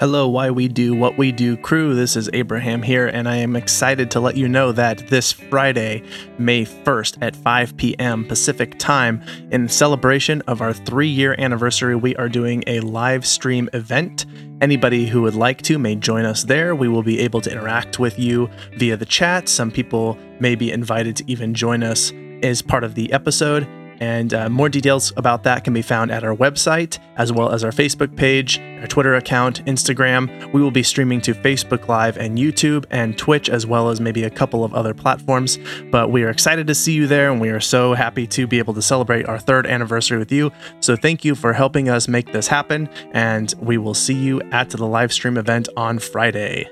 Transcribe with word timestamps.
Hello, 0.00 0.26
Why 0.28 0.50
We 0.50 0.66
Do 0.66 0.94
What 0.94 1.18
We 1.18 1.30
Do 1.30 1.58
crew. 1.58 1.94
This 1.94 2.16
is 2.16 2.30
Abraham 2.32 2.80
here, 2.80 3.08
and 3.08 3.28
I 3.28 3.36
am 3.36 3.54
excited 3.54 4.10
to 4.12 4.20
let 4.20 4.34
you 4.34 4.48
know 4.48 4.72
that 4.72 5.08
this 5.08 5.30
Friday, 5.30 6.02
May 6.38 6.64
1st 6.64 7.18
at 7.20 7.36
5 7.36 7.76
p.m. 7.76 8.24
Pacific 8.24 8.78
time, 8.78 9.22
in 9.50 9.68
celebration 9.68 10.40
of 10.46 10.62
our 10.62 10.72
three 10.72 11.10
year 11.10 11.34
anniversary, 11.36 11.96
we 11.96 12.16
are 12.16 12.30
doing 12.30 12.64
a 12.66 12.80
live 12.80 13.26
stream 13.26 13.68
event. 13.74 14.24
Anybody 14.62 15.06
who 15.06 15.20
would 15.20 15.34
like 15.34 15.60
to 15.64 15.78
may 15.78 15.96
join 15.96 16.24
us 16.24 16.44
there. 16.44 16.74
We 16.74 16.88
will 16.88 17.02
be 17.02 17.20
able 17.20 17.42
to 17.42 17.52
interact 17.52 17.98
with 17.98 18.18
you 18.18 18.48
via 18.78 18.96
the 18.96 19.04
chat. 19.04 19.50
Some 19.50 19.70
people 19.70 20.16
may 20.40 20.54
be 20.54 20.72
invited 20.72 21.14
to 21.16 21.30
even 21.30 21.52
join 21.52 21.82
us 21.82 22.10
as 22.42 22.62
part 22.62 22.84
of 22.84 22.94
the 22.94 23.12
episode. 23.12 23.68
And 24.00 24.32
uh, 24.32 24.48
more 24.48 24.68
details 24.68 25.12
about 25.16 25.42
that 25.44 25.62
can 25.62 25.74
be 25.74 25.82
found 25.82 26.10
at 26.10 26.24
our 26.24 26.34
website, 26.34 26.98
as 27.16 27.32
well 27.32 27.52
as 27.52 27.62
our 27.62 27.70
Facebook 27.70 28.16
page, 28.16 28.58
our 28.80 28.86
Twitter 28.86 29.14
account, 29.14 29.64
Instagram. 29.66 30.52
We 30.52 30.62
will 30.62 30.70
be 30.70 30.82
streaming 30.82 31.20
to 31.22 31.34
Facebook 31.34 31.86
Live 31.86 32.16
and 32.16 32.38
YouTube 32.38 32.86
and 32.90 33.16
Twitch, 33.18 33.50
as 33.50 33.66
well 33.66 33.90
as 33.90 34.00
maybe 34.00 34.24
a 34.24 34.30
couple 34.30 34.64
of 34.64 34.74
other 34.74 34.94
platforms. 34.94 35.58
But 35.90 36.10
we 36.10 36.24
are 36.24 36.30
excited 36.30 36.66
to 36.66 36.74
see 36.74 36.92
you 36.92 37.06
there, 37.06 37.30
and 37.30 37.40
we 37.40 37.50
are 37.50 37.60
so 37.60 37.92
happy 37.92 38.26
to 38.28 38.46
be 38.46 38.58
able 38.58 38.74
to 38.74 38.82
celebrate 38.82 39.26
our 39.26 39.38
third 39.38 39.66
anniversary 39.66 40.18
with 40.18 40.32
you. 40.32 40.50
So 40.80 40.96
thank 40.96 41.24
you 41.24 41.34
for 41.34 41.52
helping 41.52 41.88
us 41.90 42.08
make 42.08 42.32
this 42.32 42.48
happen, 42.48 42.88
and 43.12 43.54
we 43.60 43.76
will 43.76 43.94
see 43.94 44.14
you 44.14 44.40
at 44.50 44.70
the 44.70 44.86
live 44.86 45.12
stream 45.12 45.36
event 45.36 45.68
on 45.76 45.98
Friday. 45.98 46.70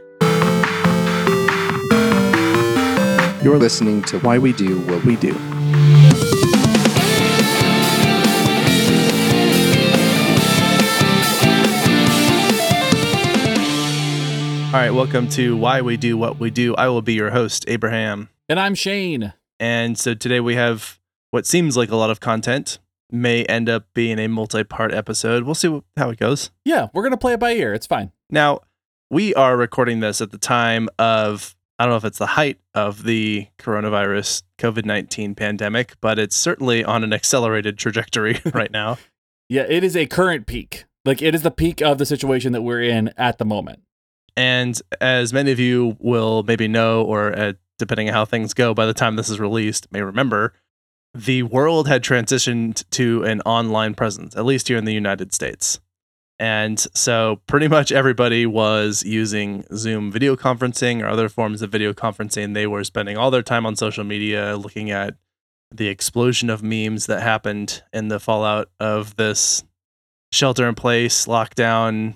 You're 3.43 3.59
listening 3.59 4.03
to 4.05 4.19
Why 4.21 4.39
We 4.39 4.53
Do 4.53 4.81
What 4.87 5.05
We 5.05 5.17
Do. 5.17 5.33
All 14.69 14.75
right, 14.75 14.91
welcome 14.91 15.31
to 15.31 15.57
Why 15.57 15.81
We 15.81 15.97
Do 15.97 16.19
What 16.19 16.39
We 16.39 16.51
Do. 16.51 16.75
I 16.75 16.89
will 16.89 17.01
be 17.01 17.15
your 17.15 17.31
host, 17.31 17.65
Abraham. 17.69 18.29
And 18.51 18.61
I'm 18.61 18.75
Shane. 18.75 19.33
And 19.59 19.99
so 19.99 20.13
today 20.13 20.41
we 20.41 20.57
have 20.57 21.01
what 21.31 21.47
seems 21.47 21.75
like 21.75 21.91
a 21.91 21.97
lot 21.97 22.11
of 22.11 22.21
content, 22.21 22.79
may 23.11 23.45
end 23.47 23.71
up 23.71 23.87
being 23.95 24.19
a 24.19 24.29
multi 24.29 24.65
part 24.65 24.93
episode. 24.93 25.45
We'll 25.45 25.55
see 25.55 25.81
how 25.97 26.11
it 26.11 26.19
goes. 26.19 26.51
Yeah, 26.67 26.89
we're 26.93 27.01
going 27.01 27.13
to 27.13 27.17
play 27.17 27.33
it 27.33 27.41
by 27.41 27.53
ear. 27.53 27.73
It's 27.73 27.87
fine. 27.87 28.13
Now, 28.29 28.61
we 29.11 29.35
are 29.35 29.57
recording 29.57 30.01
this 30.01 30.21
at 30.21 30.33
the 30.33 30.39
time 30.39 30.91
of, 30.99 31.57
I 31.79 31.85
don't 31.85 31.93
know 31.93 31.97
if 31.97 32.05
it's 32.05 32.19
the 32.19 32.27
height 32.27 32.59
of 32.75 33.05
the 33.05 33.47
coronavirus 33.59 34.43
COVID 34.59 34.85
19 34.85 35.35
pandemic, 35.35 35.95
but 36.03 36.19
it's 36.19 36.37
certainly 36.37 36.85
on 36.85 37.03
an 37.05 37.15
accelerated 37.15 37.79
trajectory 37.79 38.41
right 38.53 38.71
now. 38.71 38.99
Yeah, 39.51 39.65
it 39.67 39.83
is 39.83 39.97
a 39.97 40.05
current 40.05 40.47
peak. 40.47 40.85
Like 41.07 41.23
it 41.23 41.35
is 41.35 41.41
the 41.41 41.51
peak 41.51 41.81
of 41.81 41.97
the 41.97 42.05
situation 42.05 42.53
that 42.53 42.61
we're 42.61 42.83
in 42.83 43.15
at 43.17 43.39
the 43.39 43.47
moment. 43.47 43.81
And 44.39 44.81
as 45.01 45.33
many 45.33 45.51
of 45.51 45.59
you 45.59 45.97
will 45.99 46.45
maybe 46.45 46.69
know, 46.69 47.03
or 47.03 47.37
uh, 47.37 47.53
depending 47.77 48.07
on 48.07 48.15
how 48.15 48.25
things 48.25 48.55
go 48.55 48.73
by 48.73 48.87
the 48.87 48.95
time 48.95 49.17
this 49.17 49.29
is 49.29 49.41
released, 49.41 49.91
may 49.91 50.01
remember, 50.01 50.53
the 51.13 51.43
world 51.43 51.89
had 51.89 52.05
transitioned 52.05 52.89
to 52.91 53.25
an 53.25 53.41
online 53.41 53.95
presence, 53.95 54.37
at 54.37 54.45
least 54.45 54.69
here 54.69 54.77
in 54.77 54.85
the 54.85 54.95
United 54.95 55.35
States. 55.35 55.81
And 56.39 56.79
so 56.95 57.41
pretty 57.49 57.67
much 57.67 57.91
everybody 57.91 58.47
was 58.47 59.03
using 59.03 59.65
Zoom 59.75 60.13
video 60.13 60.37
conferencing 60.37 61.03
or 61.03 61.09
other 61.09 61.29
forms 61.29 61.61
of 61.61 61.73
video 61.73 61.93
conferencing. 61.93 62.55
They 62.55 62.69
were 62.69 62.85
spending 62.85 63.17
all 63.17 63.33
their 63.33 63.43
time 63.43 63.67
on 63.67 63.75
social 63.75 64.05
media 64.05 64.57
looking 64.57 64.89
at 64.93 65.17
the 65.75 65.89
explosion 65.89 66.49
of 66.49 66.63
memes 66.63 67.07
that 67.07 67.25
happened 67.25 67.83
in 67.93 68.07
the 68.07 68.21
fallout 68.21 68.71
of 68.79 69.17
this 69.17 69.65
shelter 70.31 70.69
in 70.69 70.77
place, 70.77 71.27
lockdown, 71.27 72.15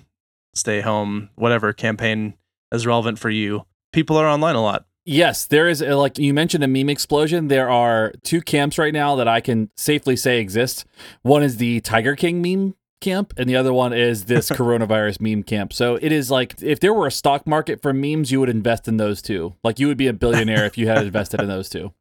stay 0.53 0.81
home, 0.81 1.29
whatever 1.35 1.73
campaign 1.73 2.35
is 2.71 2.85
relevant 2.85 3.19
for 3.19 3.29
you. 3.29 3.65
People 3.91 4.17
are 4.17 4.27
online 4.27 4.55
a 4.55 4.61
lot. 4.61 4.85
Yes, 5.05 5.45
there 5.45 5.67
is 5.67 5.81
a, 5.81 5.95
like 5.95 6.17
you 6.17 6.33
mentioned 6.33 6.63
a 6.63 6.67
meme 6.67 6.89
explosion. 6.89 7.49
There 7.49 7.69
are 7.69 8.13
two 8.23 8.41
camps 8.41 8.77
right 8.77 8.93
now 8.93 9.15
that 9.17 9.27
I 9.27 9.41
can 9.41 9.69
safely 9.75 10.15
say 10.15 10.39
exist. 10.39 10.85
One 11.23 11.43
is 11.43 11.57
the 11.57 11.81
Tiger 11.81 12.15
King 12.15 12.41
meme 12.41 12.75
camp, 13.01 13.33
and 13.35 13.49
the 13.49 13.55
other 13.55 13.73
one 13.73 13.91
is 13.91 14.25
this 14.25 14.49
coronavirus 14.49 15.19
meme 15.19 15.43
camp. 15.43 15.73
So 15.73 15.95
it 16.01 16.11
is 16.11 16.31
like 16.31 16.55
if 16.61 16.79
there 16.79 16.93
were 16.93 17.07
a 17.07 17.11
stock 17.11 17.45
market 17.45 17.81
for 17.81 17.91
memes, 17.91 18.31
you 18.31 18.39
would 18.39 18.49
invest 18.49 18.87
in 18.87 18.97
those 18.97 19.21
two. 19.21 19.55
Like 19.63 19.77
you 19.77 19.87
would 19.87 19.97
be 19.97 20.07
a 20.07 20.13
billionaire 20.13 20.65
if 20.65 20.77
you 20.77 20.87
had 20.87 21.05
invested 21.05 21.41
in 21.41 21.49
those 21.49 21.67
two. 21.67 21.93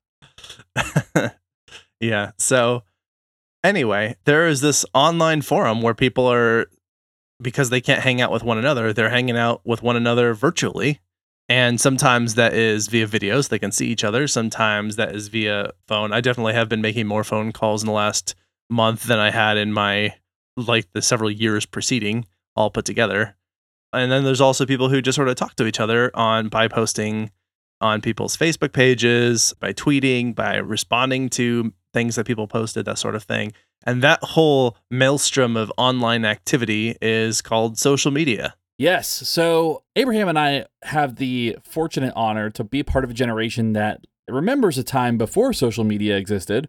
yeah. 2.00 2.30
So 2.38 2.84
anyway, 3.64 4.16
there 4.24 4.46
is 4.46 4.60
this 4.60 4.86
online 4.94 5.42
forum 5.42 5.82
where 5.82 5.94
people 5.94 6.32
are 6.32 6.66
because 7.42 7.70
they 7.70 7.80
can't 7.80 8.02
hang 8.02 8.20
out 8.20 8.32
with 8.32 8.42
one 8.42 8.58
another, 8.58 8.92
they're 8.92 9.10
hanging 9.10 9.36
out 9.36 9.60
with 9.64 9.82
one 9.82 9.96
another 9.96 10.34
virtually. 10.34 11.00
And 11.48 11.80
sometimes 11.80 12.36
that 12.36 12.54
is 12.54 12.88
via 12.88 13.06
videos, 13.06 13.48
they 13.48 13.58
can 13.58 13.72
see 13.72 13.88
each 13.88 14.04
other. 14.04 14.26
Sometimes 14.26 14.96
that 14.96 15.14
is 15.14 15.28
via 15.28 15.72
phone. 15.86 16.12
I 16.12 16.20
definitely 16.20 16.54
have 16.54 16.68
been 16.68 16.80
making 16.80 17.06
more 17.06 17.24
phone 17.24 17.52
calls 17.52 17.82
in 17.82 17.86
the 17.86 17.92
last 17.92 18.34
month 18.70 19.04
than 19.04 19.18
I 19.18 19.30
had 19.30 19.56
in 19.56 19.72
my 19.72 20.14
like 20.56 20.90
the 20.92 21.02
several 21.02 21.30
years 21.30 21.66
preceding, 21.66 22.26
all 22.56 22.70
put 22.70 22.84
together. 22.84 23.36
And 23.92 24.10
then 24.10 24.24
there's 24.24 24.40
also 24.40 24.64
people 24.64 24.88
who 24.88 25.02
just 25.02 25.16
sort 25.16 25.28
of 25.28 25.36
talk 25.36 25.56
to 25.56 25.66
each 25.66 25.80
other 25.80 26.10
on 26.14 26.48
by 26.48 26.68
posting 26.68 27.30
on 27.80 28.00
people's 28.00 28.36
Facebook 28.36 28.72
pages, 28.72 29.54
by 29.60 29.72
tweeting, 29.72 30.34
by 30.34 30.56
responding 30.56 31.28
to 31.30 31.72
things 31.92 32.16
that 32.16 32.26
people 32.26 32.46
posted, 32.46 32.84
that 32.86 32.98
sort 32.98 33.14
of 33.14 33.24
thing. 33.24 33.52
And 33.84 34.02
that 34.02 34.22
whole 34.22 34.76
maelstrom 34.90 35.56
of 35.56 35.72
online 35.76 36.24
activity 36.24 36.96
is 37.00 37.42
called 37.42 37.78
social 37.78 38.10
media. 38.10 38.54
Yes. 38.78 39.08
So 39.08 39.82
Abraham 39.96 40.28
and 40.28 40.38
I 40.38 40.66
have 40.82 41.16
the 41.16 41.58
fortunate 41.62 42.12
honor 42.16 42.50
to 42.50 42.64
be 42.64 42.82
part 42.82 43.04
of 43.04 43.10
a 43.10 43.14
generation 43.14 43.74
that 43.74 44.04
remembers 44.28 44.78
a 44.78 44.84
time 44.84 45.18
before 45.18 45.52
social 45.52 45.84
media 45.84 46.16
existed 46.16 46.68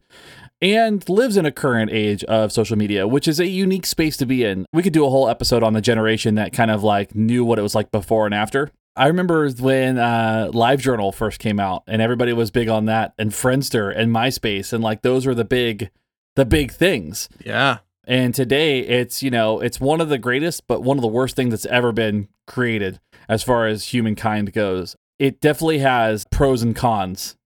and 0.61 1.07
lives 1.09 1.37
in 1.37 1.45
a 1.45 1.51
current 1.51 1.91
age 1.91 2.23
of 2.25 2.51
social 2.51 2.77
media, 2.77 3.07
which 3.07 3.27
is 3.27 3.39
a 3.39 3.47
unique 3.47 3.85
space 3.85 4.17
to 4.17 4.25
be 4.25 4.43
in. 4.43 4.65
We 4.71 4.83
could 4.83 4.93
do 4.93 5.05
a 5.05 5.09
whole 5.09 5.27
episode 5.27 5.63
on 5.63 5.73
the 5.73 5.81
generation 5.81 6.35
that 6.35 6.53
kind 6.53 6.71
of 6.71 6.83
like 6.83 7.15
knew 7.15 7.43
what 7.43 7.59
it 7.59 7.63
was 7.63 7.75
like 7.75 7.91
before 7.91 8.25
and 8.25 8.33
after. 8.33 8.71
I 8.95 9.07
remember 9.07 9.49
when 9.49 9.97
uh, 9.97 10.51
LiveJournal 10.53 11.15
first 11.15 11.39
came 11.39 11.59
out, 11.59 11.83
and 11.87 11.99
everybody 11.99 12.31
was 12.31 12.51
big 12.51 12.69
on 12.69 12.85
that, 12.85 13.13
and 13.17 13.31
Friendster 13.31 13.91
and 13.95 14.13
MySpace, 14.13 14.71
and 14.71 14.83
like 14.83 15.01
those 15.01 15.25
were 15.25 15.33
the 15.33 15.43
big 15.43 15.89
the 16.35 16.45
big 16.45 16.71
things. 16.71 17.29
Yeah. 17.43 17.79
And 18.05 18.35
today 18.35 18.79
it's, 18.79 19.23
you 19.23 19.31
know, 19.31 19.59
it's 19.59 19.79
one 19.79 20.01
of 20.01 20.09
the 20.09 20.17
greatest, 20.17 20.67
but 20.67 20.83
one 20.83 20.97
of 20.97 21.01
the 21.01 21.07
worst 21.07 21.35
things 21.35 21.51
that's 21.51 21.65
ever 21.67 21.91
been 21.91 22.27
created 22.47 22.99
as 23.29 23.43
far 23.43 23.67
as 23.67 23.87
humankind 23.87 24.51
goes. 24.51 24.95
It 25.19 25.39
definitely 25.39 25.79
has 25.79 26.25
pros 26.31 26.61
and 26.61 26.75
cons, 26.75 27.37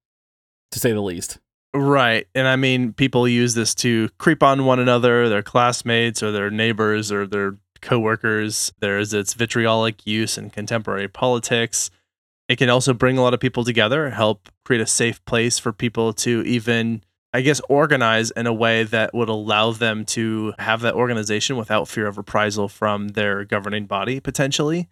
to 0.71 0.79
say 0.79 0.93
the 0.93 1.01
least. 1.01 1.39
Right. 1.75 2.27
And 2.33 2.47
I 2.47 2.55
mean, 2.55 2.93
people 2.93 3.27
use 3.27 3.53
this 3.53 3.75
to 3.75 4.09
creep 4.17 4.41
on 4.41 4.65
one 4.65 4.79
another, 4.79 5.29
their 5.29 5.43
classmates 5.43 6.23
or 6.23 6.31
their 6.31 6.49
neighbors 6.49 7.11
or 7.11 7.27
their 7.27 7.57
coworkers. 7.81 8.71
There's 8.79 9.13
its 9.13 9.35
vitriolic 9.35 10.07
use 10.07 10.39
in 10.39 10.49
contemporary 10.49 11.07
politics. 11.07 11.91
It 12.49 12.55
can 12.55 12.69
also 12.69 12.93
bring 12.93 13.17
a 13.17 13.21
lot 13.21 13.35
of 13.35 13.39
people 13.39 13.63
together, 13.63 14.09
help 14.09 14.49
create 14.65 14.81
a 14.81 14.87
safe 14.87 15.23
place 15.25 15.59
for 15.59 15.71
people 15.71 16.13
to 16.13 16.41
even 16.43 17.03
I 17.37 17.41
guess, 17.41 17.61
organize 17.69 18.31
in 18.31 18.47
a 18.47 18.53
way 18.53 18.81
that 18.81 19.13
would 19.13 19.29
allow 19.29 19.71
them 19.71 20.05
to 20.05 20.55
have 20.57 20.81
that 20.81 20.95
organization 20.95 21.55
without 21.55 21.87
fear 21.87 22.07
of 22.07 22.17
reprisal 22.17 22.67
from 22.67 23.09
their 23.09 23.45
governing 23.45 23.85
body, 23.85 24.19
potentially. 24.19 24.87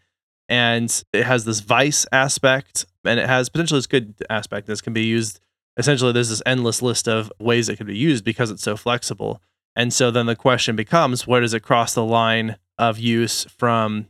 And 0.47 1.03
it 1.11 1.23
has 1.23 1.45
this 1.45 1.61
vice 1.61 2.05
aspect, 2.11 2.85
and 3.03 3.19
it 3.19 3.27
has 3.27 3.49
potentially 3.49 3.79
this 3.79 3.87
good 3.87 4.13
aspect. 4.29 4.67
This 4.67 4.81
can 4.81 4.93
be 4.93 5.05
used 5.05 5.39
essentially, 5.75 6.11
there's 6.11 6.29
this 6.29 6.43
endless 6.45 6.83
list 6.83 7.07
of 7.07 7.33
ways 7.39 7.67
it 7.67 7.77
could 7.77 7.87
be 7.87 7.97
used 7.97 8.23
because 8.23 8.51
it's 8.51 8.61
so 8.61 8.77
flexible. 8.77 9.41
And 9.75 9.91
so 9.91 10.11
then 10.11 10.27
the 10.27 10.35
question 10.35 10.75
becomes 10.75 11.25
where 11.25 11.41
does 11.41 11.53
it 11.55 11.61
cross 11.61 11.95
the 11.95 12.05
line 12.05 12.57
of 12.77 12.99
use 12.99 13.45
from 13.45 14.07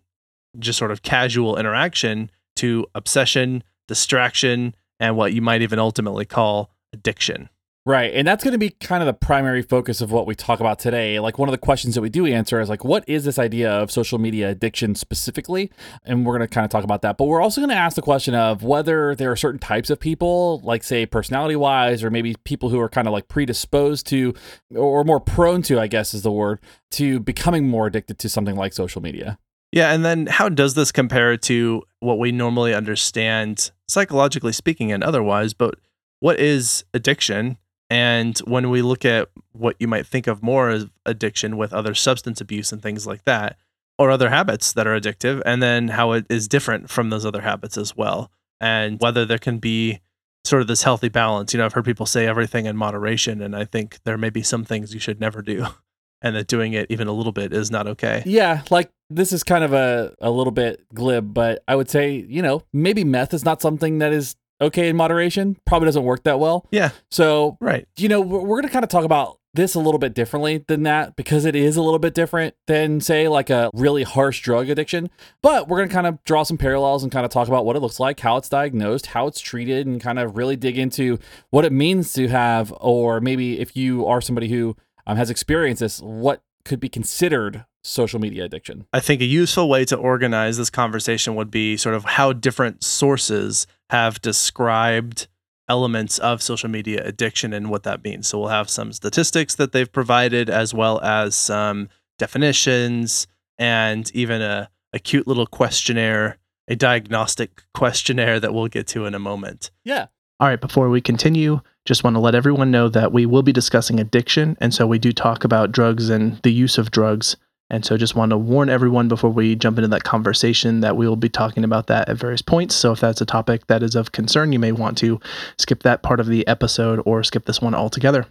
just 0.60 0.78
sort 0.78 0.92
of 0.92 1.04
casual 1.04 1.58
interaction 1.58 2.30
to 2.58 2.86
obsession, 2.94 3.64
distraction, 3.88 4.76
and 5.00 5.18
what 5.18 5.32
you 5.32 5.42
might 5.42 5.62
even 5.62 5.80
ultimately 5.80 6.26
call 6.26 6.72
addiction? 6.94 7.50
Right. 7.88 8.12
And 8.16 8.28
that's 8.28 8.44
going 8.44 8.54
to 8.54 8.58
be 8.58 8.72
kind 8.72 9.04
of 9.04 9.06
the 9.06 9.14
primary 9.14 9.62
focus 9.62 10.02
of 10.02 10.12
what 10.12 10.26
we 10.26 10.34
talk 10.34 10.60
about 10.60 10.80
today. 10.80 11.20
Like 11.20 11.38
one 11.38 11.48
of 11.48 11.52
the 11.52 11.60
questions 11.60 11.94
that 11.94 12.02
we 12.02 12.10
do 12.10 12.26
answer 12.26 12.60
is 12.60 12.68
like, 12.68 12.84
what 12.84 13.08
is 13.08 13.26
this 13.26 13.38
idea 13.38 13.72
of 13.72 13.92
social 13.92 14.18
media 14.18 14.50
addiction 14.50 14.96
specifically? 14.96 15.72
And 16.04 16.26
we're 16.26 16.36
going 16.36 16.48
to 16.50 16.52
kind 16.52 16.66
of 16.66 16.72
talk 16.72 16.84
about 16.84 17.04
that. 17.04 17.16
But 17.16 17.26
we're 17.26 17.44
also 17.44 17.62
going 17.62 17.70
to 17.70 17.76
ask 17.76 17.96
the 17.96 18.02
question 18.02 18.34
of 18.34 18.64
whether 18.64 19.14
there 19.14 19.32
are 19.32 19.36
certain 19.36 19.60
types 19.60 19.92
of 19.92 20.00
people, 20.00 20.62
like 20.64 20.84
say 20.84 21.06
personality 21.06 21.56
wise, 21.56 22.04
or 22.04 22.10
maybe 22.10 22.36
people 22.44 22.70
who 22.70 22.80
are 22.80 22.90
kind 22.90 23.08
of 23.08 23.14
like 23.14 23.28
predisposed 23.28 24.08
to 24.08 24.34
or 24.74 25.04
more 25.04 25.20
prone 25.20 25.62
to, 25.64 25.80
I 25.80 25.86
guess 25.86 26.16
is 26.16 26.24
the 26.24 26.32
word, 26.32 26.62
to 26.94 27.20
becoming 27.20 27.70
more 27.70 27.86
addicted 27.86 28.18
to 28.18 28.30
something 28.30 28.56
like 28.56 28.74
social 28.74 29.00
media. 29.00 29.38
Yeah. 29.72 29.94
And 29.94 30.04
then 30.04 30.26
how 30.26 30.50
does 30.50 30.74
this 30.74 30.92
compare 30.92 31.38
to 31.38 31.84
what 32.00 32.18
we 32.18 32.32
normally 32.32 32.74
understand, 32.74 33.70
psychologically 33.88 34.54
speaking 34.54 34.92
and 34.92 35.04
otherwise? 35.04 35.54
But 35.54 35.76
what 36.20 36.40
is 36.40 36.84
addiction? 36.92 37.60
And 37.90 38.38
when 38.40 38.70
we 38.70 38.82
look 38.82 39.06
at 39.06 39.30
what 39.52 39.76
you 39.80 39.88
might 39.88 40.08
think 40.08 40.28
of 40.28 40.42
more 40.42 40.70
as 40.70 40.88
addiction 41.06 41.58
with 41.58 41.74
other 41.74 41.94
substance 41.94 42.42
abuse 42.42 42.72
and 42.72 42.82
things 42.82 43.06
like 43.06 43.24
that, 43.26 43.58
or 43.98 44.12
other 44.12 44.30
habits 44.30 44.74
that 44.74 44.88
are 44.88 45.00
addictive, 45.00 45.42
and 45.46 45.62
then 45.62 45.90
how 45.90 46.12
it 46.12 46.26
is 46.30 46.48
different 46.48 46.90
from 46.90 47.10
those 47.10 47.26
other 47.26 47.42
habits 47.42 47.78
as 47.78 47.96
well, 47.96 48.32
and 48.60 49.00
whether 49.00 49.26
there 49.26 49.38
can 49.38 49.58
be 49.58 50.02
sort 50.44 50.62
of 50.62 50.68
this 50.68 50.84
healthy 50.84 51.10
balance. 51.10 51.54
You 51.54 51.60
know, 51.60 51.66
I've 51.66 51.74
heard 51.74 51.86
people 51.86 52.06
say 52.06 52.28
everything 52.28 52.66
in 52.66 52.76
moderation, 52.76 53.42
and 53.42 53.56
I 53.56 53.66
think 53.66 54.00
there 54.04 54.18
may 54.18 54.30
be 54.30 54.44
some 54.44 54.66
things 54.66 54.94
you 54.94 55.00
should 55.00 55.20
never 55.20 55.42
do, 55.42 55.68
and 56.22 56.36
that 56.36 56.48
doing 56.48 56.74
it 56.74 56.88
even 56.90 57.08
a 57.08 57.14
little 57.14 57.32
bit 57.32 57.54
is 57.54 57.72
not 57.72 57.88
okay. 57.88 58.24
Yeah, 58.26 58.64
like 58.70 58.92
this 59.10 59.32
is 59.32 59.44
kind 59.44 59.64
of 59.64 59.74
a, 59.74 60.14
a 60.20 60.32
little 60.32 60.52
bit 60.52 60.82
glib, 60.94 61.34
but 61.34 61.64
I 61.68 61.76
would 61.76 61.90
say, 61.90 62.26
you 62.28 62.42
know, 62.42 62.64
maybe 62.74 63.04
meth 63.04 63.34
is 63.34 63.46
not 63.46 63.62
something 63.62 64.00
that 64.00 64.12
is 64.12 64.36
okay 64.62 64.90
in 64.90 64.96
moderation. 64.96 65.58
Probably 65.66 65.86
doesn't 65.88 66.04
work 66.04 66.24
that 66.24 66.40
well. 66.40 66.66
Yeah, 66.72 66.92
So, 67.12 67.58
right. 67.60 67.88
you 67.98 68.10
know, 68.10 68.22
we're, 68.22 68.40
we're 68.40 68.58
going 68.58 68.68
to 68.68 68.74
kind 68.74 68.84
of 68.84 68.90
talk 68.90 69.04
about 69.04 69.40
this 69.54 69.74
a 69.74 69.80
little 69.80 70.00
bit 70.00 70.14
differently 70.14 70.64
than 70.68 70.84
that 70.84 71.16
because 71.16 71.46
it 71.46 71.56
is 71.56 71.78
a 71.78 71.82
little 71.82 72.00
bit 72.00 72.14
different 72.14 72.56
than, 72.68 73.00
say, 73.00 73.28
like 73.28 73.50
a 73.50 73.70
really 73.74 74.04
harsh 74.04 74.42
drug 74.42 74.70
addiction. 74.70 75.10
But 75.42 75.68
we're 75.68 75.78
going 75.78 75.90
to 75.90 75.94
kind 75.94 76.08
of 76.08 76.24
draw 76.26 76.44
some 76.44 76.58
parallels 76.58 77.04
and 77.04 77.12
kind 77.12 77.26
of 77.26 77.32
talk 77.32 77.48
about 77.48 77.66
what 77.66 77.76
it 77.76 77.80
looks 77.80 78.00
like, 78.00 78.20
how 78.20 78.38
it's 78.38 78.50
diagnosed, 78.50 79.08
how 79.08 79.28
it's 79.28 79.40
treated, 79.40 79.88
and 79.88 80.02
kind 80.02 80.20
of 80.20 80.36
really 80.36 80.58
dig 80.58 80.78
into 80.78 81.20
what 81.52 81.64
it 81.64 81.72
means 81.72 82.12
to 82.14 82.28
have, 82.28 82.74
or 82.82 83.22
maybe 83.22 83.60
if 83.60 83.78
you 83.78 84.06
are 84.06 84.20
somebody 84.20 84.50
who 84.50 84.76
um, 85.08 85.16
has 85.16 85.30
experienced 85.30 85.80
this, 85.80 86.02
what 86.02 86.42
could 86.66 86.80
be 86.80 86.90
considered 86.90 87.66
social 87.84 88.20
media 88.20 88.44
addiction. 88.44 88.88
I 88.92 89.00
think 89.00 89.22
a 89.22 89.26
useful 89.26 89.70
way 89.70 89.86
to 89.86 89.96
organize 89.96 90.58
this 90.58 90.72
conversation 90.72 91.36
would 91.36 91.52
be 91.52 91.78
sort 91.78 91.94
of 91.94 92.04
how 92.04 92.34
different 92.34 92.84
sources 92.84 93.68
have 93.90 94.22
described 94.22 95.28
elements 95.68 96.20
of 96.20 96.42
social 96.42 96.70
media 96.70 97.02
addiction 97.04 97.54
and 97.54 97.70
what 97.70 97.84
that 97.84 98.04
means. 98.04 98.28
So 98.28 98.40
we'll 98.40 98.50
have 98.50 98.70
some 98.70 98.94
statistics 98.94 99.56
that 99.56 99.72
they've 99.72 99.92
provided, 99.92 100.50
as 100.50 100.74
well 100.74 101.02
as 101.02 101.36
some 101.36 101.90
definitions 102.18 103.28
and 103.58 104.12
even 104.14 104.42
a, 104.42 104.70
a 104.94 105.00
cute 105.00 105.28
little 105.28 105.48
questionnaire, 105.48 106.38
a 106.68 106.76
diagnostic 106.76 107.64
questionnaire 107.74 108.40
that 108.40 108.54
we'll 108.54 108.68
get 108.68 108.88
to 108.88 109.06
in 109.06 109.16
a 109.16 109.20
moment. 109.20 109.72
Yeah. 109.84 110.08
All 110.40 110.50
right, 110.50 110.60
before 110.60 110.90
we 110.90 111.00
continue, 111.00 111.62
just 111.86 112.04
want 112.04 112.16
to 112.16 112.20
let 112.20 112.36
everyone 112.36 112.70
know 112.70 112.90
that 112.90 113.14
we 113.14 113.26
will 113.26 113.44
be 113.44 113.54
discussing 113.54 114.00
addiction. 114.00 114.58
And 114.60 114.74
so 114.74 114.86
we 114.86 115.00
do 115.00 115.14
talk 115.14 115.46
about 115.46 115.72
drugs 115.72 116.10
and 116.10 116.42
the 116.44 116.52
use 116.52 116.78
of 116.78 116.92
drugs. 116.92 117.38
And 117.70 117.84
so 117.84 117.98
just 117.98 118.16
want 118.16 118.30
to 118.30 118.38
warn 118.38 118.70
everyone 118.70 119.08
before 119.08 119.32
we 119.32 119.56
jump 119.56 119.78
into 119.78 119.88
that 119.88 120.04
conversation 120.04 120.82
that 120.82 120.96
we 120.96 121.08
will 121.08 121.16
be 121.16 121.30
talking 121.30 121.64
about 121.64 121.88
that 121.88 122.08
at 122.10 122.18
various 122.18 122.42
points. 122.42 122.76
So 122.76 122.92
if 122.92 123.00
that's 123.00 123.22
a 123.22 123.26
topic 123.26 123.68
that 123.68 123.82
is 123.82 123.96
of 123.96 124.12
concern, 124.12 124.54
you 124.54 124.60
may 124.60 124.72
want 124.72 124.98
to 125.00 125.20
skip 125.58 125.82
that 125.84 126.04
part 126.04 126.20
of 126.20 126.28
the 126.28 126.46
episode 126.48 127.02
or 127.06 127.24
skip 127.24 127.46
this 127.46 127.62
one 127.62 127.74
altogether. 127.74 128.28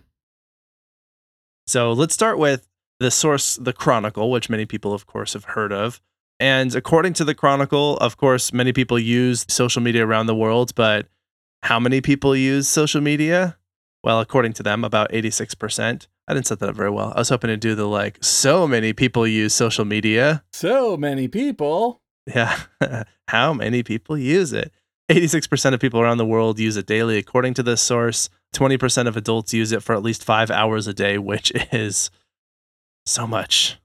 So 1.67 1.93
let's 1.93 2.15
start 2.15 2.39
with 2.39 2.69
the 3.01 3.11
source, 3.11 3.57
the 3.57 3.73
Chronicle, 3.73 4.31
which 4.31 4.49
many 4.49 4.67
people, 4.67 4.95
of 4.95 5.07
course, 5.07 5.33
have 5.33 5.45
heard 5.45 5.73
of. 5.73 6.01
And 6.39 6.75
according 6.75 7.15
to 7.15 7.25
the 7.25 7.35
Chronicle, 7.35 7.97
of 7.99 8.17
course, 8.17 8.53
many 8.53 8.73
people 8.73 8.99
use 8.99 9.47
social 9.49 9.83
media 9.83 10.07
around 10.07 10.27
the 10.27 10.35
world, 10.35 10.75
but 10.75 11.09
how 11.63 11.81
many 11.81 12.01
people 12.01 12.37
use 12.37 12.69
social 12.69 13.01
media? 13.01 13.57
Well, 14.05 14.21
according 14.21 14.53
to 14.55 14.63
them, 14.63 14.85
about 14.85 15.11
86%. 15.11 16.07
I 16.27 16.35
didn't 16.35 16.47
set 16.47 16.59
that 16.61 16.71
up 16.71 16.77
very 16.77 16.91
well. 16.91 17.13
I 17.15 17.19
was 17.21 17.29
hoping 17.29 17.49
to 17.49 17.57
do 17.57 17.75
the 17.75 17.87
like, 17.87 18.19
so 18.23 18.67
many 18.67 18.93
people 18.93 19.27
use 19.27 19.55
social 19.55 19.85
media. 19.85 20.43
So 20.53 20.97
many 20.97 21.29
people. 21.29 22.01
Yeah. 22.27 22.59
how 23.29 23.53
many 23.53 23.83
people 23.83 24.17
use 24.17 24.53
it? 24.53 24.73
86% 25.11 25.75
of 25.75 25.81
people 25.81 26.01
around 26.01 26.17
the 26.17 26.25
world 26.25 26.59
use 26.59 26.77
it 26.79 26.87
daily, 26.87 27.19
according 27.19 27.55
to 27.55 27.63
this 27.63 27.83
source. 27.83 28.31
20% 28.55 29.07
of 29.07 29.17
adults 29.17 29.53
use 29.53 29.73
it 29.73 29.83
for 29.83 29.95
at 29.95 30.03
least 30.03 30.25
five 30.25 30.51
hours 30.51 30.87
a 30.87 30.95
day, 30.95 31.19
which 31.19 31.53
is 31.73 32.11
so 33.05 33.27
much. 33.27 33.79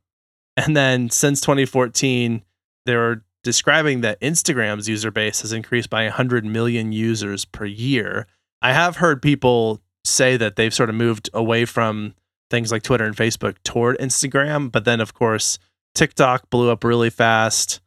And 0.55 0.77
then 0.77 1.09
since 1.09 1.41
2014, 1.41 2.43
they're 2.85 3.23
describing 3.43 4.01
that 4.01 4.19
Instagram's 4.21 4.87
user 4.87 5.11
base 5.11 5.41
has 5.41 5.51
increased 5.51 5.89
by 5.89 6.03
100 6.03 6.45
million 6.45 6.91
users 6.91 7.45
per 7.45 7.65
year. 7.65 8.27
I 8.61 8.73
have 8.73 8.97
heard 8.97 9.21
people 9.21 9.81
say 10.05 10.37
that 10.37 10.55
they've 10.55 10.73
sort 10.73 10.89
of 10.89 10.95
moved 10.95 11.29
away 11.33 11.65
from 11.65 12.13
things 12.49 12.71
like 12.71 12.83
Twitter 12.83 13.05
and 13.05 13.15
Facebook 13.15 13.55
toward 13.63 13.97
Instagram, 13.99 14.71
but 14.71 14.85
then 14.85 14.99
of 15.01 15.13
course 15.13 15.59
TikTok 15.95 16.49
blew 16.49 16.69
up 16.69 16.83
really 16.83 17.09
fast. 17.09 17.81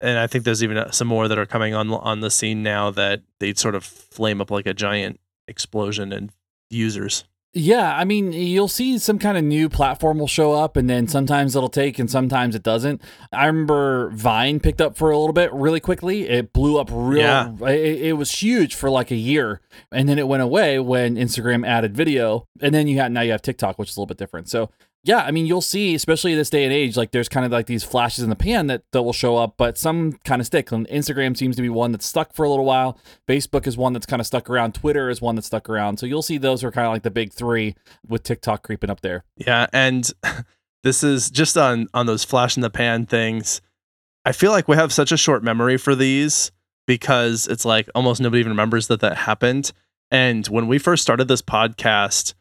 And 0.00 0.18
I 0.18 0.26
think 0.26 0.44
there's 0.44 0.64
even 0.64 0.76
uh, 0.76 0.90
some 0.90 1.06
more 1.06 1.28
that 1.28 1.38
are 1.38 1.46
coming 1.46 1.74
on 1.74 1.90
on 1.90 2.20
the 2.20 2.30
scene 2.30 2.62
now 2.62 2.90
that 2.90 3.22
they'd 3.38 3.58
sort 3.58 3.74
of 3.74 3.84
flame 3.84 4.40
up 4.40 4.50
like 4.50 4.66
a 4.66 4.74
giant 4.74 5.20
explosion 5.46 6.12
in 6.12 6.30
users. 6.70 7.24
Yeah, 7.54 7.94
I 7.94 8.04
mean, 8.04 8.32
you'll 8.32 8.66
see 8.66 8.96
some 8.96 9.18
kind 9.18 9.36
of 9.36 9.44
new 9.44 9.68
platform 9.68 10.18
will 10.18 10.26
show 10.26 10.52
up, 10.52 10.74
and 10.74 10.88
then 10.88 11.06
sometimes 11.06 11.54
it'll 11.54 11.68
take, 11.68 11.98
and 11.98 12.10
sometimes 12.10 12.54
it 12.54 12.62
doesn't. 12.62 13.02
I 13.30 13.44
remember 13.44 14.08
Vine 14.10 14.58
picked 14.58 14.80
up 14.80 14.96
for 14.96 15.10
a 15.10 15.18
little 15.18 15.34
bit 15.34 15.52
really 15.52 15.80
quickly. 15.80 16.28
It 16.30 16.54
blew 16.54 16.80
up 16.80 16.88
real. 16.90 17.20
Yeah. 17.20 17.54
It, 17.68 18.00
it 18.00 18.12
was 18.14 18.30
huge 18.30 18.74
for 18.74 18.88
like 18.88 19.10
a 19.10 19.16
year, 19.16 19.60
and 19.90 20.08
then 20.08 20.18
it 20.18 20.28
went 20.28 20.42
away 20.42 20.78
when 20.78 21.16
Instagram 21.16 21.66
added 21.66 21.94
video, 21.94 22.46
and 22.62 22.74
then 22.74 22.86
you 22.86 22.98
had 22.98 23.12
now 23.12 23.20
you 23.20 23.32
have 23.32 23.42
TikTok, 23.42 23.78
which 23.78 23.90
is 23.90 23.96
a 23.98 24.00
little 24.00 24.06
bit 24.06 24.16
different. 24.16 24.48
So 24.48 24.70
yeah, 25.04 25.24
I 25.24 25.32
mean, 25.32 25.46
you'll 25.46 25.60
see, 25.60 25.94
especially 25.96 26.34
this 26.36 26.50
day 26.50 26.62
and 26.62 26.72
age, 26.72 26.96
like 26.96 27.10
there's 27.10 27.28
kind 27.28 27.44
of 27.44 27.50
like 27.50 27.66
these 27.66 27.82
flashes 27.82 28.22
in 28.22 28.30
the 28.30 28.36
pan 28.36 28.68
that, 28.68 28.84
that 28.92 29.02
will 29.02 29.12
show 29.12 29.36
up, 29.36 29.54
but 29.56 29.76
some 29.76 30.12
kind 30.24 30.40
of 30.40 30.46
stick. 30.46 30.70
And 30.70 30.86
Instagram 30.88 31.36
seems 31.36 31.56
to 31.56 31.62
be 31.62 31.68
one 31.68 31.90
that's 31.90 32.06
stuck 32.06 32.32
for 32.32 32.44
a 32.44 32.48
little 32.48 32.64
while. 32.64 32.98
Facebook 33.28 33.66
is 33.66 33.76
one 33.76 33.92
that's 33.94 34.06
kind 34.06 34.20
of 34.20 34.26
stuck 34.26 34.48
around. 34.48 34.74
Twitter 34.74 35.10
is 35.10 35.20
one 35.20 35.34
that's 35.34 35.48
stuck 35.48 35.68
around. 35.68 35.98
So 35.98 36.06
you'll 36.06 36.22
see 36.22 36.38
those 36.38 36.62
are 36.62 36.70
kind 36.70 36.86
of 36.86 36.92
like 36.92 37.02
the 37.02 37.10
big 37.10 37.32
three 37.32 37.74
with 38.06 38.22
TikTok 38.22 38.62
creeping 38.62 38.90
up 38.90 39.00
there. 39.00 39.24
Yeah, 39.36 39.66
and 39.72 40.08
this 40.84 41.02
is 41.02 41.30
just 41.30 41.56
on 41.56 41.88
on 41.92 42.06
those 42.06 42.24
flash 42.24 42.56
in 42.56 42.60
the 42.60 42.70
pan 42.70 43.06
things. 43.06 43.60
I 44.24 44.30
feel 44.30 44.52
like 44.52 44.68
we 44.68 44.76
have 44.76 44.92
such 44.92 45.10
a 45.10 45.16
short 45.16 45.42
memory 45.42 45.78
for 45.78 45.96
these 45.96 46.52
because 46.86 47.48
it's 47.48 47.64
like 47.64 47.88
almost 47.92 48.20
nobody 48.20 48.38
even 48.38 48.52
remembers 48.52 48.86
that 48.86 49.00
that 49.00 49.16
happened. 49.16 49.72
And 50.12 50.46
when 50.46 50.68
we 50.68 50.78
first 50.78 51.02
started 51.02 51.26
this 51.26 51.42
podcast, 51.42 52.34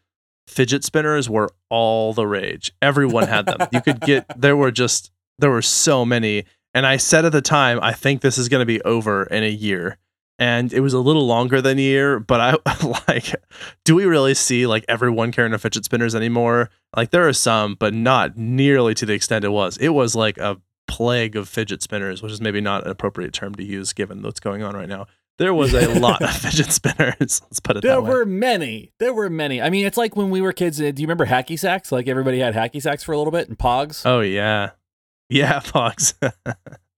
fidget 0.51 0.83
spinners 0.83 1.29
were 1.29 1.49
all 1.69 2.13
the 2.13 2.27
rage. 2.27 2.71
Everyone 2.81 3.27
had 3.27 3.45
them. 3.45 3.67
you 3.71 3.81
could 3.81 4.01
get 4.01 4.25
there 4.39 4.57
were 4.57 4.71
just 4.71 5.11
there 5.39 5.49
were 5.49 5.61
so 5.61 6.05
many. 6.05 6.45
And 6.73 6.85
I 6.85 6.97
said 6.97 7.25
at 7.25 7.31
the 7.31 7.41
time, 7.41 7.79
I 7.81 7.93
think 7.93 8.21
this 8.21 8.37
is 8.37 8.49
going 8.49 8.61
to 8.61 8.65
be 8.65 8.81
over 8.81 9.23
in 9.23 9.43
a 9.43 9.49
year. 9.49 9.97
And 10.37 10.73
it 10.73 10.79
was 10.79 10.93
a 10.93 10.99
little 10.99 11.25
longer 11.25 11.61
than 11.61 11.77
a 11.77 11.81
year, 11.81 12.19
but 12.19 12.61
I 12.65 13.03
like 13.07 13.35
do 13.85 13.95
we 13.95 14.05
really 14.05 14.33
see 14.33 14.67
like 14.67 14.83
everyone 14.87 15.31
carrying 15.31 15.53
a 15.53 15.59
fidget 15.59 15.85
spinners 15.85 16.15
anymore? 16.15 16.69
Like 16.95 17.11
there 17.11 17.27
are 17.27 17.33
some, 17.33 17.75
but 17.75 17.93
not 17.93 18.37
nearly 18.37 18.93
to 18.95 19.05
the 19.05 19.13
extent 19.13 19.45
it 19.45 19.49
was. 19.49 19.77
It 19.77 19.89
was 19.89 20.15
like 20.15 20.37
a 20.37 20.59
plague 20.87 21.37
of 21.37 21.47
fidget 21.47 21.81
spinners, 21.81 22.21
which 22.21 22.33
is 22.33 22.41
maybe 22.41 22.59
not 22.59 22.83
an 22.83 22.91
appropriate 22.91 23.33
term 23.33 23.55
to 23.55 23.63
use 23.63 23.93
given 23.93 24.21
what's 24.21 24.41
going 24.41 24.63
on 24.63 24.75
right 24.75 24.89
now. 24.89 25.05
There 25.41 25.55
was 25.55 25.73
a 25.73 25.87
lot 25.99 26.21
of 26.21 26.29
fidget 26.37 26.71
spinners. 26.71 27.41
Let's 27.41 27.59
put 27.59 27.77
it 27.77 27.81
There 27.81 27.93
that 27.95 28.03
way. 28.03 28.09
were 28.11 28.25
many. 28.27 28.91
There 28.99 29.11
were 29.11 29.27
many. 29.27 29.59
I 29.59 29.71
mean, 29.71 29.87
it's 29.87 29.97
like 29.97 30.15
when 30.15 30.29
we 30.29 30.39
were 30.39 30.53
kids. 30.53 30.79
uh, 30.79 30.91
Do 30.91 31.01
you 31.01 31.07
remember 31.07 31.25
hacky 31.25 31.57
sacks? 31.57 31.91
Like 31.91 32.07
everybody 32.07 32.37
had 32.37 32.53
hacky 32.53 32.79
sacks 32.79 33.03
for 33.03 33.11
a 33.13 33.17
little 33.17 33.31
bit 33.31 33.49
and 33.49 33.57
pogs. 33.57 34.03
Oh 34.05 34.19
yeah, 34.21 34.69
yeah, 35.29 35.59
pogs. 35.63 36.13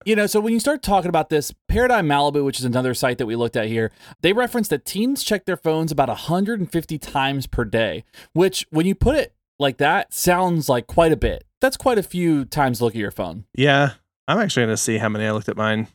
You 0.04 0.14
know, 0.14 0.26
so 0.26 0.38
when 0.40 0.52
you 0.52 0.60
start 0.60 0.82
talking 0.82 1.08
about 1.08 1.30
this, 1.30 1.54
Paradigm 1.68 2.06
Malibu, 2.06 2.44
which 2.44 2.58
is 2.58 2.66
another 2.66 2.92
site 2.92 3.16
that 3.16 3.24
we 3.24 3.34
looked 3.34 3.56
at 3.56 3.68
here, 3.68 3.90
they 4.20 4.34
reference 4.34 4.68
that 4.68 4.84
teens 4.84 5.24
check 5.24 5.46
their 5.46 5.56
phones 5.56 5.90
about 5.90 6.08
150 6.08 6.98
times 6.98 7.46
per 7.46 7.64
day, 7.64 8.04
which 8.34 8.66
when 8.68 8.84
you 8.84 8.94
put 8.94 9.16
it 9.16 9.32
like 9.58 9.78
that, 9.78 10.12
sounds 10.12 10.68
like 10.68 10.86
quite 10.86 11.12
a 11.12 11.16
bit. 11.16 11.44
That's 11.62 11.78
quite 11.78 11.96
a 11.96 12.02
few 12.02 12.44
times 12.44 12.78
to 12.78 12.84
look 12.84 12.94
at 12.94 13.00
your 13.00 13.10
phone. 13.10 13.46
yeah, 13.56 13.92
I'm 14.28 14.38
actually 14.38 14.64
gonna 14.66 14.76
see 14.76 14.98
how 14.98 15.08
many 15.08 15.24
I 15.24 15.30
looked 15.32 15.48
at 15.48 15.56
mine. 15.56 15.86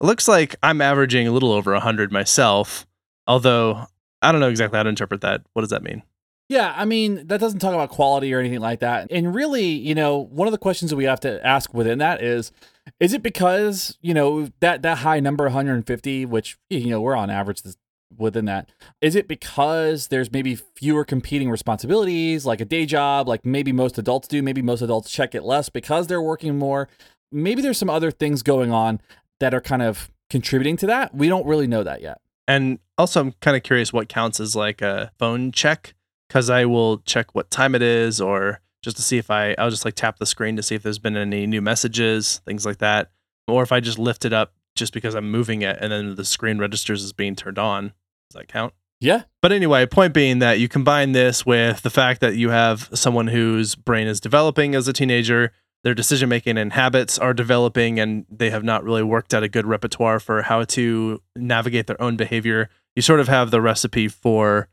Looks 0.00 0.28
like 0.28 0.56
I'm 0.62 0.80
averaging 0.80 1.26
a 1.26 1.32
little 1.32 1.52
over 1.52 1.74
hundred 1.78 2.12
myself. 2.12 2.86
Although 3.26 3.86
I 4.22 4.32
don't 4.32 4.40
know 4.40 4.48
exactly 4.48 4.76
how 4.76 4.82
to 4.82 4.88
interpret 4.88 5.20
that. 5.22 5.42
What 5.52 5.62
does 5.62 5.70
that 5.70 5.82
mean? 5.82 6.02
Yeah, 6.48 6.72
I 6.76 6.84
mean, 6.84 7.26
that 7.26 7.40
doesn't 7.40 7.58
talk 7.58 7.74
about 7.74 7.90
quality 7.90 8.32
or 8.32 8.38
anything 8.38 8.60
like 8.60 8.78
that. 8.78 9.08
And 9.10 9.34
really, 9.34 9.64
you 9.64 9.96
know, 9.96 10.16
one 10.16 10.46
of 10.46 10.52
the 10.52 10.58
questions 10.58 10.90
that 10.90 10.96
we 10.96 11.04
have 11.04 11.18
to 11.20 11.44
ask 11.44 11.74
within 11.74 11.98
that 11.98 12.22
is 12.22 12.52
is 13.00 13.12
it 13.12 13.22
because, 13.22 13.98
you 14.00 14.14
know, 14.14 14.48
that 14.60 14.82
that 14.82 14.98
high 14.98 15.18
number 15.18 15.44
150, 15.44 16.26
which 16.26 16.56
you 16.70 16.90
know, 16.90 17.00
we're 17.00 17.16
on 17.16 17.30
average 17.30 17.62
this, 17.62 17.76
within 18.16 18.44
that. 18.44 18.70
Is 19.00 19.16
it 19.16 19.26
because 19.26 20.08
there's 20.08 20.30
maybe 20.30 20.54
fewer 20.54 21.04
competing 21.04 21.50
responsibilities, 21.50 22.46
like 22.46 22.60
a 22.60 22.64
day 22.64 22.86
job, 22.86 23.26
like 23.28 23.44
maybe 23.44 23.72
most 23.72 23.98
adults 23.98 24.28
do, 24.28 24.42
maybe 24.42 24.62
most 24.62 24.82
adults 24.82 25.10
check 25.10 25.34
it 25.34 25.42
less 25.42 25.68
because 25.68 26.06
they're 26.06 26.22
working 26.22 26.58
more. 26.58 26.88
Maybe 27.32 27.60
there's 27.60 27.78
some 27.78 27.90
other 27.90 28.12
things 28.12 28.42
going 28.42 28.70
on 28.70 29.00
that 29.40 29.54
are 29.54 29.60
kind 29.60 29.82
of 29.82 30.10
contributing 30.30 30.76
to 30.78 30.86
that. 30.86 31.14
We 31.14 31.28
don't 31.28 31.46
really 31.46 31.66
know 31.66 31.82
that 31.82 32.02
yet. 32.02 32.20
And 32.48 32.78
also, 32.96 33.20
I'm 33.20 33.32
kind 33.40 33.56
of 33.56 33.62
curious 33.62 33.92
what 33.92 34.08
counts 34.08 34.40
as 34.40 34.54
like 34.54 34.80
a 34.82 35.10
phone 35.18 35.52
check 35.52 35.94
because 36.28 36.50
I 36.50 36.64
will 36.64 36.98
check 36.98 37.34
what 37.34 37.50
time 37.50 37.74
it 37.74 37.82
is 37.82 38.20
or 38.20 38.60
just 38.82 38.96
to 38.96 39.02
see 39.02 39.18
if 39.18 39.30
I, 39.30 39.54
I'll 39.58 39.70
just 39.70 39.84
like 39.84 39.94
tap 39.94 40.18
the 40.18 40.26
screen 40.26 40.56
to 40.56 40.62
see 40.62 40.74
if 40.74 40.82
there's 40.82 40.98
been 40.98 41.16
any 41.16 41.46
new 41.46 41.60
messages, 41.60 42.40
things 42.46 42.64
like 42.64 42.78
that. 42.78 43.10
Or 43.48 43.62
if 43.62 43.72
I 43.72 43.80
just 43.80 43.98
lift 43.98 44.24
it 44.24 44.32
up 44.32 44.52
just 44.74 44.92
because 44.92 45.14
I'm 45.14 45.30
moving 45.30 45.62
it 45.62 45.78
and 45.80 45.90
then 45.90 46.14
the 46.14 46.24
screen 46.24 46.58
registers 46.58 47.02
as 47.02 47.12
being 47.12 47.34
turned 47.34 47.58
on. 47.58 47.92
Does 48.30 48.40
that 48.40 48.48
count? 48.48 48.74
Yeah. 49.00 49.22
But 49.42 49.52
anyway, 49.52 49.86
point 49.86 50.14
being 50.14 50.38
that 50.38 50.58
you 50.58 50.68
combine 50.68 51.12
this 51.12 51.44
with 51.44 51.82
the 51.82 51.90
fact 51.90 52.20
that 52.20 52.36
you 52.36 52.50
have 52.50 52.88
someone 52.94 53.28
whose 53.28 53.74
brain 53.74 54.06
is 54.06 54.20
developing 54.20 54.74
as 54.74 54.88
a 54.88 54.92
teenager, 54.92 55.52
their 55.86 55.94
decision 55.94 56.28
making 56.28 56.58
and 56.58 56.72
habits 56.72 57.16
are 57.16 57.32
developing 57.32 58.00
and 58.00 58.26
they 58.28 58.50
have 58.50 58.64
not 58.64 58.82
really 58.82 59.04
worked 59.04 59.32
out 59.32 59.44
a 59.44 59.48
good 59.48 59.64
repertoire 59.64 60.18
for 60.18 60.42
how 60.42 60.64
to 60.64 61.22
navigate 61.36 61.86
their 61.86 62.02
own 62.02 62.16
behavior, 62.16 62.68
you 62.96 63.02
sort 63.02 63.20
of 63.20 63.28
have 63.28 63.52
the 63.52 63.60
recipe 63.60 64.08
for 64.08 64.66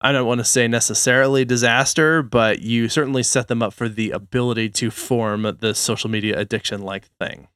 I 0.00 0.12
don't 0.12 0.24
want 0.24 0.38
to 0.38 0.44
say 0.44 0.68
necessarily 0.68 1.44
disaster, 1.44 2.22
but 2.22 2.60
you 2.62 2.88
certainly 2.88 3.24
set 3.24 3.48
them 3.48 3.60
up 3.60 3.72
for 3.72 3.88
the 3.88 4.12
ability 4.12 4.68
to 4.68 4.92
form 4.92 5.56
the 5.58 5.74
social 5.74 6.08
media 6.08 6.38
addiction 6.38 6.80
like 6.80 7.08
thing. 7.18 7.48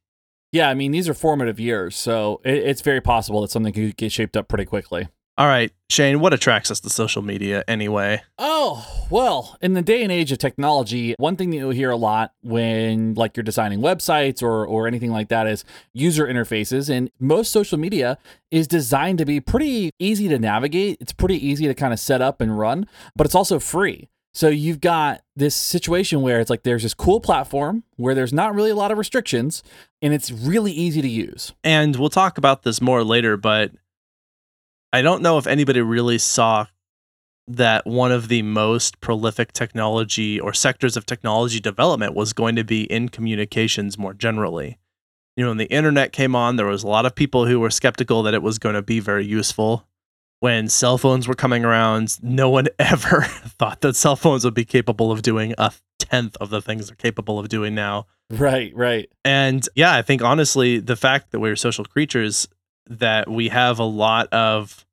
Yeah, 0.50 0.68
I 0.68 0.75
mean, 0.75 0.90
these 0.90 1.09
are 1.09 1.14
formative 1.14 1.61
years, 1.61 1.94
so 1.94 2.40
it, 2.44 2.54
it's 2.54 2.80
very 2.80 3.00
possible 3.00 3.42
that 3.42 3.52
something 3.52 3.73
could 3.73 3.97
get 3.97 4.11
shaped 4.11 4.37
up 4.37 4.49
pretty 4.49 4.64
quickly. 4.64 5.06
All 5.40 5.47
right, 5.47 5.73
Shane, 5.88 6.20
what 6.20 6.35
attracts 6.35 6.70
us 6.70 6.80
to 6.80 6.90
social 6.90 7.23
media 7.23 7.64
anyway? 7.66 8.20
Oh, 8.37 9.06
well, 9.09 9.56
in 9.62 9.73
the 9.73 9.80
day 9.80 10.02
and 10.02 10.12
age 10.12 10.30
of 10.32 10.37
technology, 10.37 11.14
one 11.16 11.37
thing 11.37 11.49
that 11.49 11.56
you'll 11.56 11.70
hear 11.70 11.88
a 11.88 11.97
lot 11.97 12.35
when 12.42 13.14
like 13.14 13.38
you're 13.38 13.42
designing 13.42 13.80
websites 13.80 14.42
or 14.42 14.66
or 14.66 14.87
anything 14.87 15.11
like 15.11 15.28
that 15.30 15.47
is 15.47 15.64
user 15.94 16.26
interfaces 16.26 16.94
and 16.94 17.11
most 17.18 17.52
social 17.52 17.78
media 17.78 18.18
is 18.50 18.68
designed 18.68 19.16
to 19.16 19.25
be 19.25 19.40
pretty 19.40 19.92
easy 19.99 20.28
to 20.28 20.38
navigate. 20.38 20.99
It's 21.00 21.14
pretty 21.14 21.42
easy 21.49 21.66
to 21.68 21.73
kind 21.73 21.94
of 21.94 21.99
set 21.99 22.20
up 22.20 22.42
and 22.42 22.59
run, 22.59 22.87
but 23.16 23.26
it's 23.26 23.35
also 23.35 23.59
free. 23.59 24.11
So 24.35 24.49
you've 24.49 24.82
got 24.82 25.23
this 25.37 25.56
situation 25.56 26.20
where 26.20 26.38
it's 26.40 26.50
like 26.50 26.64
there's 26.64 26.82
this 26.82 26.92
cool 26.92 27.18
platform 27.18 27.85
where 27.97 28.14
there's 28.14 28.35
not 28.35 28.54
really 28.54 28.70
a 28.73 28.76
lot 28.76 28.92
of 28.92 28.99
restrictions 28.99 29.62
and 30.02 30.12
it's 30.12 30.30
really 30.30 30.73
easy 30.73 31.00
to 31.00 31.09
use. 31.09 31.54
And 31.64 31.97
we'll 31.97 32.11
talk 32.11 32.37
about 32.37 32.62
this 32.62 32.82
more 32.82 33.02
later, 33.02 33.38
but 33.38 33.73
I 34.92 35.02
don't 35.02 35.23
know 35.23 35.38
if 35.38 35.47
anybody 35.47 35.80
really 35.80 36.18
saw 36.18 36.66
that 37.47 37.87
one 37.87 38.12
of 38.12 38.28
the 38.28 38.42
most 38.42 39.00
prolific 39.00 39.52
technology 39.52 40.38
or 40.38 40.52
sectors 40.52 40.97
of 40.97 41.06
technology 41.06 41.61
development 41.61 42.14
was 42.14 42.32
going 42.32 42.56
to 42.56 42.64
be 42.64 42.82
in 42.85 43.09
communications 43.09 43.99
more 43.99 44.14
generally. 44.14 44.78
You 45.37 45.44
know, 45.44 45.50
when 45.50 45.59
the 45.59 45.73
internet 45.73 46.12
came 46.12 46.37
on, 46.37 46.56
there 46.56 46.66
was 46.66 46.82
a 46.82 46.88
lot 46.88 47.06
of 47.06 47.14
people 47.14 47.47
who 47.47 47.61
were 47.61 47.70
skeptical 47.70 48.23
that 48.25 48.35
it 48.35 48.42
was 48.42 48.59
going 48.59 48.75
to 48.75 48.82
be 48.82 49.00
very 49.00 49.25
useful. 49.25 49.87
When 50.40 50.68
cell 50.68 50.97
phones 50.97 51.28
were 51.28 51.35
coming 51.35 51.64
around, 51.64 52.23
no 52.23 52.49
one 52.50 52.66
ever 52.78 53.23
thought 53.23 53.80
that 53.80 53.97
cell 53.97 54.16
phones 54.16 54.44
would 54.44 54.54
be 54.54 54.64
capable 54.64 55.12
of 55.12 55.23
doing 55.23 55.54
a 55.59 55.73
tenth 55.99 56.37
of 56.40 56.50
the 56.50 56.62
things 56.62 56.88
they're 56.88 56.97
capable 56.97 57.38
of 57.38 57.49
doing 57.49 57.75
now. 57.75 58.06
Right, 58.30 58.75
right. 58.75 59.11
And 59.25 59.68
yeah, 59.75 59.94
I 59.94 60.02
think 60.02 60.23
honestly, 60.23 60.78
the 60.78 60.97
fact 60.97 61.32
that 61.32 61.40
we're 61.40 61.56
social 61.56 61.85
creatures 61.85 62.49
that 62.90 63.30
we 63.30 63.49
have 63.49 63.78
a 63.78 63.85
lot 63.85 64.28
of 64.32 64.85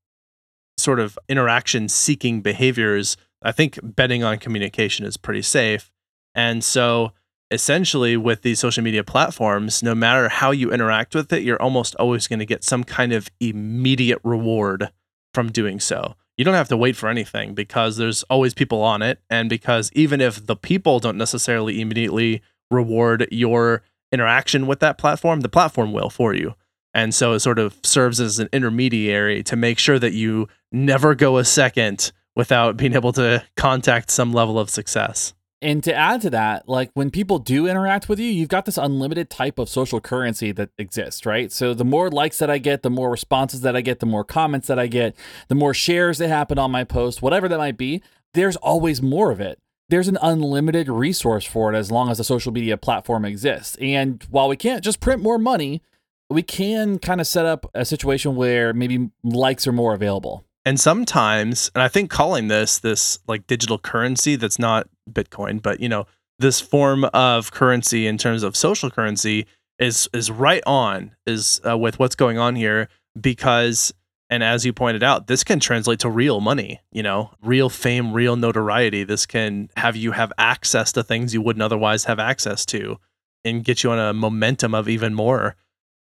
sort 0.77 0.99
of 0.99 1.17
interaction 1.27 1.89
seeking 1.89 2.41
behaviors, 2.41 3.17
I 3.41 3.51
think 3.51 3.79
betting 3.83 4.23
on 4.23 4.37
communication 4.37 5.05
is 5.05 5.17
pretty 5.17 5.41
safe. 5.41 5.91
And 6.35 6.63
so 6.63 7.11
essentially 7.49 8.15
with 8.17 8.41
these 8.43 8.59
social 8.59 8.83
media 8.83 9.03
platforms, 9.03 9.81
no 9.81 9.95
matter 9.95 10.29
how 10.29 10.51
you 10.51 10.71
interact 10.71 11.15
with 11.15 11.31
it, 11.33 11.43
you're 11.43 11.61
almost 11.61 11.95
always 11.95 12.27
going 12.27 12.39
to 12.39 12.45
get 12.45 12.63
some 12.63 12.83
kind 12.83 13.13
of 13.13 13.29
immediate 13.39 14.19
reward 14.23 14.91
from 15.33 15.51
doing 15.51 15.79
so. 15.79 16.15
You 16.37 16.45
don't 16.45 16.53
have 16.53 16.69
to 16.69 16.77
wait 16.77 16.95
for 16.95 17.09
anything 17.09 17.55
because 17.55 17.97
there's 17.97 18.23
always 18.23 18.53
people 18.53 18.81
on 18.83 19.01
it. 19.01 19.19
And 19.29 19.49
because 19.49 19.91
even 19.93 20.21
if 20.21 20.45
the 20.45 20.55
people 20.55 20.99
don't 20.99 21.17
necessarily 21.17 21.81
immediately 21.81 22.43
reward 22.69 23.27
your 23.31 23.81
interaction 24.11 24.67
with 24.67 24.79
that 24.81 24.97
platform, 24.97 25.41
the 25.41 25.49
platform 25.49 25.93
will 25.93 26.09
for 26.09 26.35
you. 26.35 26.53
And 26.97 27.13
so 27.13 27.33
it 27.33 27.41
sort 27.41 27.59
of 27.59 27.77
serves 27.83 28.19
as 28.19 28.39
an 28.39 28.49
intermediary 28.51 29.43
to 29.43 29.55
make 29.55 29.77
sure 29.77 29.99
that 29.99 30.13
you 30.13 30.47
never 30.71 31.13
go 31.13 31.37
a 31.37 31.45
second 31.45 32.11
without 32.35 32.75
being 32.75 32.95
able 32.95 33.13
to 33.13 33.45
contact 33.55 34.09
some 34.09 34.33
level 34.33 34.57
of 34.57 34.71
success. 34.71 35.35
And 35.61 35.83
to 35.83 35.93
add 35.93 36.21
to 36.21 36.31
that, 36.31 36.67
like 36.67 36.89
when 36.95 37.11
people 37.11 37.37
do 37.37 37.67
interact 37.67 38.09
with 38.09 38.19
you, 38.19 38.25
you've 38.25 38.49
got 38.49 38.65
this 38.65 38.79
unlimited 38.79 39.29
type 39.29 39.59
of 39.59 39.69
social 39.69 40.01
currency 40.01 40.51
that 40.53 40.71
exists, 40.79 41.23
right? 41.23 41.51
So 41.51 41.75
the 41.75 41.85
more 41.85 42.09
likes 42.09 42.39
that 42.39 42.49
I 42.49 42.57
get, 42.57 42.81
the 42.81 42.89
more 42.89 43.11
responses 43.11 43.61
that 43.61 43.75
I 43.75 43.81
get, 43.81 43.99
the 43.99 44.07
more 44.07 44.23
comments 44.23 44.65
that 44.65 44.79
I 44.79 44.87
get, 44.87 45.15
the 45.49 45.55
more 45.55 45.75
shares 45.75 46.17
that 46.17 46.29
happen 46.29 46.57
on 46.57 46.71
my 46.71 46.83
post, 46.83 47.21
whatever 47.21 47.47
that 47.47 47.59
might 47.59 47.77
be, 47.77 48.01
there's 48.33 48.55
always 48.55 49.03
more 49.03 49.29
of 49.29 49.39
it. 49.39 49.59
There's 49.89 50.07
an 50.07 50.17
unlimited 50.23 50.89
resource 50.89 51.45
for 51.45 51.71
it 51.71 51.77
as 51.77 51.91
long 51.91 52.09
as 52.09 52.17
the 52.17 52.23
social 52.23 52.51
media 52.51 52.75
platform 52.75 53.23
exists. 53.23 53.77
And 53.79 54.25
while 54.31 54.47
we 54.47 54.57
can't 54.57 54.83
just 54.83 54.99
print 54.99 55.21
more 55.21 55.37
money, 55.37 55.83
we 56.29 56.43
can 56.43 56.99
kind 56.99 57.21
of 57.21 57.27
set 57.27 57.45
up 57.45 57.69
a 57.73 57.85
situation 57.85 58.35
where 58.35 58.73
maybe 58.73 59.09
likes 59.23 59.67
are 59.67 59.71
more 59.71 59.93
available. 59.93 60.45
And 60.65 60.79
sometimes, 60.79 61.71
and 61.73 61.81
I 61.81 61.87
think 61.87 62.09
calling 62.09 62.49
this 62.49 62.79
this 62.79 63.19
like 63.27 63.47
digital 63.47 63.79
currency 63.79 64.35
that's 64.35 64.59
not 64.59 64.89
Bitcoin, 65.09 65.61
but 65.61 65.79
you 65.79 65.87
know, 65.87 66.05
this 66.39 66.59
form 66.59 67.05
of 67.05 67.51
currency 67.51 68.07
in 68.07 68.17
terms 68.17 68.43
of 68.43 68.55
social 68.55 68.91
currency 68.91 69.45
is 69.79 70.09
is 70.13 70.31
right 70.31 70.63
on 70.65 71.15
is 71.25 71.61
uh, 71.67 71.77
with 71.77 71.99
what's 71.99 72.15
going 72.15 72.37
on 72.37 72.55
here 72.55 72.89
because 73.19 73.93
and 74.29 74.43
as 74.43 74.65
you 74.65 74.73
pointed 74.73 75.03
out 75.03 75.27
this 75.27 75.43
can 75.43 75.59
translate 75.59 75.99
to 75.99 76.09
real 76.09 76.41
money 76.41 76.81
you 76.91 77.03
know 77.03 77.31
real 77.43 77.69
fame 77.69 78.11
real 78.11 78.35
notoriety 78.35 79.03
this 79.03 79.25
can 79.25 79.69
have 79.77 79.95
you 79.95 80.11
have 80.11 80.33
access 80.37 80.91
to 80.91 81.03
things 81.03 81.33
you 81.33 81.41
wouldn't 81.41 81.63
otherwise 81.63 82.05
have 82.05 82.19
access 82.19 82.65
to 82.65 82.97
and 83.45 83.63
get 83.63 83.83
you 83.83 83.91
on 83.91 83.99
a 83.99 84.13
momentum 84.13 84.73
of 84.73 84.89
even 84.89 85.13
more 85.13 85.55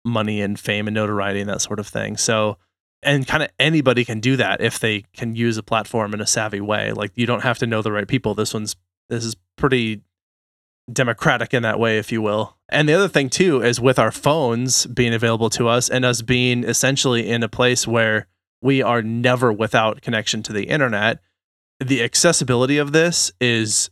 money 0.05 0.41
and 0.41 0.59
fame 0.59 0.87
and 0.87 0.95
notoriety 0.95 1.41
and 1.41 1.49
that 1.49 1.63
sort 1.63 1.79
of 1.79 1.87
thing. 1.87 2.17
So, 2.17 2.59
and 3.03 3.27
kind 3.27 3.43
of 3.43 3.51
anybody 3.59 4.05
can 4.05 4.21
do 4.21 4.37
that 4.37 4.61
if 4.61 4.79
they 4.79 5.05
can 5.15 5.35
use 5.35 5.59
a 5.59 5.63
platform 5.63 6.15
in 6.15 6.21
a 6.21 6.27
savvy 6.27 6.61
way. 6.61 6.93
Like 6.93 7.13
you 7.15 7.27
don't 7.27 7.43
have 7.43 7.59
to 7.59 7.67
know 7.67 7.83
the 7.83 7.93
right 7.93 8.09
people. 8.09 8.35
This 8.35 8.55
one's 8.55 8.77
this 9.09 9.25
is 9.25 9.37
pretty 9.57 10.03
democratic 10.93 11.55
in 11.55 11.63
that 11.63 11.79
way, 11.79 11.99
if 11.99 12.13
you 12.13 12.23
will. 12.23 12.57
And 12.69 12.89
the 12.89 12.95
other 12.95 13.09
thing 13.09 13.31
too 13.31 13.63
is 13.63 13.81
with 13.81 13.99
our 13.99 14.11
phones 14.11 14.87
being 14.87 15.15
available 15.15 15.51
to 15.51 15.69
us 15.69 15.89
and 15.89 16.05
us 16.05 16.23
being 16.23 16.65
essentially 16.65 17.29
in 17.29 17.43
a 17.43 17.49
place 17.49 17.87
where 17.87 18.27
we 18.63 18.83
are 18.83 19.03
never 19.03 19.53
without 19.53 20.01
connection 20.01 20.43
to 20.43 20.53
the 20.53 20.65
internet, 20.65 21.21
the 21.81 22.03
accessibility 22.03 22.79
of 22.79 22.93
this 22.93 23.31
is 23.41 23.91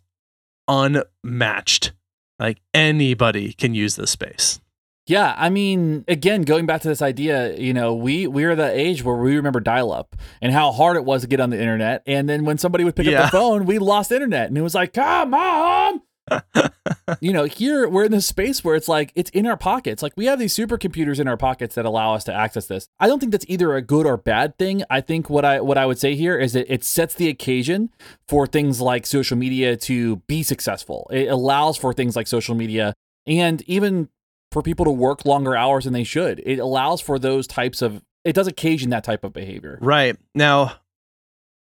unmatched. 0.69 1.93
Like 2.39 2.59
anybody 2.73 3.53
can 3.53 3.75
use 3.75 3.97
this 3.97 4.11
space. 4.11 4.61
Yeah, 5.07 5.35
I 5.37 5.51
mean, 5.51 6.05
again, 6.07 6.43
going 6.43 6.65
back 6.67 6.83
to 6.83 6.89
this 6.89 7.03
idea, 7.03 7.57
you 7.57 7.75
know, 7.75 7.95
we 7.95 8.29
we 8.29 8.45
are 8.45 8.55
the 8.55 8.71
age 8.71 9.03
where 9.03 9.17
we 9.17 9.35
remember 9.35 9.59
dial-up 9.59 10.15
and 10.41 10.53
how 10.53 10.71
hard 10.71 10.97
it 10.97 11.05
was 11.05 11.23
to 11.23 11.29
get 11.29 11.41
on 11.41 11.51
the 11.51 11.61
internet, 11.61 12.03
and 12.07 12.29
then 12.29 12.45
when 12.45 12.57
somebody 12.57 12.85
would 12.85 12.95
pick 12.95 13.07
yeah. 13.07 13.23
up 13.23 13.33
the 13.33 13.37
phone, 13.39 13.67
we 13.67 13.79
lost 13.79 14.13
internet, 14.13 14.49
and 14.49 14.57
it 14.57 14.63
was 14.63 14.75
like, 14.75 14.93
come 14.93 15.35
on. 15.35 16.03
you 17.21 17.33
know, 17.33 17.45
here 17.45 17.89
we're 17.89 18.05
in 18.05 18.13
this 18.13 18.27
space 18.27 18.63
where 18.63 18.77
it's 18.77 18.87
like 18.87 19.13
it's 19.17 19.31
in 19.31 19.45
our 19.45 19.57
pockets. 19.57 20.05
Like 20.05 20.13
we 20.17 20.27
have 20.27 20.39
these 20.39 20.55
supercomputers 20.57 21.19
in 21.19 21.27
our 21.27 21.37
pockets 21.37 21.75
that 21.75 21.85
allow 21.85 22.15
us 22.15 22.23
to 22.25 22.33
access 22.33 22.67
this. 22.67 22.87
I 23.01 23.09
don't 23.09 23.19
think 23.19 23.33
that's 23.33 23.45
either 23.49 23.75
a 23.75 23.83
good 23.83 24.07
or 24.07 24.17
bad 24.17 24.57
thing. 24.57 24.85
I 24.89 25.01
think 25.01 25.29
what 25.29 25.45
I 25.45 25.61
what 25.61 25.79
I 25.79 25.85
would 25.85 25.99
say 25.99 26.15
here 26.15 26.39
is 26.39 26.53
that 26.53 26.73
it 26.73 26.85
sets 26.85 27.15
the 27.15 27.29
occasion 27.29 27.91
for 28.29 28.47
things 28.47 28.81
like 28.81 29.05
social 29.05 29.37
media 29.37 29.77
to 29.79 30.17
be 30.29 30.45
successful. 30.45 31.09
It 31.13 31.27
allows 31.27 31.77
for 31.77 31.93
things 31.93 32.15
like 32.15 32.29
social 32.29 32.55
media 32.55 32.95
and 33.27 33.63
even 33.63 34.09
for 34.53 34.63
people 34.63 34.85
to 34.85 34.91
work 34.91 35.25
longer 35.25 35.57
hours 35.57 35.85
than 35.85 35.93
they 35.93 36.05
should. 36.05 36.43
It 36.45 36.59
allows 36.59 37.01
for 37.01 37.19
those 37.19 37.47
types 37.47 37.83
of 37.83 38.03
it 38.25 38.35
does 38.35 38.47
occasion 38.47 38.91
that 38.91 39.03
type 39.03 39.25
of 39.25 39.33
behavior. 39.33 39.79
Right. 39.81 40.17
Now, 40.35 40.75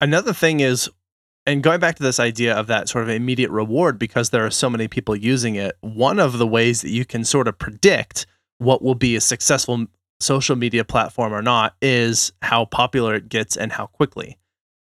another 0.02 0.34
thing 0.34 0.60
is 0.60 0.90
and 1.46 1.64
going 1.64 1.80
back 1.80 1.96
to 1.96 2.04
this 2.04 2.20
idea 2.20 2.54
of 2.54 2.68
that 2.68 2.90
sort 2.90 3.06
of 3.06 3.10
immediate 3.10 3.52
reward 3.52 3.98
because 3.98 4.32
there 4.32 4.46
are 4.46 4.52
so 4.52 4.70
many 4.70 4.90
people 4.90 5.16
using 5.16 5.56
it, 5.56 5.78
one 5.80 6.20
of 6.20 6.38
the 6.38 6.48
ways 6.48 6.82
that 6.82 6.90
you 6.90 7.06
can 7.06 7.24
sort 7.24 7.48
of 7.48 7.58
predict 7.58 8.26
what 8.58 8.82
will 8.82 8.96
be 8.96 9.16
a 9.16 9.22
successful 9.22 9.86
social 10.20 10.58
media 10.58 10.84
platform 10.84 11.34
or 11.34 11.42
not 11.42 11.76
is 11.82 12.34
how 12.42 12.66
popular 12.66 13.16
it 13.16 13.30
gets 13.30 13.56
and 13.56 13.72
how 13.72 13.86
quickly. 13.86 14.38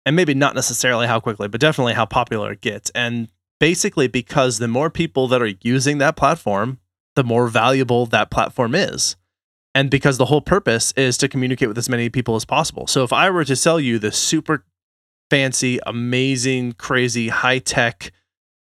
And 0.04 0.16
maybe 0.16 0.34
not 0.34 0.56
necessarily 0.56 1.06
how 1.06 1.20
quickly, 1.20 1.46
but 1.46 1.60
definitely 1.60 1.92
how 1.92 2.06
popular 2.06 2.50
it 2.52 2.62
gets. 2.62 2.90
And 2.96 3.28
basically 3.60 4.08
because 4.08 4.58
the 4.58 4.66
more 4.66 4.90
people 4.90 5.28
that 5.28 5.40
are 5.40 5.54
using 5.60 5.98
that 5.98 6.16
platform, 6.16 6.80
the 7.16 7.24
more 7.24 7.48
valuable 7.48 8.06
that 8.06 8.30
platform 8.30 8.74
is. 8.74 9.16
And 9.74 9.90
because 9.90 10.18
the 10.18 10.26
whole 10.26 10.40
purpose 10.40 10.92
is 10.92 11.16
to 11.18 11.28
communicate 11.28 11.68
with 11.68 11.78
as 11.78 11.88
many 11.88 12.08
people 12.08 12.34
as 12.36 12.44
possible. 12.44 12.86
So 12.86 13.04
if 13.04 13.12
I 13.12 13.30
were 13.30 13.44
to 13.44 13.54
sell 13.54 13.78
you 13.78 13.98
this 13.98 14.18
super 14.18 14.64
fancy, 15.30 15.78
amazing, 15.86 16.72
crazy, 16.72 17.28
high 17.28 17.60
tech 17.60 18.12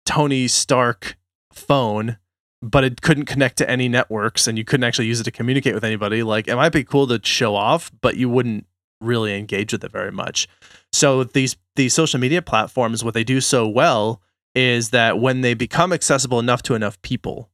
Tony 0.04 0.48
Stark 0.48 1.16
phone, 1.52 2.18
but 2.60 2.84
it 2.84 3.02
couldn't 3.02 3.26
connect 3.26 3.56
to 3.58 3.70
any 3.70 3.88
networks 3.88 4.48
and 4.48 4.58
you 4.58 4.64
couldn't 4.64 4.84
actually 4.84 5.06
use 5.06 5.20
it 5.20 5.24
to 5.24 5.30
communicate 5.30 5.74
with 5.74 5.84
anybody, 5.84 6.22
like 6.22 6.48
it 6.48 6.56
might 6.56 6.72
be 6.72 6.84
cool 6.84 7.06
to 7.06 7.20
show 7.22 7.54
off, 7.54 7.92
but 8.00 8.16
you 8.16 8.28
wouldn't 8.28 8.66
really 9.00 9.38
engage 9.38 9.72
with 9.72 9.84
it 9.84 9.92
very 9.92 10.10
much. 10.10 10.48
So 10.92 11.24
these 11.24 11.56
these 11.76 11.94
social 11.94 12.18
media 12.18 12.42
platforms, 12.42 13.04
what 13.04 13.14
they 13.14 13.24
do 13.24 13.40
so 13.40 13.68
well 13.68 14.22
is 14.54 14.90
that 14.90 15.18
when 15.18 15.42
they 15.42 15.52
become 15.54 15.92
accessible 15.92 16.40
enough 16.40 16.62
to 16.62 16.74
enough 16.74 17.00
people, 17.02 17.50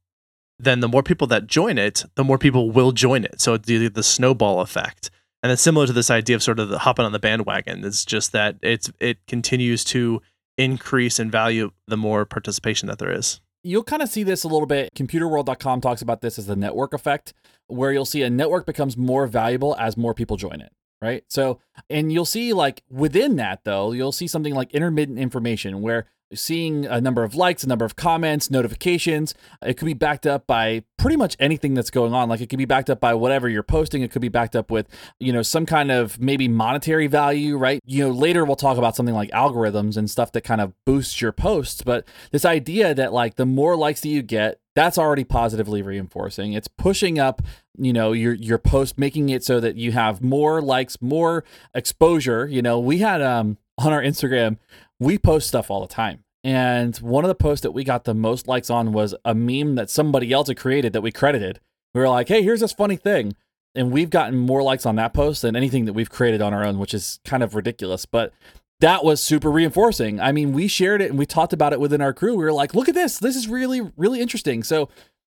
then 0.59 0.79
the 0.79 0.87
more 0.87 1.03
people 1.03 1.27
that 1.27 1.47
join 1.47 1.77
it, 1.77 2.05
the 2.15 2.23
more 2.23 2.37
people 2.37 2.71
will 2.71 2.91
join 2.91 3.23
it. 3.23 3.41
So 3.41 3.57
the, 3.57 3.87
the 3.87 4.03
snowball 4.03 4.61
effect. 4.61 5.09
And 5.41 5.51
it's 5.51 5.61
similar 5.61 5.87
to 5.87 5.93
this 5.93 6.09
idea 6.09 6.35
of 6.35 6.43
sort 6.43 6.59
of 6.59 6.69
the 6.69 6.79
hopping 6.79 7.05
on 7.05 7.11
the 7.11 7.19
bandwagon. 7.19 7.83
It's 7.83 8.05
just 8.05 8.31
that 8.31 8.55
it's 8.61 8.91
it 8.99 9.17
continues 9.27 9.83
to 9.85 10.21
increase 10.57 11.19
in 11.19 11.29
value 11.29 11.71
the 11.87 11.97
more 11.97 12.25
participation 12.25 12.87
that 12.87 12.99
there 12.99 13.11
is. 13.11 13.41
you'll 13.63 13.83
kind 13.83 14.01
of 14.01 14.09
see 14.09 14.23
this 14.23 14.43
a 14.43 14.47
little 14.47 14.67
bit. 14.67 14.93
Computerworld.com 14.95 15.81
talks 15.81 16.01
about 16.01 16.21
this 16.21 16.39
as 16.39 16.45
the 16.45 16.55
network 16.55 16.93
effect, 16.93 17.33
where 17.67 17.91
you'll 17.91 18.05
see 18.05 18.21
a 18.21 18.29
network 18.29 18.65
becomes 18.65 18.95
more 18.95 19.27
valuable 19.27 19.75
as 19.77 19.97
more 19.97 20.13
people 20.13 20.37
join 20.37 20.61
it 20.61 20.71
right? 21.03 21.25
So, 21.27 21.59
and 21.89 22.13
you'll 22.13 22.23
see 22.23 22.53
like 22.53 22.81
within 22.89 23.35
that 23.35 23.65
though, 23.65 23.91
you'll 23.91 24.13
see 24.13 24.25
something 24.25 24.55
like 24.55 24.73
intermittent 24.73 25.19
information 25.19 25.81
where 25.81 26.07
seeing 26.35 26.85
a 26.85 26.99
number 27.01 27.23
of 27.23 27.35
likes, 27.35 27.63
a 27.63 27.67
number 27.67 27.85
of 27.85 27.95
comments, 27.95 28.49
notifications. 28.49 29.33
It 29.61 29.75
could 29.75 29.85
be 29.85 29.93
backed 29.93 30.25
up 30.25 30.47
by 30.47 30.83
pretty 30.97 31.17
much 31.17 31.35
anything 31.39 31.73
that's 31.73 31.89
going 31.89 32.13
on. 32.13 32.29
Like 32.29 32.41
it 32.41 32.49
could 32.49 32.59
be 32.59 32.65
backed 32.65 32.89
up 32.89 32.99
by 32.99 33.13
whatever 33.13 33.49
you're 33.49 33.63
posting. 33.63 34.01
It 34.01 34.11
could 34.11 34.21
be 34.21 34.29
backed 34.29 34.55
up 34.55 34.71
with, 34.71 34.87
you 35.19 35.33
know, 35.33 35.41
some 35.41 35.65
kind 35.65 35.91
of 35.91 36.19
maybe 36.19 36.47
monetary 36.47 37.07
value, 37.07 37.57
right? 37.57 37.79
You 37.85 38.07
know, 38.07 38.11
later 38.11 38.45
we'll 38.45 38.55
talk 38.55 38.77
about 38.77 38.95
something 38.95 39.15
like 39.15 39.29
algorithms 39.31 39.97
and 39.97 40.09
stuff 40.09 40.31
that 40.33 40.41
kind 40.41 40.61
of 40.61 40.73
boosts 40.85 41.21
your 41.21 41.31
posts. 41.31 41.81
But 41.81 42.07
this 42.31 42.45
idea 42.45 42.93
that 42.93 43.13
like 43.13 43.35
the 43.35 43.45
more 43.45 43.75
likes 43.75 44.01
that 44.01 44.09
you 44.09 44.21
get, 44.21 44.59
that's 44.75 44.97
already 44.97 45.23
positively 45.23 45.81
reinforcing. 45.81 46.53
It's 46.53 46.67
pushing 46.67 47.19
up, 47.19 47.41
you 47.77 47.93
know, 47.93 48.11
your 48.11 48.33
your 48.33 48.57
post, 48.57 48.97
making 48.97 49.29
it 49.29 49.43
so 49.43 49.59
that 49.59 49.75
you 49.75 49.91
have 49.91 50.21
more 50.21 50.61
likes, 50.61 50.99
more 51.01 51.43
exposure. 51.75 52.47
You 52.47 52.61
know, 52.61 52.79
we 52.79 52.99
had 52.99 53.21
um 53.21 53.57
on 53.77 53.91
our 53.91 54.01
Instagram, 54.01 54.57
we 54.99 55.17
post 55.17 55.47
stuff 55.47 55.69
all 55.69 55.81
the 55.81 55.93
time. 55.93 56.23
And 56.43 56.95
one 56.97 57.23
of 57.23 57.29
the 57.29 57.35
posts 57.35 57.63
that 57.63 57.71
we 57.71 57.83
got 57.83 58.03
the 58.03 58.13
most 58.13 58.47
likes 58.47 58.69
on 58.69 58.91
was 58.91 59.15
a 59.23 59.33
meme 59.33 59.75
that 59.75 59.89
somebody 59.89 60.31
else 60.33 60.49
had 60.49 60.57
created 60.57 60.91
that 60.93 61.01
we 61.01 61.11
credited. 61.11 61.59
We 61.93 62.01
were 62.01 62.09
like, 62.09 62.27
hey, 62.27 62.41
here's 62.41 62.59
this 62.59 62.73
funny 62.73 62.97
thing. 62.97 63.35
And 63.75 63.91
we've 63.91 64.09
gotten 64.09 64.37
more 64.37 64.61
likes 64.61 64.85
on 64.85 64.97
that 64.97 65.13
post 65.13 65.41
than 65.41 65.55
anything 65.55 65.85
that 65.85 65.93
we've 65.93 66.09
created 66.09 66.41
on 66.41 66.53
our 66.53 66.63
own, 66.63 66.79
which 66.79 66.93
is 66.93 67.19
kind 67.23 67.41
of 67.41 67.55
ridiculous. 67.55 68.05
But 68.05 68.33
that 68.81 69.05
was 69.05 69.23
super 69.23 69.49
reinforcing. 69.49 70.19
I 70.19 70.31
mean, 70.31 70.51
we 70.51 70.67
shared 70.67 71.01
it 71.01 71.09
and 71.09 71.17
we 71.17 71.25
talked 71.25 71.53
about 71.53 71.71
it 71.71 71.79
within 71.79 72.01
our 72.01 72.13
crew. 72.13 72.35
We 72.35 72.43
were 72.43 72.53
like, 72.53 72.75
look 72.75 72.89
at 72.89 72.95
this. 72.95 73.17
This 73.17 73.35
is 73.35 73.47
really, 73.47 73.81
really 73.95 74.19
interesting. 74.19 74.63
So 74.63 74.89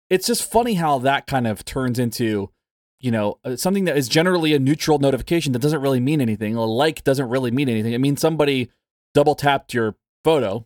it's 0.10 0.26
just 0.26 0.50
funny 0.50 0.76
how 0.76 1.00
that 1.00 1.28
kind 1.28 1.46
of 1.46 1.66
turns 1.66 2.00
into, 2.00 2.50
you 3.02 3.12
know, 3.12 3.40
uh, 3.44 3.58
something 3.58 3.84
that 3.86 3.98
is 3.98 4.08
generally 4.08 4.54
a 4.54 4.60
neutral 4.60 5.00
notification 5.00 5.52
that 5.52 5.60
doesn't 5.62 5.82
really 5.82 6.00
mean 6.00 6.22
anything. 6.22 6.56
A 6.56 6.64
like 6.64 7.04
doesn't 7.04 7.28
really 7.28 7.52
mean 7.52 7.68
anything. 7.68 7.94
It 7.94 8.00
means 8.00 8.22
somebody 8.22 8.70
double 9.14 9.36
tapped 9.36 9.74
your 9.74 9.96
photo 10.24 10.66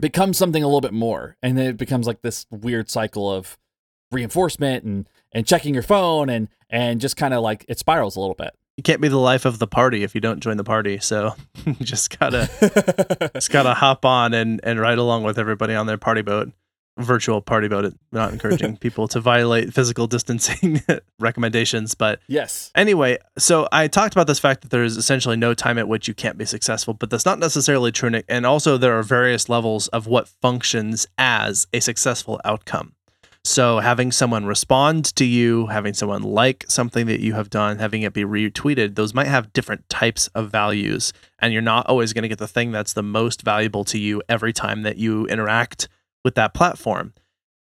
becomes 0.00 0.38
something 0.38 0.62
a 0.62 0.66
little 0.66 0.80
bit 0.80 0.92
more. 0.92 1.36
And 1.42 1.56
then 1.56 1.66
it 1.66 1.76
becomes 1.76 2.06
like 2.06 2.22
this 2.22 2.46
weird 2.50 2.90
cycle 2.90 3.30
of 3.30 3.58
reinforcement 4.10 4.84
and 4.84 5.08
and 5.32 5.46
checking 5.46 5.74
your 5.74 5.82
phone 5.82 6.28
and 6.28 6.48
and 6.68 7.00
just 7.00 7.16
kind 7.16 7.34
of 7.34 7.42
like 7.42 7.64
it 7.68 7.78
spirals 7.78 8.16
a 8.16 8.20
little 8.20 8.34
bit. 8.34 8.54
You 8.76 8.82
can't 8.82 9.00
be 9.00 9.08
the 9.08 9.18
life 9.18 9.44
of 9.44 9.58
the 9.58 9.66
party 9.66 10.02
if 10.02 10.14
you 10.14 10.20
don't 10.20 10.40
join 10.40 10.56
the 10.56 10.64
party 10.64 10.98
so 10.98 11.34
you 11.66 11.74
just 11.74 12.18
gotta 12.18 13.30
just 13.34 13.50
gotta 13.50 13.74
hop 13.74 14.04
on 14.04 14.32
and 14.32 14.60
and 14.64 14.80
ride 14.80 14.98
along 14.98 15.22
with 15.22 15.38
everybody 15.38 15.74
on 15.74 15.86
their 15.86 15.98
party 15.98 16.22
boat 16.22 16.50
virtual 17.02 17.40
party 17.40 17.66
about 17.66 17.84
it, 17.84 17.94
not 18.12 18.32
encouraging 18.32 18.76
people 18.78 19.08
to 19.08 19.20
violate 19.20 19.72
physical 19.72 20.06
distancing 20.06 20.82
recommendations. 21.18 21.94
But 21.94 22.20
yes. 22.26 22.70
Anyway, 22.74 23.18
so 23.38 23.68
I 23.72 23.88
talked 23.88 24.14
about 24.14 24.26
this 24.26 24.38
fact 24.38 24.62
that 24.62 24.70
there's 24.70 24.96
essentially 24.96 25.36
no 25.36 25.54
time 25.54 25.78
at 25.78 25.88
which 25.88 26.08
you 26.08 26.14
can't 26.14 26.38
be 26.38 26.44
successful, 26.44 26.94
but 26.94 27.10
that's 27.10 27.26
not 27.26 27.38
necessarily 27.38 27.92
true. 27.92 28.10
And 28.28 28.46
also, 28.46 28.76
there 28.76 28.98
are 28.98 29.02
various 29.02 29.48
levels 29.48 29.88
of 29.88 30.06
what 30.06 30.28
functions 30.28 31.06
as 31.18 31.66
a 31.72 31.80
successful 31.80 32.40
outcome. 32.44 32.94
So, 33.42 33.78
having 33.78 34.12
someone 34.12 34.44
respond 34.44 35.16
to 35.16 35.24
you, 35.24 35.66
having 35.68 35.94
someone 35.94 36.22
like 36.22 36.66
something 36.68 37.06
that 37.06 37.20
you 37.20 37.32
have 37.34 37.48
done, 37.48 37.78
having 37.78 38.02
it 38.02 38.12
be 38.12 38.22
retweeted, 38.22 38.96
those 38.96 39.14
might 39.14 39.28
have 39.28 39.52
different 39.54 39.88
types 39.88 40.28
of 40.34 40.50
values. 40.50 41.14
And 41.38 41.52
you're 41.52 41.62
not 41.62 41.86
always 41.86 42.12
going 42.12 42.22
to 42.22 42.28
get 42.28 42.38
the 42.38 42.46
thing 42.46 42.70
that's 42.70 42.92
the 42.92 43.02
most 43.02 43.40
valuable 43.40 43.84
to 43.84 43.98
you 43.98 44.22
every 44.28 44.52
time 44.52 44.82
that 44.82 44.98
you 44.98 45.26
interact 45.26 45.88
with 46.24 46.34
that 46.34 46.54
platform. 46.54 47.12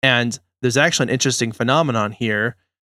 And 0.02 0.38
there's 0.62 0.78
actually 0.78 1.06
an 1.06 1.14
interesting 1.14 1.52
phenomenon 1.52 2.12
here 2.12 2.56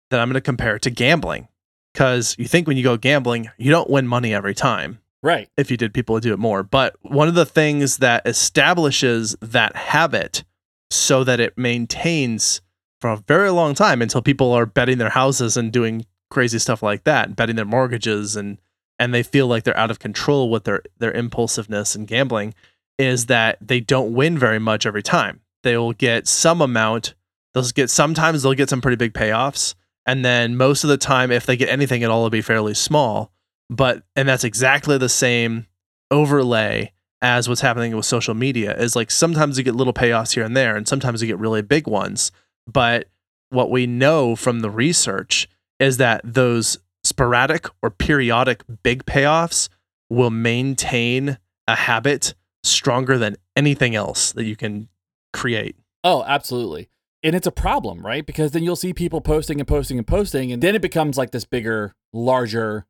that 0.09 0.19
I'm 0.19 0.29
going 0.29 0.35
to 0.35 0.41
compare 0.41 0.79
to 0.79 0.89
gambling. 0.89 1.47
Because 1.93 2.35
you 2.39 2.45
think 2.45 2.67
when 2.67 2.75
you 2.75 2.83
go 2.83 2.97
gambling, 2.97 3.49
you 3.57 3.69
don't 3.69 3.89
win 3.89 4.07
money 4.07 4.33
every 4.33 4.55
time. 4.55 4.99
Right. 5.21 5.47
If 5.57 5.69
you 5.69 5.77
did, 5.77 5.93
people 5.93 6.13
would 6.13 6.23
do 6.23 6.33
it 6.33 6.39
more. 6.39 6.63
But 6.63 6.95
one 7.01 7.27
of 7.27 7.35
the 7.35 7.45
things 7.45 7.97
that 7.97 8.27
establishes 8.27 9.35
that 9.41 9.75
habit 9.75 10.43
so 10.89 11.23
that 11.23 11.39
it 11.39 11.57
maintains 11.57 12.61
for 12.99 13.11
a 13.11 13.17
very 13.17 13.51
long 13.51 13.73
time 13.75 14.01
until 14.01 14.21
people 14.21 14.51
are 14.51 14.65
betting 14.65 14.97
their 14.97 15.09
houses 15.09 15.55
and 15.55 15.71
doing 15.71 16.05
crazy 16.29 16.59
stuff 16.59 16.81
like 16.81 17.03
that, 17.03 17.35
betting 17.35 17.55
their 17.55 17.65
mortgages 17.65 18.35
and 18.35 18.59
and 18.99 19.13
they 19.13 19.23
feel 19.23 19.47
like 19.47 19.63
they're 19.63 19.77
out 19.77 19.91
of 19.91 19.99
control 19.99 20.49
with 20.49 20.63
their 20.65 20.81
their 20.97 21.11
impulsiveness 21.11 21.95
and 21.95 22.07
gambling 22.07 22.53
is 22.97 23.25
that 23.25 23.57
they 23.59 23.79
don't 23.79 24.13
win 24.13 24.37
very 24.37 24.59
much 24.59 24.85
every 24.85 25.03
time 25.03 25.41
they 25.63 25.77
will 25.77 25.93
get 25.93 26.27
some 26.27 26.61
amount. 26.61 27.15
They'll 27.53 27.63
get 27.69 27.89
sometimes 27.89 28.43
they'll 28.43 28.53
get 28.53 28.69
some 28.69 28.81
pretty 28.81 28.97
big 28.97 29.13
payoffs, 29.13 29.75
and 30.05 30.23
then 30.23 30.57
most 30.57 30.83
of 30.83 30.89
the 30.89 30.97
time, 30.97 31.31
if 31.31 31.45
they 31.45 31.57
get 31.57 31.69
anything 31.69 32.03
at 32.03 32.09
all, 32.09 32.19
it'll 32.19 32.29
be 32.29 32.41
fairly 32.41 32.73
small. 32.73 33.31
But 33.69 34.03
and 34.15 34.27
that's 34.27 34.43
exactly 34.43 34.97
the 34.97 35.09
same 35.09 35.67
overlay 36.11 36.91
as 37.21 37.47
what's 37.47 37.61
happening 37.61 37.95
with 37.95 38.05
social 38.05 38.33
media. 38.33 38.75
Is 38.75 38.95
like 38.95 39.09
sometimes 39.09 39.57
you 39.57 39.63
get 39.63 39.75
little 39.75 39.93
payoffs 39.93 40.33
here 40.33 40.43
and 40.43 40.55
there, 40.55 40.75
and 40.75 40.87
sometimes 40.87 41.21
you 41.21 41.27
get 41.27 41.39
really 41.39 41.61
big 41.61 41.87
ones. 41.87 42.31
But 42.67 43.07
what 43.49 43.69
we 43.69 43.87
know 43.87 44.35
from 44.35 44.61
the 44.61 44.69
research 44.69 45.47
is 45.79 45.97
that 45.97 46.21
those 46.23 46.77
sporadic 47.03 47.67
or 47.81 47.89
periodic 47.89 48.63
big 48.83 49.05
payoffs 49.05 49.69
will 50.09 50.29
maintain 50.29 51.37
a 51.67 51.75
habit 51.75 52.33
stronger 52.63 53.17
than 53.17 53.35
anything 53.55 53.95
else 53.95 54.31
that 54.33 54.45
you 54.45 54.55
can 54.55 54.87
create. 55.33 55.75
Oh, 56.03 56.23
absolutely. 56.23 56.89
And 57.23 57.35
it's 57.35 57.47
a 57.47 57.51
problem, 57.51 58.05
right? 58.05 58.25
Because 58.25 58.51
then 58.51 58.63
you'll 58.63 58.75
see 58.75 58.93
people 58.93 59.21
posting 59.21 59.59
and 59.59 59.67
posting 59.67 59.97
and 59.97 60.05
posting, 60.05 60.51
and 60.51 60.61
then 60.61 60.75
it 60.75 60.81
becomes 60.81 61.17
like 61.17 61.31
this 61.31 61.45
bigger, 61.45 61.95
larger 62.11 62.85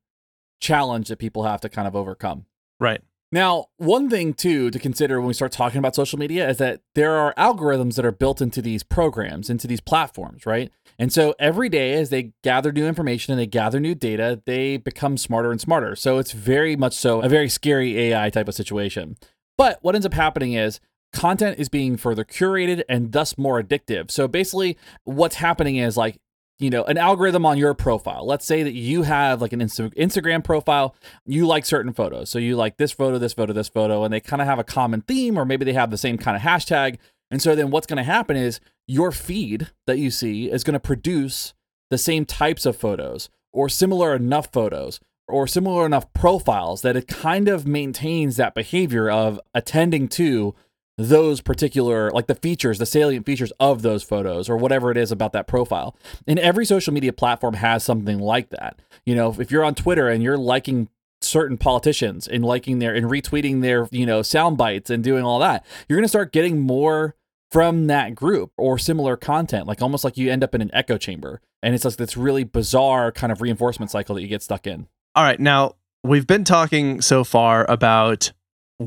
challenge 0.60 1.10
that 1.10 1.20
people 1.20 1.44
have 1.44 1.62
to 1.62 1.70
kind 1.70 1.88
of 1.88 1.96
overcome. 1.96 2.46
Right. 2.80 3.02
Now, 3.32 3.66
one 3.78 4.12
thing 4.12 4.36
too 4.36 4.70
to 4.70 4.78
consider 4.78 5.20
when 5.20 5.28
we 5.28 5.34
start 5.34 5.52
talking 5.52 5.80
about 5.80 5.96
social 5.96 6.20
media 6.20 6.48
is 6.48 6.58
that 6.58 6.82
there 6.94 7.16
are 7.16 7.34
algorithms 7.34 7.96
that 7.96 8.06
are 8.06 8.12
built 8.12 8.42
into 8.42 8.62
these 8.62 8.84
programs, 8.84 9.50
into 9.50 9.66
these 9.66 9.82
platforms, 9.82 10.46
right? 10.46 10.72
And 11.00 11.12
so 11.12 11.34
every 11.40 11.68
day 11.68 11.94
as 11.94 12.12
they 12.12 12.34
gather 12.44 12.72
new 12.72 12.86
information 12.86 13.32
and 13.34 13.40
they 13.40 13.48
gather 13.48 13.80
new 13.80 13.96
data, 13.96 14.40
they 14.46 14.78
become 14.78 15.18
smarter 15.18 15.50
and 15.50 15.60
smarter. 15.60 15.96
So 15.96 16.20
it's 16.20 16.32
very 16.32 16.76
much 16.76 16.94
so 16.94 17.22
a 17.22 17.30
very 17.30 17.50
scary 17.50 17.98
AI 18.00 18.30
type 18.30 18.48
of 18.48 18.54
situation. 18.54 19.18
But 19.58 19.80
what 19.82 19.96
ends 19.96 20.06
up 20.06 20.14
happening 20.14 20.54
is 20.54 20.80
content 21.14 21.60
is 21.60 21.70
being 21.70 21.96
further 21.98 22.24
curated 22.26 22.84
and 22.90 23.12
thus 23.12 23.38
more 23.38 23.62
addictive. 23.62 24.12
So 24.12 24.28
basically, 24.28 24.78
what's 25.04 25.36
happening 25.36 25.78
is 25.78 25.96
like, 25.96 26.18
you 26.60 26.70
know, 26.70 26.84
an 26.84 26.98
algorithm 26.98 27.46
on 27.46 27.58
your 27.58 27.74
profile. 27.74 28.26
Let's 28.26 28.46
say 28.46 28.64
that 28.64 28.74
you 28.74 29.04
have 29.04 29.42
like 29.42 29.54
an 29.54 29.60
Insta- 29.60 29.96
Instagram 29.96 30.44
profile, 30.44 30.96
you 31.26 31.48
like 31.48 31.66
certain 31.66 31.94
photos. 31.94 32.30
So 32.30 32.40
you 32.40 32.56
like 32.56 32.78
this 32.78 32.92
photo, 32.92 33.18
this 33.18 33.34
photo, 33.34 33.54
this 33.54 33.70
photo, 33.70 34.04
and 34.04 34.14
they 34.14 34.20
kind 34.20 34.42
of 34.42 34.48
have 34.48 34.60
a 34.60 34.64
common 34.64 35.02
theme, 35.02 35.38
or 35.38 35.46
maybe 35.46 35.66
they 35.66 35.74
have 35.74 35.92
the 35.92 35.98
same 35.98 36.18
kind 36.18 36.36
of 36.36 36.44
hashtag. 36.44 36.98
And 37.32 37.42
so 37.42 37.56
then 37.56 37.72
what's 37.72 37.88
going 37.88 37.98
to 37.98 38.04
happen 38.04 38.38
is 38.38 38.60
your 38.88 39.12
feed 39.12 39.70
that 39.88 39.98
you 39.98 40.12
see 40.12 40.52
is 40.52 40.64
going 40.64 40.74
to 40.74 40.80
produce 40.80 41.54
the 41.90 41.98
same 41.98 42.26
types 42.26 42.66
of 42.66 42.78
photos 42.78 43.30
or 43.52 43.70
similar 43.70 44.16
enough 44.16 44.52
photos 44.52 45.00
or 45.28 45.48
similar 45.48 45.86
enough 45.86 46.12
profiles 46.14 46.82
that 46.82 46.96
it 46.96 47.08
kind 47.08 47.48
of 47.48 47.66
maintains 47.66 48.36
that 48.36 48.54
behavior 48.54 49.10
of 49.10 49.40
attending 49.54 50.08
to 50.10 50.54
those 50.98 51.42
particular 51.42 52.12
like 52.12 52.28
the 52.28 52.36
features 52.36 52.78
the 52.78 52.86
salient 52.86 53.26
features 53.26 53.52
of 53.60 53.82
those 53.82 54.04
photos 54.04 54.50
or 54.50 54.58
whatever 54.58 54.92
it 54.92 54.98
is 54.98 55.12
about 55.12 55.34
that 55.34 55.48
profile. 55.48 55.96
And 56.28 56.38
every 56.40 56.66
social 56.66 56.94
media 56.94 57.14
platform 57.14 57.56
has 57.56 57.84
something 57.84 58.20
like 58.20 58.50
that. 58.50 58.80
You 59.06 59.16
know 59.16 59.36
if 59.40 59.52
you're 59.52 59.64
on 59.64 59.76
twitter 59.76 60.08
and 60.08 60.22
you're 60.22 60.38
liking 60.38 60.90
certain 61.22 61.58
politicians 61.58 62.28
and 62.28 62.44
liking 62.44 62.80
their 62.80 62.94
and 62.94 63.08
retweeting 63.08 63.62
their 63.62 63.88
you 63.92 64.06
know 64.06 64.22
sound 64.22 64.58
bites 64.58 64.90
and 64.90 65.04
doing 65.04 65.24
all 65.24 65.40
that 65.40 65.66
you're 65.88 65.98
going 65.98 66.04
to 66.04 66.10
start 66.10 66.34
getting 66.34 66.60
more 66.60 67.16
from 67.50 67.88
that 67.88 68.14
group 68.14 68.52
or 68.58 68.78
similar 68.78 69.16
content 69.16 69.68
like 69.68 69.82
almost 69.82 70.04
like 70.04 70.18
you 70.18 70.32
end 70.32 70.44
up 70.44 70.54
in 70.54 70.62
an 70.62 70.72
echo 70.74 70.98
chamber. 70.98 71.42
And 71.62 71.74
it's 71.74 71.86
like 71.86 71.96
this 71.96 72.18
really 72.18 72.44
bizarre 72.44 73.12
kind 73.12 73.32
of 73.32 73.42
reinforcement 73.42 73.90
cycle 73.90 74.16
that 74.16 74.22
you 74.22 74.28
get 74.28 74.44
stuck 74.44 74.68
in. 74.68 74.88
All 75.16 75.24
right 75.24 75.40
now 75.40 75.76
we've 76.04 76.28
been 76.28 76.44
talking 76.44 77.02
so 77.02 77.24
far 77.24 77.66
about 77.70 78.32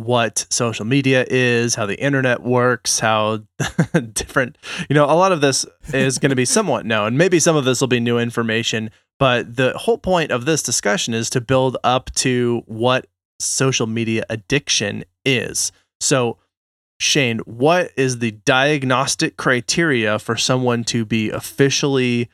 what 0.04 0.46
social 0.50 0.84
media 0.84 1.24
is, 1.28 1.74
how 1.74 1.86
the 1.86 2.00
internet 2.00 2.42
works, 2.42 3.00
how 3.00 3.42
different, 4.12 4.56
you 4.88 4.94
know, 4.94 5.04
a 5.04 5.14
lot 5.14 5.32
of 5.32 5.40
this 5.40 5.66
is 5.92 6.18
going 6.18 6.30
to 6.30 6.36
be 6.36 6.44
somewhat 6.44 6.86
known. 6.86 7.16
Maybe 7.16 7.38
some 7.40 7.56
of 7.56 7.64
this 7.64 7.80
will 7.80 7.88
be 7.88 8.00
new 8.00 8.18
information, 8.18 8.90
but 9.18 9.56
the 9.56 9.72
whole 9.76 9.98
point 9.98 10.30
of 10.30 10.44
this 10.44 10.62
discussion 10.62 11.14
is 11.14 11.30
to 11.30 11.40
build 11.40 11.76
up 11.84 12.12
to 12.16 12.62
what 12.66 13.06
social 13.38 13.86
media 13.86 14.24
addiction 14.28 15.04
is. 15.24 15.72
So, 16.00 16.38
Shane, 16.98 17.40
what 17.40 17.90
is 17.96 18.18
the 18.18 18.30
diagnostic 18.30 19.36
criteria 19.36 20.18
for 20.18 20.36
someone 20.36 20.84
to 20.84 21.04
be 21.04 21.30
officially 21.30 22.30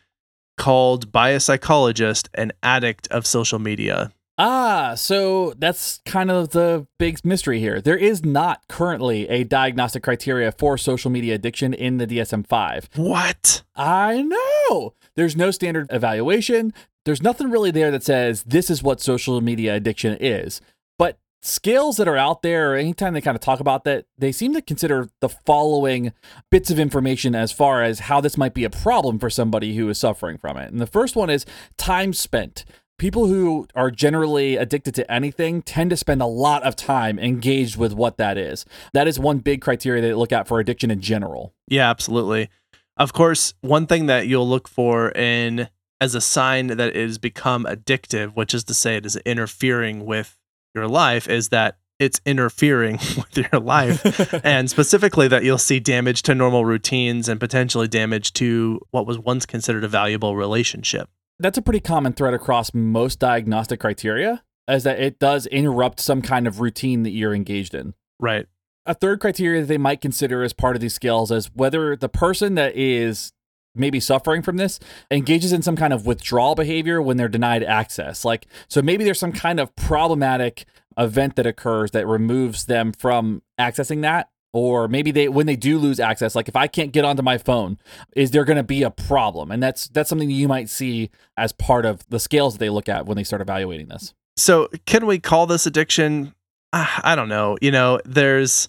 called 0.56 1.10
by 1.10 1.30
a 1.30 1.40
psychologist 1.40 2.28
an 2.34 2.52
addict 2.62 3.08
of 3.08 3.26
social 3.26 3.58
media? 3.58 4.12
Ah, 4.38 4.94
so 4.96 5.52
that's 5.58 6.00
kind 6.06 6.30
of 6.30 6.50
the 6.50 6.86
big 6.98 7.22
mystery 7.24 7.60
here. 7.60 7.80
There 7.80 7.96
is 7.96 8.24
not 8.24 8.66
currently 8.68 9.28
a 9.28 9.44
diagnostic 9.44 10.02
criteria 10.02 10.52
for 10.52 10.78
social 10.78 11.10
media 11.10 11.34
addiction 11.34 11.74
in 11.74 11.98
the 11.98 12.06
DSM 12.06 12.46
5. 12.46 12.88
What? 12.96 13.62
I 13.76 14.22
know. 14.22 14.94
There's 15.16 15.36
no 15.36 15.50
standard 15.50 15.86
evaluation. 15.90 16.72
There's 17.04 17.22
nothing 17.22 17.50
really 17.50 17.70
there 17.70 17.90
that 17.90 18.04
says 18.04 18.44
this 18.44 18.70
is 18.70 18.82
what 18.82 19.00
social 19.00 19.40
media 19.40 19.74
addiction 19.74 20.16
is. 20.18 20.62
But 20.98 21.18
scales 21.42 21.98
that 21.98 22.08
are 22.08 22.16
out 22.16 22.40
there, 22.40 22.74
anytime 22.74 23.12
they 23.12 23.20
kind 23.20 23.34
of 23.34 23.42
talk 23.42 23.60
about 23.60 23.84
that, 23.84 24.06
they 24.16 24.32
seem 24.32 24.54
to 24.54 24.62
consider 24.62 25.10
the 25.20 25.28
following 25.28 26.12
bits 26.50 26.70
of 26.70 26.78
information 26.78 27.34
as 27.34 27.52
far 27.52 27.82
as 27.82 28.00
how 28.00 28.20
this 28.20 28.38
might 28.38 28.54
be 28.54 28.64
a 28.64 28.70
problem 28.70 29.18
for 29.18 29.28
somebody 29.28 29.76
who 29.76 29.90
is 29.90 29.98
suffering 29.98 30.38
from 30.38 30.56
it. 30.56 30.70
And 30.72 30.80
the 30.80 30.86
first 30.86 31.16
one 31.16 31.28
is 31.28 31.44
time 31.76 32.14
spent 32.14 32.64
people 33.02 33.26
who 33.26 33.66
are 33.74 33.90
generally 33.90 34.54
addicted 34.54 34.94
to 34.94 35.10
anything 35.10 35.60
tend 35.60 35.90
to 35.90 35.96
spend 35.96 36.22
a 36.22 36.26
lot 36.26 36.62
of 36.62 36.76
time 36.76 37.18
engaged 37.18 37.76
with 37.76 37.92
what 37.92 38.16
that 38.16 38.38
is. 38.38 38.64
That 38.92 39.08
is 39.08 39.18
one 39.18 39.40
big 39.40 39.60
criteria 39.60 40.00
they 40.00 40.14
look 40.14 40.30
at 40.30 40.46
for 40.46 40.60
addiction 40.60 40.88
in 40.88 41.00
general. 41.00 41.52
Yeah, 41.66 41.90
absolutely. 41.90 42.48
Of 42.96 43.12
course, 43.12 43.54
one 43.60 43.88
thing 43.88 44.06
that 44.06 44.28
you'll 44.28 44.48
look 44.48 44.68
for 44.68 45.10
in 45.10 45.68
as 46.00 46.14
a 46.14 46.20
sign 46.20 46.68
that 46.68 46.78
it 46.78 46.94
has 46.94 47.18
become 47.18 47.64
addictive, 47.64 48.36
which 48.36 48.54
is 48.54 48.62
to 48.64 48.74
say 48.74 48.94
it 48.94 49.04
is 49.04 49.16
interfering 49.26 50.06
with 50.06 50.38
your 50.72 50.86
life, 50.86 51.28
is 51.28 51.48
that 51.48 51.78
it's 51.98 52.20
interfering 52.24 52.92
with 53.16 53.36
your 53.36 53.60
life. 53.60 54.32
and 54.44 54.70
specifically 54.70 55.26
that 55.26 55.42
you'll 55.42 55.58
see 55.58 55.80
damage 55.80 56.22
to 56.22 56.36
normal 56.36 56.64
routines 56.64 57.28
and 57.28 57.40
potentially 57.40 57.88
damage 57.88 58.32
to 58.34 58.80
what 58.92 59.08
was 59.08 59.18
once 59.18 59.44
considered 59.44 59.82
a 59.82 59.88
valuable 59.88 60.36
relationship 60.36 61.08
that's 61.42 61.58
a 61.58 61.62
pretty 61.62 61.80
common 61.80 62.12
thread 62.12 62.34
across 62.34 62.72
most 62.72 63.18
diagnostic 63.18 63.80
criteria, 63.80 64.42
is 64.68 64.84
that 64.84 65.00
it 65.00 65.18
does 65.18 65.46
interrupt 65.46 66.00
some 66.00 66.22
kind 66.22 66.46
of 66.46 66.60
routine 66.60 67.02
that 67.02 67.10
you're 67.10 67.34
engaged 67.34 67.74
in. 67.74 67.94
Right. 68.18 68.46
A 68.86 68.94
third 68.94 69.20
criteria 69.20 69.60
that 69.60 69.66
they 69.66 69.78
might 69.78 70.00
consider 70.00 70.42
as 70.42 70.52
part 70.52 70.76
of 70.76 70.80
these 70.80 70.94
skills 70.94 71.30
is 71.30 71.50
whether 71.54 71.94
the 71.96 72.08
person 72.08 72.54
that 72.54 72.76
is 72.76 73.32
maybe 73.74 74.00
suffering 74.00 74.42
from 74.42 74.56
this 74.56 74.78
engages 75.10 75.52
in 75.52 75.62
some 75.62 75.76
kind 75.76 75.92
of 75.92 76.04
withdrawal 76.04 76.54
behavior 76.54 77.00
when 77.00 77.16
they're 77.16 77.28
denied 77.28 77.62
access. 77.62 78.24
Like, 78.24 78.46
so 78.68 78.82
maybe 78.82 79.04
there's 79.04 79.18
some 79.18 79.32
kind 79.32 79.60
of 79.60 79.74
problematic 79.76 80.66
event 80.98 81.36
that 81.36 81.46
occurs 81.46 81.92
that 81.92 82.06
removes 82.06 82.66
them 82.66 82.92
from 82.92 83.42
accessing 83.58 84.02
that 84.02 84.28
or 84.52 84.88
maybe 84.88 85.10
they 85.10 85.28
when 85.28 85.46
they 85.46 85.56
do 85.56 85.78
lose 85.78 85.98
access 85.98 86.34
like 86.34 86.48
if 86.48 86.56
i 86.56 86.66
can't 86.66 86.92
get 86.92 87.04
onto 87.04 87.22
my 87.22 87.38
phone 87.38 87.78
is 88.14 88.30
there 88.30 88.44
going 88.44 88.56
to 88.56 88.62
be 88.62 88.82
a 88.82 88.90
problem? 88.90 89.50
And 89.50 89.62
that's 89.62 89.88
that's 89.88 90.08
something 90.08 90.30
you 90.30 90.48
might 90.48 90.68
see 90.68 91.10
as 91.36 91.52
part 91.52 91.84
of 91.84 92.08
the 92.08 92.20
scales 92.20 92.54
that 92.54 92.58
they 92.58 92.70
look 92.70 92.88
at 92.88 93.06
when 93.06 93.16
they 93.16 93.24
start 93.24 93.42
evaluating 93.42 93.88
this. 93.88 94.14
So 94.36 94.68
can 94.86 95.06
we 95.06 95.18
call 95.18 95.46
this 95.46 95.66
addiction? 95.66 96.34
Ah, 96.72 97.00
i 97.04 97.14
don't 97.14 97.28
know. 97.28 97.56
You 97.60 97.70
know 97.70 98.00
there's 98.04 98.68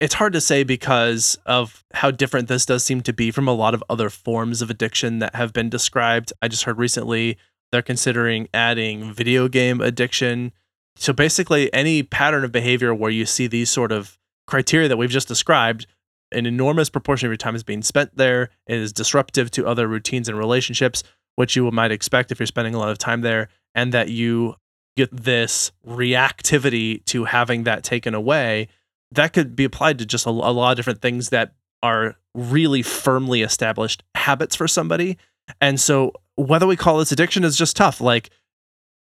it's 0.00 0.14
hard 0.14 0.32
to 0.32 0.40
say 0.40 0.64
because 0.64 1.38
of 1.46 1.84
how 1.94 2.10
different 2.10 2.48
this 2.48 2.66
does 2.66 2.84
seem 2.84 3.02
to 3.02 3.12
be 3.12 3.30
from 3.30 3.46
a 3.46 3.52
lot 3.52 3.72
of 3.74 3.84
other 3.88 4.10
forms 4.10 4.60
of 4.60 4.68
addiction 4.68 5.20
that 5.20 5.34
have 5.34 5.52
been 5.52 5.70
described. 5.70 6.32
I 6.42 6.48
just 6.48 6.64
heard 6.64 6.78
recently 6.78 7.38
they're 7.70 7.82
considering 7.82 8.48
adding 8.52 9.12
video 9.12 9.48
game 9.48 9.80
addiction. 9.80 10.52
So 10.96 11.12
basically 11.12 11.72
any 11.72 12.02
pattern 12.02 12.44
of 12.44 12.52
behavior 12.52 12.94
where 12.94 13.10
you 13.10 13.24
see 13.26 13.46
these 13.46 13.70
sort 13.70 13.92
of 13.92 14.18
criteria 14.52 14.86
that 14.86 14.98
we've 14.98 15.08
just 15.08 15.28
described, 15.28 15.86
an 16.30 16.44
enormous 16.44 16.90
proportion 16.90 17.26
of 17.26 17.30
your 17.30 17.38
time 17.38 17.54
is 17.54 17.62
being 17.62 17.80
spent 17.80 18.14
there. 18.18 18.50
It 18.66 18.76
is 18.76 18.92
disruptive 18.92 19.50
to 19.52 19.66
other 19.66 19.88
routines 19.88 20.28
and 20.28 20.36
relationships, 20.36 21.02
which 21.36 21.56
you 21.56 21.70
might 21.70 21.90
expect 21.90 22.30
if 22.30 22.38
you're 22.38 22.46
spending 22.46 22.74
a 22.74 22.78
lot 22.78 22.90
of 22.90 22.98
time 22.98 23.22
there, 23.22 23.48
and 23.74 23.94
that 23.94 24.10
you 24.10 24.56
get 24.94 25.08
this 25.10 25.72
reactivity 25.86 27.02
to 27.06 27.24
having 27.24 27.64
that 27.64 27.82
taken 27.82 28.12
away. 28.12 28.68
That 29.10 29.32
could 29.32 29.56
be 29.56 29.64
applied 29.64 29.98
to 30.00 30.04
just 30.04 30.26
a, 30.26 30.28
a 30.28 30.52
lot 30.52 30.72
of 30.72 30.76
different 30.76 31.00
things 31.00 31.30
that 31.30 31.54
are 31.82 32.16
really 32.34 32.82
firmly 32.82 33.40
established 33.40 34.02
habits 34.14 34.54
for 34.54 34.68
somebody. 34.68 35.16
And 35.62 35.80
so, 35.80 36.12
whether 36.36 36.66
we 36.66 36.76
call 36.76 36.98
this 36.98 37.10
addiction 37.10 37.42
is 37.42 37.56
just 37.56 37.74
tough. 37.74 38.02
Like, 38.02 38.28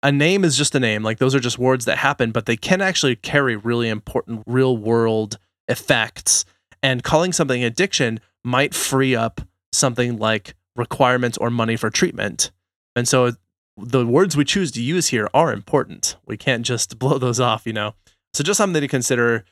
a 0.03 0.11
name 0.11 0.43
is 0.43 0.57
just 0.57 0.75
a 0.75 0.79
name. 0.79 1.01
Like 1.01 1.17
those 1.17 1.33
are 1.33 1.39
just 1.39 1.57
words 1.57 1.85
that 1.85 1.97
happen, 1.97 2.31
but 2.31 2.45
they 2.45 2.57
can 2.57 2.81
actually 2.81 3.15
carry 3.15 3.55
really 3.55 3.87
important 3.87 4.43
real 4.45 4.77
world 4.77 5.39
effects. 5.67 6.45
And 6.83 7.01
calling 7.01 7.31
something 7.31 7.63
addiction 7.63 8.19
might 8.43 8.75
free 8.75 9.15
up 9.15 9.39
something 9.71 10.17
like 10.17 10.55
requirements 10.75 11.37
or 11.37 11.49
money 11.49 11.77
for 11.77 11.89
treatment. 11.89 12.51
And 12.95 13.07
so 13.07 13.31
the 13.77 14.05
words 14.05 14.35
we 14.35 14.43
choose 14.43 14.71
to 14.73 14.83
use 14.83 15.07
here 15.07 15.29
are 15.33 15.53
important. 15.53 16.17
We 16.25 16.35
can't 16.35 16.65
just 16.65 16.99
blow 16.99 17.17
those 17.17 17.39
off, 17.39 17.65
you 17.65 17.73
know? 17.73 17.95
So 18.33 18.43
just 18.43 18.57
something 18.57 18.81
to 18.81 18.87
consider. 18.87 19.45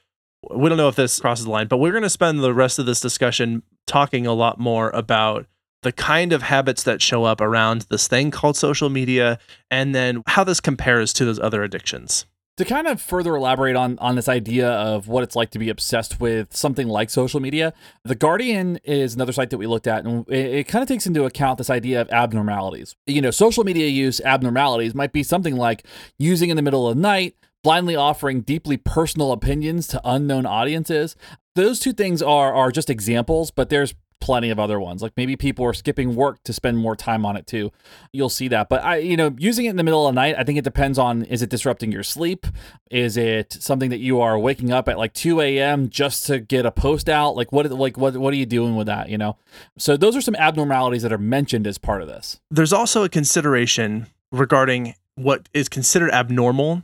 We 0.50 0.68
don't 0.68 0.78
know 0.78 0.90
if 0.90 0.96
this 0.96 1.20
crosses 1.20 1.46
the 1.46 1.52
line, 1.52 1.68
but 1.68 1.78
we're 1.78 1.92
going 1.92 2.04
to 2.04 2.10
spend 2.10 2.44
the 2.44 2.54
rest 2.54 2.78
of 2.78 2.86
this 2.86 3.00
discussion 3.00 3.64
talking 3.88 4.28
a 4.28 4.34
lot 4.34 4.60
more 4.60 4.90
about 4.90 5.46
the 5.84 5.92
kind 5.92 6.32
of 6.34 6.44
habits 6.44 6.84
that 6.84 7.02
show 7.02 7.24
up 7.24 7.42
around 7.42 7.88
this 7.90 8.08
thing 8.08 8.32
called 8.32 8.56
social 8.56 8.90
media, 8.90 9.40
and 9.70 9.96
then 9.96 10.24
how 10.28 10.44
this 10.44 10.60
compares 10.60 11.14
to 11.14 11.26
those 11.26 11.40
other 11.40 11.64
addictions. 11.64 12.26
To 12.58 12.66
kind 12.66 12.86
of 12.86 13.02
further 13.02 13.36
elaborate 13.36 13.76
on, 13.76 13.98
on 14.00 14.16
this 14.16 14.28
idea 14.28 14.70
of 14.70 15.08
what 15.08 15.24
it's 15.24 15.36
like 15.36 15.50
to 15.52 15.60
be 15.60 15.70
obsessed 15.70 16.20
with 16.20 16.56
something 16.56 16.88
like 16.88 17.10
social 17.10 17.40
media, 17.40 17.74
The 18.04 18.14
Guardian 18.14 18.78
is 18.84 19.16
another 19.16 19.32
site 19.32 19.50
that 19.50 19.58
we 19.58 19.66
looked 19.66 19.88
at, 19.88 20.06
and 20.06 20.28
it, 20.28 20.54
it 20.54 20.68
kind 20.68 20.84
of 20.84 20.88
takes 20.88 21.08
into 21.08 21.24
account 21.24 21.58
this 21.58 21.70
idea 21.70 22.02
of 22.02 22.10
abnormalities. 22.12 22.96
You 23.08 23.22
know, 23.22 23.32
social 23.32 23.64
media 23.64 23.88
use 23.88 24.22
abnormalities 24.22 24.94
might 24.94 25.14
be 25.14 25.24
something 25.24 25.56
like 25.56 25.88
using 26.20 26.50
in 26.50 26.58
the 26.58 26.62
middle 26.62 26.88
of 26.88 26.96
the 26.96 27.02
night, 27.02 27.36
blindly 27.64 27.96
offering 27.96 28.42
deeply 28.42 28.78
personal 28.78 29.32
opinions 29.32 29.88
to 29.88 30.02
unknown 30.04 30.46
audiences. 30.46 31.16
Those 31.56 31.80
two 31.80 31.94
things 31.94 32.22
are 32.22 32.54
are 32.54 32.72
just 32.72 32.90
examples, 32.90 33.50
but 33.50 33.70
there's 33.70 33.96
plenty 34.22 34.50
of 34.50 34.60
other 34.60 34.80
ones. 34.80 35.02
Like 35.02 35.14
maybe 35.18 35.36
people 35.36 35.66
are 35.66 35.74
skipping 35.74 36.16
work 36.16 36.42
to 36.44 36.54
spend 36.54 36.78
more 36.78 36.96
time 36.96 37.26
on 37.26 37.36
it 37.36 37.48
too. 37.48 37.72
You'll 38.14 38.30
see 38.30 38.48
that. 38.48 38.70
But 38.70 38.84
I, 38.84 38.98
you 38.98 39.18
know, 39.18 39.36
using 39.38 39.66
it 39.66 39.72
in 39.72 39.76
the 39.76 39.84
middle 39.84 40.08
of 40.08 40.14
the 40.14 40.22
night, 40.22 40.36
I 40.38 40.44
think 40.44 40.58
it 40.58 40.64
depends 40.64 40.98
on 40.98 41.24
is 41.24 41.42
it 41.42 41.50
disrupting 41.50 41.92
your 41.92 42.04
sleep? 42.04 42.48
Is 42.90 43.18
it 43.18 43.58
something 43.60 43.90
that 43.90 44.00
you 44.00 44.22
are 44.22 44.40
waking 44.40 44.72
up 44.72 44.88
at 44.88 44.98
like 44.98 45.14
2 45.14 45.42
a.m. 45.42 45.90
just 45.90 46.26
to 46.28 46.40
get 46.40 46.66
a 46.66 46.72
post 46.72 47.10
out? 47.10 47.36
Like 47.36 47.52
what 47.52 47.70
like 47.72 47.98
what 47.98 48.16
what 48.16 48.34
are 48.34 48.38
you 48.38 48.46
doing 48.46 48.76
with 48.76 48.88
that? 48.88 49.10
You 49.10 49.18
know? 49.18 49.38
So 49.78 49.98
those 49.98 50.16
are 50.16 50.22
some 50.22 50.36
abnormalities 50.36 51.02
that 51.02 51.12
are 51.12 51.18
mentioned 51.18 51.68
as 51.68 51.78
part 51.78 52.02
of 52.02 52.08
this. 52.08 52.40
There's 52.50 52.74
also 52.74 53.04
a 53.04 53.10
consideration 53.10 54.08
regarding 54.32 54.96
what 55.16 55.50
is 55.54 55.68
considered 55.68 56.12
abnormal 56.12 56.84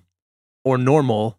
or 0.66 0.78
normal 0.78 1.38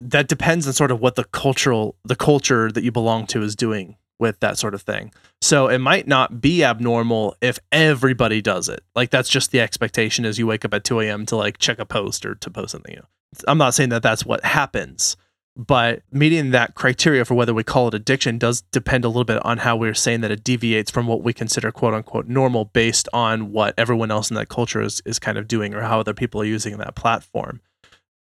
that 0.00 0.28
depends 0.28 0.66
on 0.66 0.72
sort 0.72 0.90
of 0.90 1.00
what 1.00 1.16
the 1.16 1.24
cultural 1.24 1.96
the 2.04 2.16
culture 2.16 2.70
that 2.70 2.84
you 2.84 2.92
belong 2.92 3.26
to 3.26 3.42
is 3.42 3.56
doing 3.56 3.96
with 4.18 4.40
that 4.40 4.58
sort 4.58 4.74
of 4.74 4.82
thing. 4.82 5.12
So 5.40 5.68
it 5.68 5.78
might 5.78 6.08
not 6.08 6.40
be 6.40 6.64
abnormal 6.64 7.36
if 7.40 7.58
everybody 7.70 8.42
does 8.42 8.68
it. 8.68 8.82
Like 8.94 9.10
that's 9.10 9.28
just 9.28 9.50
the 9.50 9.60
expectation 9.60 10.24
as 10.24 10.38
you 10.38 10.46
wake 10.46 10.64
up 10.64 10.74
at 10.74 10.84
2 10.84 11.00
a.m. 11.00 11.26
to 11.26 11.36
like 11.36 11.58
check 11.58 11.78
a 11.78 11.86
post 11.86 12.26
or 12.26 12.34
to 12.34 12.50
post 12.50 12.72
something. 12.72 12.98
I'm 13.46 13.58
not 13.58 13.74
saying 13.74 13.90
that 13.90 14.02
that's 14.02 14.24
what 14.24 14.44
happens, 14.44 15.16
but 15.56 16.02
meeting 16.10 16.50
that 16.50 16.74
criteria 16.74 17.24
for 17.24 17.34
whether 17.34 17.54
we 17.54 17.62
call 17.62 17.88
it 17.88 17.94
addiction 17.94 18.38
does 18.38 18.62
depend 18.62 19.04
a 19.04 19.08
little 19.08 19.24
bit 19.24 19.44
on 19.44 19.58
how 19.58 19.76
we're 19.76 19.94
saying 19.94 20.22
that 20.22 20.30
it 20.30 20.42
deviates 20.42 20.90
from 20.90 21.06
what 21.06 21.22
we 21.22 21.32
consider 21.32 21.70
quote 21.70 21.94
unquote 21.94 22.26
normal 22.26 22.64
based 22.64 23.08
on 23.12 23.52
what 23.52 23.74
everyone 23.76 24.10
else 24.10 24.30
in 24.30 24.36
that 24.36 24.48
culture 24.48 24.80
is, 24.80 25.02
is 25.04 25.18
kind 25.18 25.38
of 25.38 25.46
doing 25.46 25.74
or 25.74 25.82
how 25.82 26.00
other 26.00 26.14
people 26.14 26.40
are 26.40 26.46
using 26.46 26.76
that 26.78 26.94
platform. 26.94 27.60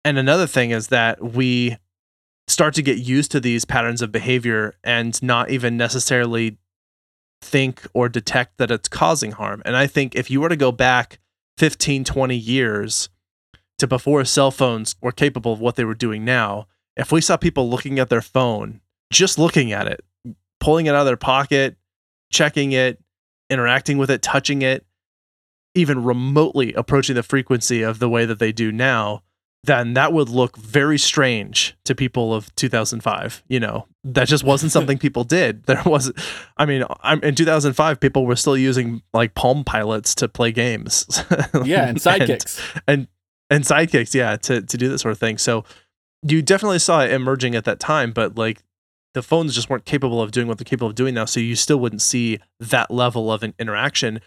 And 0.03 0.17
another 0.17 0.47
thing 0.47 0.71
is 0.71 0.87
that 0.87 1.21
we 1.33 1.77
start 2.47 2.73
to 2.75 2.81
get 2.81 2.99
used 2.99 3.31
to 3.31 3.39
these 3.39 3.65
patterns 3.65 4.01
of 4.01 4.11
behavior 4.11 4.75
and 4.83 5.21
not 5.23 5.49
even 5.49 5.77
necessarily 5.77 6.57
think 7.41 7.85
or 7.93 8.09
detect 8.09 8.57
that 8.57 8.71
it's 8.71 8.87
causing 8.87 9.31
harm. 9.31 9.61
And 9.65 9.75
I 9.75 9.87
think 9.87 10.15
if 10.15 10.29
you 10.29 10.41
were 10.41 10.49
to 10.49 10.55
go 10.55 10.71
back 10.71 11.19
15, 11.57 12.03
20 12.03 12.35
years 12.35 13.09
to 13.77 13.87
before 13.87 14.23
cell 14.25 14.51
phones 14.51 14.95
were 15.01 15.11
capable 15.11 15.53
of 15.53 15.59
what 15.59 15.75
they 15.75 15.85
were 15.85 15.95
doing 15.95 16.23
now, 16.23 16.67
if 16.95 17.11
we 17.11 17.21
saw 17.21 17.37
people 17.37 17.69
looking 17.69 17.99
at 17.99 18.09
their 18.09 18.21
phone, 18.21 18.81
just 19.11 19.37
looking 19.37 19.71
at 19.71 19.87
it, 19.87 20.03
pulling 20.59 20.85
it 20.85 20.89
out 20.89 21.01
of 21.01 21.05
their 21.05 21.17
pocket, 21.17 21.77
checking 22.31 22.71
it, 22.71 23.01
interacting 23.49 23.97
with 23.97 24.09
it, 24.09 24.21
touching 24.21 24.61
it, 24.61 24.85
even 25.73 26.03
remotely 26.03 26.73
approaching 26.73 27.15
the 27.15 27.23
frequency 27.23 27.81
of 27.81 27.99
the 27.99 28.09
way 28.09 28.25
that 28.25 28.39
they 28.39 28.51
do 28.51 28.71
now, 28.71 29.21
then 29.65 29.93
that 29.93 30.13
would 30.13 30.29
look 30.29 30.57
very 30.57 30.97
strange 30.97 31.75
to 31.85 31.95
people 31.95 32.33
of 32.33 32.53
2005 32.55 33.43
you 33.47 33.59
know? 33.59 33.87
That 34.03 34.27
just 34.27 34.43
wasn't 34.43 34.71
something 34.77 34.97
people 34.97 35.23
did. 35.23 35.63
There 35.63 35.81
was 35.85 36.11
i 36.57 36.65
mean 36.65 36.83
in 37.23 37.35
2005 37.35 37.99
people 37.99 38.25
were 38.25 38.35
still 38.35 38.57
using 38.57 39.01
like 39.13 39.33
palm 39.35 39.63
pilots 39.63 40.15
to 40.15 40.27
play 40.27 40.51
games. 40.51 41.05
Yeah 41.63 41.87
and 41.87 41.97
sidekicks. 41.97 42.59
and, 42.87 42.99
and 42.99 43.07
and 43.49 43.63
sidekicks 43.63 44.13
yeah 44.13 44.35
to 44.37 44.61
to 44.61 44.77
do 44.77 44.89
that 44.89 44.99
sort 44.99 45.11
of 45.11 45.19
thing. 45.19 45.37
So 45.37 45.63
you 46.21 46.41
definitely 46.41 46.79
saw 46.79 47.01
it 47.01 47.11
emerging 47.11 47.55
at 47.55 47.65
that 47.65 47.79
time 47.79 48.11
but 48.11 48.37
like 48.37 48.63
the 49.13 49.21
phones 49.21 49.55
just 49.55 49.69
weren't 49.69 49.85
capable 49.85 50.21
of 50.21 50.31
doing 50.31 50.47
what 50.47 50.57
they're 50.57 50.65
capable 50.65 50.89
of 50.89 50.95
doing 50.95 51.13
now 51.13 51.25
so 51.25 51.39
you 51.39 51.55
still 51.55 51.77
wouldn't 51.77 52.01
see 52.01 52.39
that 52.59 52.91
level 52.91 53.31
of 53.31 53.43
an 53.43 53.53
interaction 53.57 54.19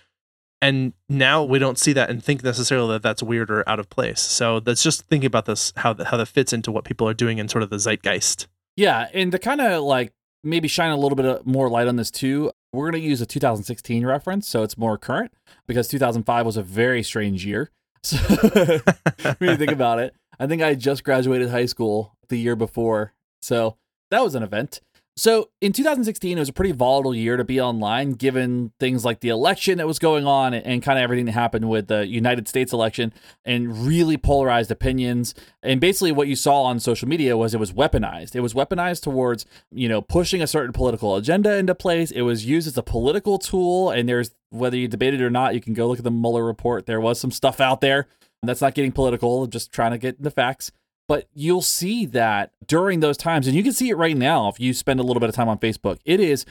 And 0.61 0.93
now 1.09 1.45
we 1.45 1.59
don't 1.59 1.79
see 1.79 1.93
that 1.93 2.11
and 2.11 2.23
think 2.23 2.43
necessarily 2.43 2.95
that 2.95 3.03
that's 3.03 3.23
weird 3.23 3.51
or 3.51 3.69
out 3.69 3.79
of 3.79 3.89
place. 3.89 4.21
So 4.21 4.59
that's 4.59 4.83
just 4.83 5.03
thinking 5.03 5.27
about 5.27 5.47
this 5.47 5.73
how 5.77 5.95
how 6.05 6.17
that 6.17 6.27
fits 6.27 6.53
into 6.53 6.73
what 6.73 6.85
people 6.85 7.09
are 7.09 7.15
doing 7.15 7.39
in 7.39 7.49
sort 7.49 7.63
of 7.63 7.71
the 7.71 7.77
zeitgeist. 7.77 8.47
Yeah, 8.77 9.09
and 9.15 9.33
to 9.33 9.39
kind 9.39 9.61
of 9.61 9.83
like 9.83 10.13
maybe 10.43 10.69
shine 10.69 10.91
a 10.91 10.97
little 10.97 11.17
bit 11.17 11.47
more 11.47 11.69
light 11.69 11.89
on 11.89 11.97
this 11.97 12.11
too, 12.11 12.53
we're 12.73 12.91
going 12.91 13.03
to 13.03 13.09
use 13.09 13.21
a 13.21 13.27
2016 13.27 14.05
reference, 14.05 14.49
so 14.49 14.63
it's 14.63 14.79
more 14.79 14.99
current 14.99 15.33
because 15.67 15.89
2005 15.89 16.47
was 16.47 16.57
a 16.57 16.63
very 16.63 17.03
strange 17.03 17.45
year. 17.45 17.71
So 18.05 18.17
when 19.39 19.51
you 19.51 19.57
think 19.57 19.73
about 19.73 19.99
it, 19.99 20.15
I 20.39 20.47
think 20.47 20.63
I 20.63 20.77
just 20.77 21.03
graduated 21.03 21.51
high 21.51 21.67
school 21.67 22.15
the 22.29 22.39
year 22.39 22.55
before, 22.55 23.13
so 23.43 23.77
that 24.13 24.23
was 24.23 24.37
an 24.37 24.45
event. 24.45 24.81
So 25.19 25.51
in 25.61 25.73
2016, 25.73 26.37
it 26.37 26.41
was 26.41 26.49
a 26.49 26.53
pretty 26.53 26.71
volatile 26.71 27.13
year 27.13 27.37
to 27.37 27.43
be 27.43 27.61
online, 27.61 28.13
given 28.13 28.71
things 28.79 29.05
like 29.05 29.19
the 29.19 29.31
election 29.31 29.79
that 29.79 29.87
was 29.89 29.99
going 29.99 30.29
on 30.29 30.55
and, 30.55 30.65
and 30.65 30.81
kind 30.81 30.97
of 30.97 31.03
everything 31.03 31.25
that 31.25 31.33
happened 31.33 31.69
with 31.69 31.89
the 31.89 32.07
United 32.07 32.47
States 32.47 32.73
election 32.73 33.13
and 33.45 33.85
really 33.85 34.17
polarized 34.17 34.71
opinions. 34.71 35.35
And 35.61 35.81
basically, 35.81 36.13
what 36.13 36.29
you 36.29 36.37
saw 36.37 36.63
on 36.63 36.79
social 36.79 37.09
media 37.09 37.37
was 37.37 37.53
it 37.53 37.59
was 37.59 37.73
weaponized. 37.73 38.37
It 38.37 38.43
was 38.43 38.55
weaponized 38.55 39.03
towards, 39.03 39.45
you 39.73 39.89
know, 39.89 40.01
pushing 40.01 40.41
a 40.41 40.47
certain 40.47 40.73
political 40.73 41.17
agenda 41.17 41.57
into 41.57 41.75
place. 41.75 42.13
It 42.13 42.23
was 42.23 42.47
used 42.47 42.69
as 42.69 42.79
a 42.79 42.83
political 42.85 43.39
tool. 43.39 43.91
And 43.91 44.09
there's, 44.09 44.31
whether 44.51 44.77
you 44.77 44.87
debate 44.87 45.15
it 45.15 45.21
or 45.21 45.31
not, 45.31 45.53
you 45.53 45.61
can 45.61 45.75
go 45.75 45.89
look 45.89 45.99
at 45.99 46.05
the 46.05 46.13
Mueller 46.13 46.45
report. 46.45 46.87
There 46.87 47.01
was 47.01 47.19
some 47.19 47.33
stuff 47.33 47.61
out 47.61 47.81
there 47.81 48.07
that's 48.45 48.61
not 48.61 48.75
getting 48.75 48.93
political, 48.93 49.49
just 49.49 49.73
trying 49.73 49.91
to 49.91 49.99
get 49.99 50.23
the 50.23 50.31
facts. 50.31 50.71
But 51.09 51.27
you'll 51.35 51.63
see 51.63 52.05
that 52.07 52.53
during 52.67 53.01
those 53.01 53.17
times, 53.17 53.47
and 53.47 53.57
you 53.57 53.63
can 53.63 53.73
see 53.73 53.89
it 53.89 53.97
right 53.97 54.17
now 54.17 54.49
if 54.49 54.61
you 54.61 54.75
spend 54.75 55.01
a 55.01 55.03
little 55.03 55.21
bit 55.21 55.31
of 55.31 55.35
time 55.35 55.49
on 55.49 55.59
Facebook. 55.59 55.99
It 56.05 56.21
is 56.21 56.45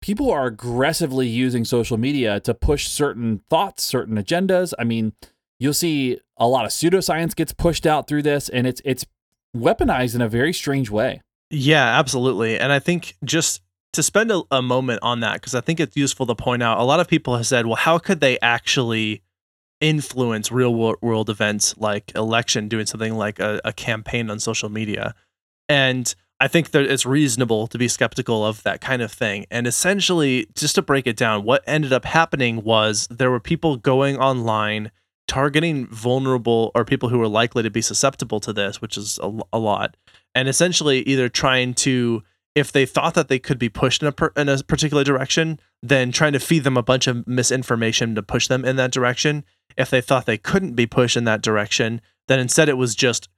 people 0.00 0.30
are 0.30 0.46
aggressively 0.46 1.26
using 1.26 1.64
social 1.64 1.98
media 1.98 2.38
to 2.38 2.54
push 2.54 2.86
certain 2.86 3.40
thoughts, 3.50 3.82
certain 3.82 4.16
agendas. 4.16 4.72
I 4.78 4.84
mean, 4.84 5.14
you'll 5.58 5.74
see 5.74 6.20
a 6.36 6.46
lot 6.46 6.64
of 6.64 6.70
pseudoscience 6.70 7.34
gets 7.34 7.52
pushed 7.52 7.86
out 7.86 8.06
through 8.06 8.22
this, 8.22 8.48
and 8.48 8.66
it's 8.66 8.80
it's 8.84 9.04
weaponized 9.56 10.14
in 10.14 10.20
a 10.20 10.28
very 10.28 10.52
strange 10.52 10.90
way. 10.90 11.20
Yeah, 11.50 11.98
absolutely. 11.98 12.58
And 12.58 12.72
I 12.72 12.78
think 12.78 13.16
just 13.24 13.62
to 13.94 14.02
spend 14.02 14.30
a, 14.30 14.42
a 14.50 14.62
moment 14.62 15.00
on 15.02 15.20
that, 15.20 15.34
because 15.34 15.54
I 15.54 15.60
think 15.60 15.80
it's 15.80 15.96
useful 15.96 16.26
to 16.26 16.34
point 16.34 16.62
out 16.62 16.78
a 16.78 16.84
lot 16.84 17.00
of 17.00 17.08
people 17.08 17.36
have 17.36 17.46
said, 17.46 17.66
well, 17.66 17.76
how 17.76 17.98
could 17.98 18.20
they 18.20 18.38
actually 18.40 19.22
influence 19.80 20.50
real 20.50 20.74
world 20.74 21.28
events 21.28 21.76
like 21.76 22.12
election 22.14 22.68
doing 22.68 22.86
something 22.86 23.14
like 23.14 23.38
a, 23.38 23.60
a 23.64 23.72
campaign 23.72 24.30
on 24.30 24.38
social 24.38 24.68
media 24.68 25.14
and 25.68 26.14
i 26.40 26.48
think 26.48 26.70
that 26.70 26.84
it's 26.84 27.04
reasonable 27.04 27.66
to 27.66 27.76
be 27.76 27.88
skeptical 27.88 28.46
of 28.46 28.62
that 28.62 28.80
kind 28.80 29.02
of 29.02 29.12
thing 29.12 29.44
and 29.50 29.66
essentially 29.66 30.46
just 30.54 30.74
to 30.76 30.82
break 30.82 31.06
it 31.06 31.16
down 31.16 31.44
what 31.44 31.62
ended 31.66 31.92
up 31.92 32.04
happening 32.04 32.62
was 32.62 33.06
there 33.08 33.30
were 33.30 33.40
people 33.40 33.76
going 33.76 34.16
online 34.16 34.90
targeting 35.26 35.86
vulnerable 35.88 36.70
or 36.74 36.84
people 36.84 37.08
who 37.08 37.18
were 37.18 37.28
likely 37.28 37.62
to 37.62 37.70
be 37.70 37.82
susceptible 37.82 38.40
to 38.40 38.52
this 38.52 38.80
which 38.80 38.96
is 38.96 39.18
a, 39.22 39.38
a 39.52 39.58
lot 39.58 39.96
and 40.34 40.48
essentially 40.48 41.00
either 41.00 41.28
trying 41.28 41.74
to 41.74 42.22
if 42.54 42.70
they 42.70 42.86
thought 42.86 43.14
that 43.14 43.28
they 43.28 43.38
could 43.38 43.58
be 43.58 43.68
pushed 43.68 44.02
in 44.02 44.08
a, 44.08 44.12
per, 44.12 44.32
in 44.36 44.48
a 44.48 44.62
particular 44.62 45.02
direction, 45.02 45.58
then 45.82 46.12
trying 46.12 46.32
to 46.32 46.38
feed 46.38 46.64
them 46.64 46.76
a 46.76 46.82
bunch 46.82 47.06
of 47.06 47.26
misinformation 47.26 48.14
to 48.14 48.22
push 48.22 48.46
them 48.48 48.64
in 48.64 48.76
that 48.76 48.92
direction. 48.92 49.44
If 49.76 49.90
they 49.90 50.00
thought 50.00 50.26
they 50.26 50.38
couldn't 50.38 50.74
be 50.74 50.86
pushed 50.86 51.16
in 51.16 51.24
that 51.24 51.42
direction, 51.42 52.00
then 52.28 52.38
instead 52.38 52.68
it 52.68 52.76
was 52.76 52.94
just 52.94 53.28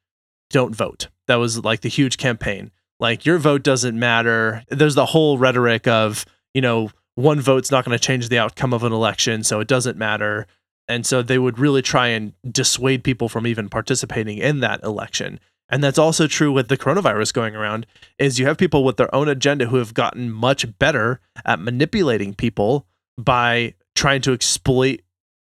don't 0.51 0.75
vote. 0.75 1.09
That 1.27 1.37
was 1.37 1.65
like 1.65 1.81
the 1.81 1.89
huge 1.89 2.19
campaign. 2.19 2.71
Like 3.01 3.27
your 3.27 3.39
vote 3.39 3.63
doesn't 3.63 3.99
matter. 3.99 4.63
There's 4.69 4.95
the 4.95 5.07
whole 5.07 5.39
rhetoric 5.39 5.87
of, 5.87 6.25
you 6.55 6.61
know, 6.61 6.91
one 7.15 7.41
vote's 7.41 7.71
not 7.71 7.85
going 7.85 7.97
to 7.97 8.05
change 8.05 8.29
the 8.29 8.39
outcome 8.39 8.73
of 8.73 8.85
an 8.85 8.93
election, 8.93 9.43
so 9.43 9.61
it 9.61 9.69
doesn't 9.69 9.99
matter. 9.99 10.47
And 10.89 11.05
so 11.05 11.23
they 11.23 11.39
would 11.39 11.59
really 11.59 11.83
try 11.83 12.09
and 12.09 12.33
dissuade 12.51 13.03
people 13.03 13.29
from 13.29 13.47
even 13.47 13.69
participating 13.69 14.39
in 14.39 14.61
that 14.61 14.83
election 14.83 15.41
and 15.69 15.83
that's 15.83 15.99
also 15.99 16.27
true 16.27 16.53
with 16.53 16.69
the 16.69 16.77
coronavirus 16.77 17.33
going 17.33 17.57
around 17.57 17.87
is 18.19 18.39
you 18.39 18.47
have 18.47 18.59
people 18.59 18.85
with 18.85 18.97
their 18.97 19.13
own 19.15 19.29
agenda 19.29 19.67
who 19.67 19.77
have 19.77 19.95
gotten 19.95 20.31
much 20.31 20.79
better 20.79 21.21
at 21.45 21.59
manipulating 21.59 22.35
people 22.35 22.87
by 23.19 23.75
trying 23.95 24.21
to 24.23 24.33
exploit 24.33 25.01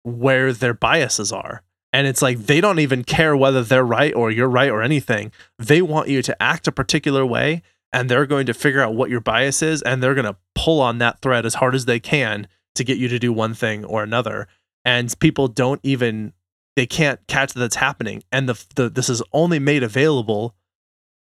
where 0.04 0.52
their 0.52 0.74
biases 0.74 1.32
are. 1.32 1.62
And 1.92 2.06
it's 2.06 2.22
like 2.22 2.38
they 2.46 2.60
don't 2.60 2.78
even 2.78 3.04
care 3.04 3.36
whether 3.36 3.62
they're 3.62 3.84
right 3.84 4.14
or 4.14 4.30
you're 4.30 4.48
right 4.48 4.70
or 4.70 4.82
anything. 4.82 5.30
They 5.58 5.82
want 5.82 6.08
you 6.08 6.22
to 6.22 6.42
act 6.42 6.66
a 6.66 6.72
particular 6.72 7.26
way 7.26 7.62
and 7.92 8.08
they're 8.08 8.26
going 8.26 8.46
to 8.46 8.54
figure 8.54 8.80
out 8.80 8.94
what 8.94 9.10
your 9.10 9.20
bias 9.20 9.62
is 9.62 9.82
and 9.82 10.02
they're 10.02 10.14
going 10.14 10.24
to 10.24 10.36
pull 10.54 10.80
on 10.80 10.98
that 10.98 11.20
thread 11.20 11.44
as 11.44 11.54
hard 11.54 11.74
as 11.74 11.84
they 11.84 12.00
can 12.00 12.48
to 12.74 12.84
get 12.84 12.96
you 12.96 13.08
to 13.08 13.18
do 13.18 13.32
one 13.32 13.52
thing 13.52 13.84
or 13.84 14.02
another. 14.02 14.48
And 14.84 15.14
people 15.20 15.48
don't 15.48 15.80
even 15.82 16.32
they 16.74 16.86
can't 16.86 17.20
catch 17.26 17.52
that's 17.52 17.76
happening. 17.76 18.22
And 18.32 18.48
the, 18.48 18.64
the 18.74 18.88
this 18.88 19.10
is 19.10 19.22
only 19.32 19.58
made 19.58 19.82
available 19.82 20.54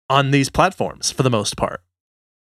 on 0.09 0.31
these 0.31 0.49
platforms 0.49 1.11
for 1.11 1.23
the 1.23 1.29
most 1.29 1.57
part. 1.57 1.83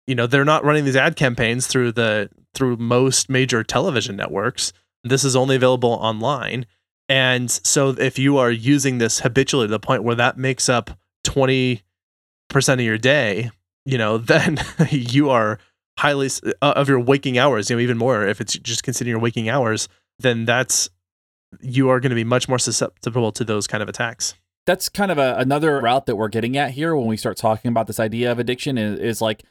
You 0.06 0.14
know 0.14 0.26
they're 0.26 0.44
not 0.44 0.64
running 0.64 0.84
these 0.84 0.96
ad 0.96 1.16
campaigns 1.16 1.66
through 1.66 1.92
the 1.92 2.30
through 2.54 2.76
most 2.76 3.28
major 3.28 3.64
television 3.64 4.16
networks 4.16 4.72
this 5.04 5.24
is 5.24 5.36
only 5.36 5.56
available 5.56 5.90
online 5.90 6.66
and 7.08 7.50
so 7.50 7.90
if 7.90 8.18
you 8.18 8.38
are 8.38 8.50
using 8.50 8.98
this 8.98 9.20
habitually 9.20 9.66
to 9.66 9.70
the 9.70 9.80
point 9.80 10.02
where 10.04 10.14
that 10.14 10.38
makes 10.38 10.68
up 10.68 10.90
20% 11.26 11.82
of 12.68 12.80
your 12.80 12.98
day 12.98 13.50
you 13.84 13.98
know 13.98 14.18
then 14.18 14.58
you 14.90 15.30
are 15.30 15.58
highly 15.98 16.30
uh, 16.62 16.72
of 16.76 16.88
your 16.88 16.98
waking 16.98 17.38
hours 17.38 17.68
you 17.68 17.76
know 17.76 17.80
even 17.80 17.98
more 17.98 18.26
if 18.26 18.40
it's 18.40 18.54
just 18.54 18.82
considering 18.82 19.12
your 19.12 19.20
waking 19.20 19.48
hours 19.48 19.88
then 20.18 20.44
that's 20.44 20.88
you 21.60 21.88
are 21.88 22.00
going 22.00 22.10
to 22.10 22.16
be 22.16 22.24
much 22.24 22.48
more 22.48 22.58
susceptible 22.58 23.32
to 23.32 23.44
those 23.44 23.66
kind 23.66 23.82
of 23.82 23.88
attacks. 23.88 24.34
That's 24.64 24.88
kind 24.88 25.10
of 25.10 25.18
a, 25.18 25.34
another 25.36 25.80
route 25.80 26.06
that 26.06 26.16
we're 26.16 26.28
getting 26.28 26.56
at 26.56 26.72
here 26.72 26.96
when 26.96 27.06
we 27.06 27.16
start 27.16 27.36
talking 27.36 27.68
about 27.68 27.86
this 27.86 28.00
idea 28.00 28.30
of 28.30 28.38
addiction 28.38 28.78
is, 28.78 28.98
is 28.98 29.20
like 29.20 29.42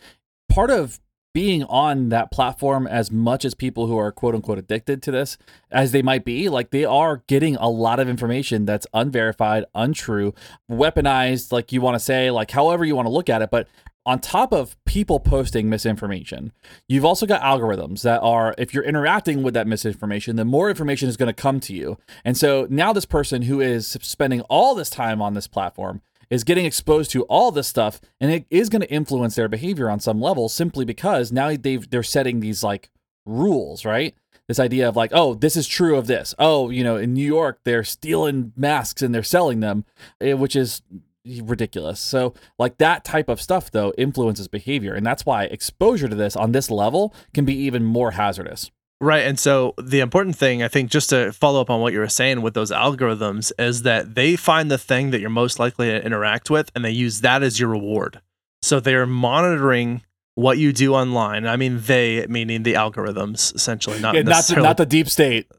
part 0.50 0.72
of 0.72 1.00
being 1.34 1.64
on 1.66 2.10
that 2.10 2.32
platform 2.32 2.88
as 2.88 3.12
much 3.12 3.46
as 3.46 3.54
people 3.54 3.88
who 3.88 3.98
are 3.98 4.12
quote 4.12 4.36
unquote 4.36 4.58
addicted 4.58 5.02
to 5.02 5.12
this 5.12 5.38
as 5.72 5.92
they 5.92 6.02
might 6.02 6.26
be 6.26 6.50
like 6.50 6.72
they 6.72 6.86
are 6.86 7.24
getting 7.28 7.56
a 7.58 7.70
lot 7.70 8.00
of 8.00 8.10
information 8.10 8.66
that's 8.66 8.88
unverified 8.94 9.66
untrue 9.74 10.34
weaponized 10.70 11.52
like 11.52 11.72
you 11.72 11.82
want 11.82 11.96
to 11.96 12.00
say 12.00 12.32
like 12.32 12.52
however 12.52 12.84
you 12.84 12.96
want 12.96 13.06
to 13.06 13.12
look 13.12 13.30
at 13.30 13.42
it 13.42 13.50
but 13.50 13.68
on 14.06 14.20
top 14.20 14.52
of 14.52 14.76
people 14.86 15.20
posting 15.20 15.70
misinformation, 15.70 16.52
you've 16.88 17.06
also 17.06 17.26
got 17.26 17.42
algorithms 17.42 18.02
that 18.02 18.20
are, 18.22 18.56
if 18.58 18.74
you're 18.74 18.84
interacting 18.84 19.44
with 19.44 19.54
that 19.54 19.68
misinformation, 19.68 20.38
then 20.38 20.48
more 20.48 20.70
information 20.70 21.08
is 21.08 21.18
going 21.18 21.28
to 21.28 21.40
come 21.40 21.60
to 21.60 21.74
you. 21.74 21.98
And 22.26 22.36
so 22.36 22.66
now 22.70 22.94
this 22.94 23.06
person 23.06 23.44
who 23.44 23.62
is 23.62 23.86
spending 24.02 24.42
all 24.42 24.74
this 24.74 24.90
time 24.90 25.22
on 25.22 25.36
this 25.36 25.48
platform 25.48 26.02
is 26.32 26.44
getting 26.44 26.66
exposed 26.66 27.12
to 27.12 27.24
all 27.24 27.52
this 27.52 27.68
stuff 27.68 28.02
and 28.20 28.32
it 28.32 28.46
is 28.50 28.70
going 28.70 28.82
to 28.82 28.92
influence 28.92 29.36
their 29.36 29.50
behavior 29.50 29.90
on 29.90 30.00
some 30.00 30.20
level 30.20 30.50
simply 30.50 30.86
because 30.86 31.32
now 31.32 31.56
they've 31.56 31.88
they're 31.92 32.02
setting 32.02 32.40
these 32.40 32.64
like 32.64 32.90
rules, 33.26 33.86
right? 33.86 34.16
This 34.48 34.60
idea 34.60 34.90
of 34.90 34.96
like, 34.96 35.12
oh, 35.14 35.36
this 35.36 35.56
is 35.56 35.68
true 35.68 35.96
of 35.96 36.08
this. 36.08 36.34
Oh, 36.40 36.70
you 36.70 36.84
know, 36.84 36.96
in 36.96 37.14
New 37.14 37.26
York, 37.26 37.60
they're 37.64 37.84
stealing 37.84 38.54
masks 38.56 39.02
and 39.02 39.14
they're 39.14 39.24
selling 39.24 39.60
them, 39.60 39.86
eh, 40.20 40.34
which 40.34 40.56
is 40.56 40.82
ridiculous. 41.26 42.00
So, 42.00 42.34
like 42.58 42.78
that 42.78 43.04
type 43.04 43.30
of 43.30 43.42
stuff, 43.42 43.72
though, 43.72 43.94
influences 43.98 44.48
behavior. 44.48 44.94
And 44.94 45.06
that's 45.06 45.26
why 45.26 45.44
exposure 45.44 46.08
to 46.08 46.16
this 46.16 46.36
on 46.36 46.52
this 46.52 46.72
level 46.72 47.14
can 47.34 47.46
be 47.46 47.54
even 47.54 47.84
more 47.84 48.12
hazardous. 48.12 48.72
Right. 49.02 49.26
And 49.26 49.40
so, 49.40 49.74
the 49.82 50.00
important 50.00 50.36
thing, 50.36 50.62
I 50.62 50.68
think, 50.68 50.92
just 50.92 51.10
to 51.10 51.32
follow 51.32 51.60
up 51.60 51.72
on 51.72 51.82
what 51.82 51.92
you 51.92 51.98
were 51.98 52.08
saying 52.08 52.44
with 52.44 52.54
those 52.54 52.70
algorithms, 52.72 53.52
is 53.58 53.82
that 53.82 54.14
they 54.14 54.36
find 54.36 54.70
the 54.70 54.78
thing 54.78 55.10
that 55.10 55.20
you're 55.20 55.32
most 55.32 55.58
likely 55.58 55.88
to 55.88 56.06
interact 56.06 56.52
with 56.52 56.72
and 56.76 56.86
they 56.86 56.92
use 56.92 57.22
that 57.22 57.42
as 57.42 57.60
your 57.60 57.70
reward. 57.70 58.22
So, 58.62 58.80
they're 58.80 59.08
monitoring 59.08 60.04
what 60.36 60.60
you 60.60 60.72
do 60.72 60.94
online. 60.94 61.48
I 61.48 61.56
mean, 61.56 61.82
they, 61.82 62.28
meaning 62.28 62.62
the 62.62 62.74
algorithms, 62.76 63.56
essentially, 63.56 64.00
not 64.00 64.14
yeah, 64.14 64.22
not, 64.22 64.46
the, 64.46 64.56
not 64.58 64.78
the 64.78 64.86
deep 64.86 65.10
state. 65.10 65.48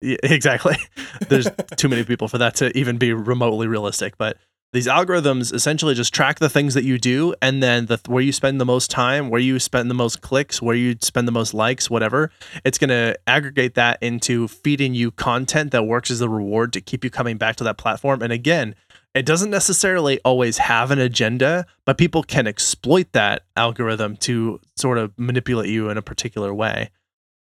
Yeah, 0.00 0.18
exactly. 0.22 0.76
There's 1.30 1.48
too 1.76 1.88
many 1.88 2.04
people 2.04 2.28
for 2.28 2.36
that 2.36 2.56
to 2.56 2.76
even 2.76 2.98
be 2.98 3.14
remotely 3.14 3.68
realistic. 3.68 4.18
But 4.18 4.36
these 4.74 4.88
algorithms 4.88 5.54
essentially 5.54 5.94
just 5.94 6.12
track 6.12 6.40
the 6.40 6.48
things 6.48 6.74
that 6.74 6.82
you 6.82 6.98
do 6.98 7.32
and 7.40 7.62
then 7.62 7.86
the 7.86 7.96
where 8.08 8.22
you 8.22 8.32
spend 8.32 8.60
the 8.60 8.64
most 8.64 8.90
time 8.90 9.30
where 9.30 9.40
you 9.40 9.60
spend 9.60 9.88
the 9.88 9.94
most 9.94 10.20
clicks 10.20 10.60
where 10.60 10.74
you 10.74 10.96
spend 11.00 11.28
the 11.28 11.32
most 11.32 11.54
likes 11.54 11.88
whatever. 11.88 12.32
It's 12.64 12.76
going 12.76 12.90
to 12.90 13.16
aggregate 13.28 13.74
that 13.76 14.02
into 14.02 14.48
feeding 14.48 14.92
you 14.92 15.12
content 15.12 15.70
that 15.70 15.84
works 15.84 16.10
as 16.10 16.20
a 16.20 16.28
reward 16.28 16.72
to 16.72 16.80
keep 16.80 17.04
you 17.04 17.10
coming 17.10 17.36
back 17.36 17.54
to 17.56 17.64
that 17.64 17.78
platform. 17.78 18.20
And 18.20 18.32
again 18.32 18.74
it 19.14 19.24
doesn't 19.24 19.50
necessarily 19.50 20.18
always 20.24 20.58
have 20.58 20.90
an 20.90 20.98
agenda 20.98 21.66
but 21.86 21.96
people 21.96 22.24
can 22.24 22.48
exploit 22.48 23.12
that 23.12 23.44
algorithm 23.56 24.16
to 24.16 24.60
sort 24.76 24.98
of 24.98 25.16
manipulate 25.16 25.70
you 25.70 25.88
in 25.88 25.96
a 25.96 26.02
particular 26.02 26.52
way. 26.52 26.90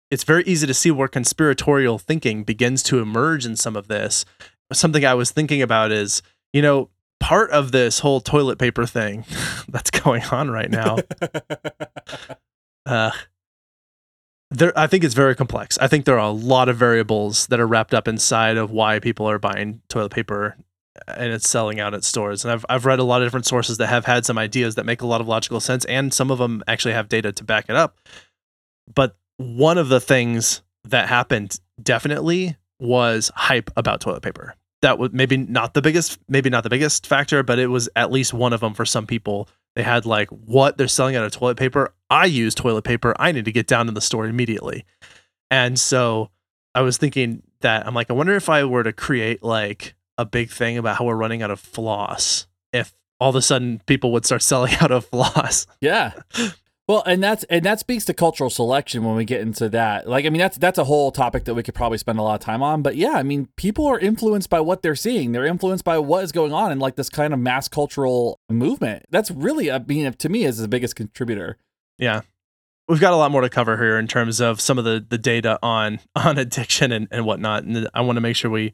It's 0.09 0.23
very 0.23 0.45
easy 0.45 0.65
to 0.65 0.73
see 0.73 0.91
where 0.91 1.09
conspiratorial 1.09 1.99
thinking 1.99 2.45
begins 2.45 2.83
to 2.83 2.99
emerge 2.99 3.45
in 3.45 3.57
some 3.57 3.75
of 3.75 3.89
this. 3.89 4.23
Something 4.71 5.03
i 5.03 5.13
was 5.13 5.31
thinking 5.31 5.61
about 5.61 5.91
is 5.91 6.21
you 6.53 6.61
know 6.61 6.89
part 7.19 7.51
of 7.51 7.71
this 7.71 7.99
whole 7.99 8.21
toilet 8.21 8.59
paper 8.59 8.85
thing 8.85 9.25
that's 9.69 9.91
going 9.91 10.23
on 10.25 10.49
right 10.49 10.69
now. 10.69 10.97
uh, 12.85 13.11
there 14.49 14.77
I 14.77 14.87
think 14.87 15.03
it's 15.03 15.13
very 15.13 15.35
complex. 15.35 15.77
I 15.79 15.87
think 15.87 16.05
there 16.05 16.15
are 16.15 16.29
a 16.29 16.31
lot 16.31 16.69
of 16.69 16.77
variables 16.77 17.47
that 17.47 17.59
are 17.59 17.67
wrapped 17.67 17.93
up 17.93 18.07
inside 18.07 18.57
of 18.57 18.71
why 18.71 18.99
people 18.99 19.29
are 19.29 19.39
buying 19.39 19.81
toilet 19.89 20.11
paper 20.11 20.55
and 21.07 21.31
it's 21.31 21.47
selling 21.47 21.79
out 21.79 21.93
at 21.93 22.03
stores. 22.03 22.45
And 22.45 22.51
I've 22.51 22.65
I've 22.69 22.85
read 22.85 22.99
a 22.99 23.03
lot 23.03 23.21
of 23.21 23.25
different 23.25 23.45
sources 23.45 23.77
that 23.77 23.87
have 23.87 24.05
had 24.05 24.25
some 24.25 24.37
ideas 24.37 24.75
that 24.75 24.85
make 24.85 25.01
a 25.01 25.07
lot 25.07 25.21
of 25.21 25.27
logical 25.27 25.59
sense 25.59 25.85
and 25.85 26.13
some 26.13 26.31
of 26.31 26.37
them 26.37 26.63
actually 26.67 26.93
have 26.93 27.09
data 27.09 27.31
to 27.33 27.43
back 27.43 27.65
it 27.69 27.75
up. 27.75 27.97
But 28.93 29.17
one 29.37 29.77
of 29.77 29.89
the 29.89 29.99
things 29.99 30.61
that 30.85 31.09
happened 31.09 31.59
definitely 31.81 32.55
was 32.79 33.31
hype 33.35 33.69
about 33.75 34.01
toilet 34.01 34.21
paper. 34.21 34.55
That 34.81 34.99
was 34.99 35.11
maybe 35.11 35.37
not 35.37 35.73
the 35.73 35.81
biggest 35.81 36.19
maybe 36.27 36.49
not 36.49 36.63
the 36.63 36.69
biggest 36.69 37.07
factor, 37.07 37.43
but 37.43 37.59
it 37.59 37.67
was 37.67 37.89
at 37.95 38.11
least 38.11 38.33
one 38.33 38.53
of 38.53 38.59
them 38.59 38.73
for 38.73 38.85
some 38.85 39.07
people. 39.07 39.49
They 39.75 39.83
had 39.83 40.05
like 40.05 40.29
what 40.29 40.77
they're 40.77 40.87
selling 40.87 41.15
out 41.15 41.23
of 41.23 41.31
toilet 41.31 41.57
paper. 41.57 41.93
I 42.09 42.25
use 42.25 42.55
toilet 42.55 42.83
paper. 42.83 43.15
I 43.19 43.31
need 43.31 43.45
to 43.45 43.51
get 43.51 43.67
down 43.67 43.87
to 43.87 43.91
the 43.91 44.01
store 44.01 44.27
immediately. 44.27 44.85
And 45.49 45.79
so 45.79 46.29
I 46.75 46.81
was 46.81 46.97
thinking 46.97 47.43
that 47.61 47.87
I'm 47.87 47.93
like 47.93 48.09
I 48.09 48.13
wonder 48.13 48.35
if 48.35 48.49
I 48.49 48.63
were 48.65 48.83
to 48.83 48.93
create 48.93 49.43
like 49.43 49.95
a 50.17 50.25
big 50.25 50.49
thing 50.49 50.77
about 50.77 50.97
how 50.97 51.05
we're 51.05 51.15
running 51.15 51.41
out 51.41 51.51
of 51.51 51.59
floss 51.59 52.47
if 52.73 52.93
all 53.19 53.29
of 53.29 53.35
a 53.35 53.41
sudden 53.41 53.81
people 53.85 54.11
would 54.11 54.25
start 54.25 54.41
selling 54.43 54.73
out 54.75 54.91
of 54.91 55.05
floss. 55.05 55.65
Yeah. 55.81 56.13
Well, 56.87 57.03
and 57.05 57.21
that's 57.21 57.43
and 57.45 57.65
that 57.65 57.79
speaks 57.79 58.05
to 58.05 58.13
cultural 58.13 58.49
selection 58.49 59.03
when 59.03 59.15
we 59.15 59.25
get 59.25 59.41
into 59.41 59.67
that. 59.69 60.07
Like, 60.07 60.25
I 60.25 60.29
mean, 60.29 60.39
that's 60.39 60.57
that's 60.57 60.77
a 60.77 60.85
whole 60.85 61.11
topic 61.11 61.43
that 61.43 61.53
we 61.53 61.61
could 61.61 61.75
probably 61.75 61.97
spend 61.97 62.17
a 62.17 62.21
lot 62.21 62.35
of 62.35 62.39
time 62.39 62.63
on. 62.63 62.81
But 62.81 62.95
yeah, 62.95 63.13
I 63.13 63.23
mean, 63.23 63.49
people 63.57 63.85
are 63.87 63.99
influenced 63.99 64.49
by 64.49 64.61
what 64.61 64.81
they're 64.83 64.95
seeing. 64.95 65.33
They're 65.33 65.45
influenced 65.45 65.83
by 65.83 65.97
what 65.97 66.23
is 66.23 66.31
going 66.31 66.53
on 66.53 66.71
in 66.71 66.79
like 66.79 66.95
this 66.95 67.09
kind 67.09 67.33
of 67.33 67.41
mass 67.41 67.67
cultural 67.67 68.39
movement. 68.49 69.03
That's 69.09 69.29
really, 69.31 69.69
I 69.69 69.79
mean, 69.79 70.13
to 70.13 70.29
me, 70.29 70.45
is 70.45 70.59
the 70.59 70.69
biggest 70.69 70.95
contributor. 70.95 71.57
Yeah, 71.97 72.21
we've 72.87 73.01
got 73.01 73.11
a 73.11 73.17
lot 73.17 73.31
more 73.31 73.41
to 73.41 73.49
cover 73.49 73.75
here 73.75 73.99
in 73.99 74.07
terms 74.07 74.39
of 74.39 74.61
some 74.61 74.77
of 74.77 74.85
the 74.85 75.05
the 75.07 75.17
data 75.17 75.59
on 75.61 75.99
on 76.15 76.37
addiction 76.37 76.93
and 76.93 77.09
and 77.11 77.25
whatnot. 77.25 77.65
And 77.65 77.89
I 77.93 77.99
want 77.99 78.15
to 78.15 78.21
make 78.21 78.37
sure 78.37 78.49
we 78.49 78.73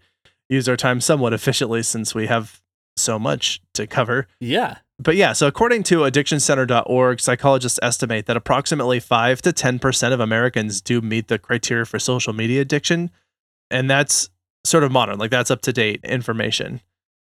use 0.50 0.70
our 0.70 0.78
time 0.78 1.02
somewhat 1.02 1.34
efficiently 1.34 1.82
since 1.82 2.14
we 2.14 2.28
have 2.28 2.62
so 2.98 3.18
much 3.20 3.62
to 3.74 3.88
cover. 3.88 4.28
Yeah. 4.40 4.78
But 5.00 5.16
yeah, 5.16 5.34
so 5.34 5.48
according 5.48 5.84
to 5.84 6.00
addictioncenter.org, 6.00 7.20
psychologists 7.20 7.80
estimate 7.82 8.26
that 8.28 8.38
approximately 8.38 9.00
5 9.00 9.42
to 9.42 9.52
10% 9.52 10.14
of 10.14 10.20
Americans 10.20 10.82
do 10.82 11.02
meet 11.02 11.28
the 11.28 11.40
criteria 11.40 11.86
for 11.86 12.00
social 12.00 12.34
media 12.34 12.62
addiction. 12.62 13.10
And 13.72 13.90
that's 13.90 14.30
sort 14.64 14.84
of 14.84 14.92
modern, 14.92 15.18
like 15.18 15.32
that's 15.32 15.52
up 15.52 15.62
to 15.64 15.74
date 15.74 16.02
information. 16.04 16.82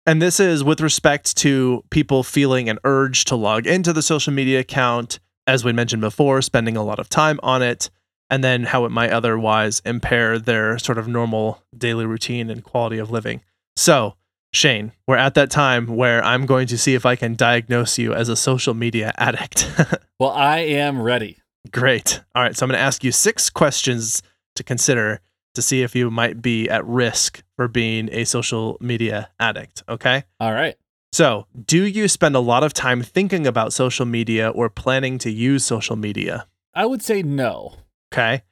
And 0.06 0.22
this 0.22 0.40
is 0.40 0.64
with 0.64 0.80
respect 0.80 1.36
to 1.38 1.84
people 1.90 2.22
feeling 2.22 2.70
an 2.70 2.78
urge 2.84 3.26
to 3.26 3.36
log 3.36 3.66
into 3.66 3.92
the 3.92 4.00
social 4.00 4.32
media 4.32 4.60
account, 4.60 5.18
as 5.46 5.64
we 5.64 5.72
mentioned 5.72 6.00
before, 6.00 6.40
spending 6.40 6.76
a 6.76 6.82
lot 6.82 6.98
of 6.98 7.10
time 7.10 7.38
on 7.42 7.60
it, 7.60 7.90
and 8.30 8.42
then 8.42 8.64
how 8.64 8.86
it 8.86 8.90
might 8.90 9.10
otherwise 9.10 9.82
impair 9.84 10.38
their 10.38 10.78
sort 10.78 10.96
of 10.96 11.08
normal 11.08 11.62
daily 11.76 12.06
routine 12.06 12.48
and 12.48 12.64
quality 12.64 12.98
of 12.98 13.10
living. 13.10 13.42
So, 13.76 14.14
Shane, 14.52 14.92
we're 15.06 15.16
at 15.16 15.34
that 15.34 15.50
time 15.50 15.86
where 15.86 16.24
I'm 16.24 16.46
going 16.46 16.66
to 16.68 16.78
see 16.78 16.94
if 16.94 17.04
I 17.04 17.16
can 17.16 17.34
diagnose 17.34 17.98
you 17.98 18.14
as 18.14 18.28
a 18.28 18.36
social 18.36 18.74
media 18.74 19.12
addict. 19.18 19.70
well, 20.18 20.30
I 20.30 20.58
am 20.60 21.02
ready. 21.02 21.38
Great. 21.70 22.22
All 22.34 22.42
right. 22.42 22.56
So 22.56 22.64
I'm 22.64 22.70
going 22.70 22.78
to 22.78 22.84
ask 22.84 23.04
you 23.04 23.12
six 23.12 23.50
questions 23.50 24.22
to 24.56 24.62
consider 24.62 25.20
to 25.54 25.60
see 25.60 25.82
if 25.82 25.94
you 25.94 26.10
might 26.10 26.40
be 26.40 26.68
at 26.68 26.84
risk 26.86 27.42
for 27.56 27.68
being 27.68 28.08
a 28.10 28.24
social 28.24 28.78
media 28.80 29.28
addict. 29.38 29.82
Okay. 29.88 30.24
All 30.40 30.52
right. 30.52 30.76
So, 31.10 31.46
do 31.64 31.86
you 31.86 32.06
spend 32.06 32.36
a 32.36 32.40
lot 32.40 32.62
of 32.62 32.74
time 32.74 33.02
thinking 33.02 33.46
about 33.46 33.72
social 33.72 34.04
media 34.04 34.50
or 34.50 34.68
planning 34.68 35.16
to 35.18 35.30
use 35.30 35.64
social 35.64 35.96
media? 35.96 36.46
I 36.74 36.84
would 36.84 37.02
say 37.02 37.22
no. 37.22 37.76
Okay. 38.12 38.42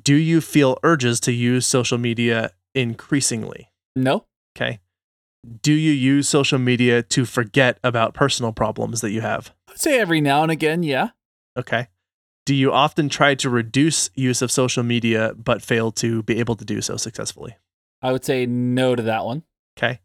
Do 0.00 0.14
you 0.14 0.40
feel 0.40 0.78
urges 0.84 1.18
to 1.20 1.32
use 1.32 1.66
social 1.66 1.98
media 1.98 2.52
increasingly? 2.72 3.72
No. 3.96 4.26
Okay 4.56 4.78
do 5.62 5.72
you 5.72 5.92
use 5.92 6.28
social 6.28 6.58
media 6.58 7.02
to 7.02 7.24
forget 7.24 7.78
about 7.84 8.14
personal 8.14 8.52
problems 8.52 9.00
that 9.00 9.10
you 9.10 9.20
have? 9.20 9.52
I'd 9.68 9.78
say 9.78 9.98
every 9.98 10.20
now 10.20 10.42
and 10.42 10.50
again, 10.50 10.82
yeah. 10.82 11.10
Okay. 11.56 11.88
Do 12.44 12.54
you 12.54 12.72
often 12.72 13.08
try 13.08 13.34
to 13.36 13.50
reduce 13.50 14.10
use 14.14 14.42
of 14.42 14.50
social 14.50 14.82
media 14.82 15.34
but 15.36 15.62
fail 15.62 15.92
to 15.92 16.22
be 16.22 16.38
able 16.38 16.56
to 16.56 16.64
do 16.64 16.80
so 16.80 16.96
successfully? 16.96 17.56
I 18.00 18.12
would 18.12 18.24
say 18.24 18.46
no 18.46 18.94
to 18.94 19.02
that 19.02 19.24
one. 19.24 19.42
Okay. 19.78 20.00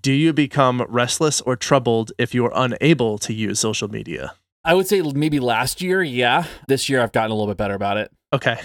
Do 0.00 0.12
you 0.12 0.32
become 0.32 0.86
restless 0.88 1.40
or 1.40 1.56
troubled 1.56 2.12
if 2.16 2.32
you 2.32 2.46
are 2.46 2.52
unable 2.54 3.18
to 3.18 3.32
use 3.32 3.58
social 3.58 3.88
media? 3.88 4.34
I 4.64 4.74
would 4.74 4.86
say 4.86 5.02
maybe 5.02 5.40
last 5.40 5.82
year, 5.82 6.02
yeah. 6.02 6.44
This 6.68 6.88
year 6.88 7.02
I've 7.02 7.12
gotten 7.12 7.32
a 7.32 7.34
little 7.34 7.48
bit 7.48 7.56
better 7.56 7.74
about 7.74 7.96
it. 7.96 8.12
Okay. 8.32 8.60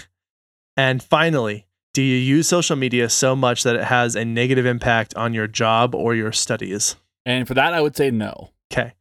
And 0.76 1.02
finally, 1.02 1.65
do 1.96 2.02
you 2.02 2.18
use 2.18 2.46
social 2.46 2.76
media 2.76 3.08
so 3.08 3.34
much 3.34 3.62
that 3.62 3.74
it 3.74 3.84
has 3.84 4.16
a 4.16 4.22
negative 4.22 4.66
impact 4.66 5.14
on 5.14 5.32
your 5.32 5.46
job 5.46 5.94
or 5.94 6.14
your 6.14 6.30
studies? 6.30 6.94
And 7.24 7.48
for 7.48 7.54
that, 7.54 7.72
I 7.72 7.80
would 7.80 7.96
say 7.96 8.10
no. 8.10 8.50
Okay. 8.70 8.92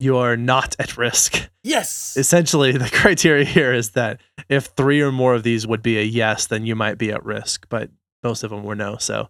You 0.00 0.16
are 0.16 0.36
not 0.36 0.74
at 0.80 0.96
risk. 0.96 1.48
Yes. 1.62 2.16
Essentially, 2.16 2.72
the 2.72 2.90
criteria 2.92 3.44
here 3.44 3.72
is 3.72 3.90
that 3.90 4.20
if 4.48 4.64
three 4.76 5.00
or 5.00 5.12
more 5.12 5.34
of 5.36 5.44
these 5.44 5.68
would 5.68 5.84
be 5.84 5.96
a 6.00 6.02
yes, 6.02 6.48
then 6.48 6.66
you 6.66 6.74
might 6.74 6.98
be 6.98 7.12
at 7.12 7.24
risk, 7.24 7.66
but 7.68 7.90
most 8.24 8.42
of 8.42 8.50
them 8.50 8.64
were 8.64 8.74
no. 8.74 8.96
So, 8.96 9.28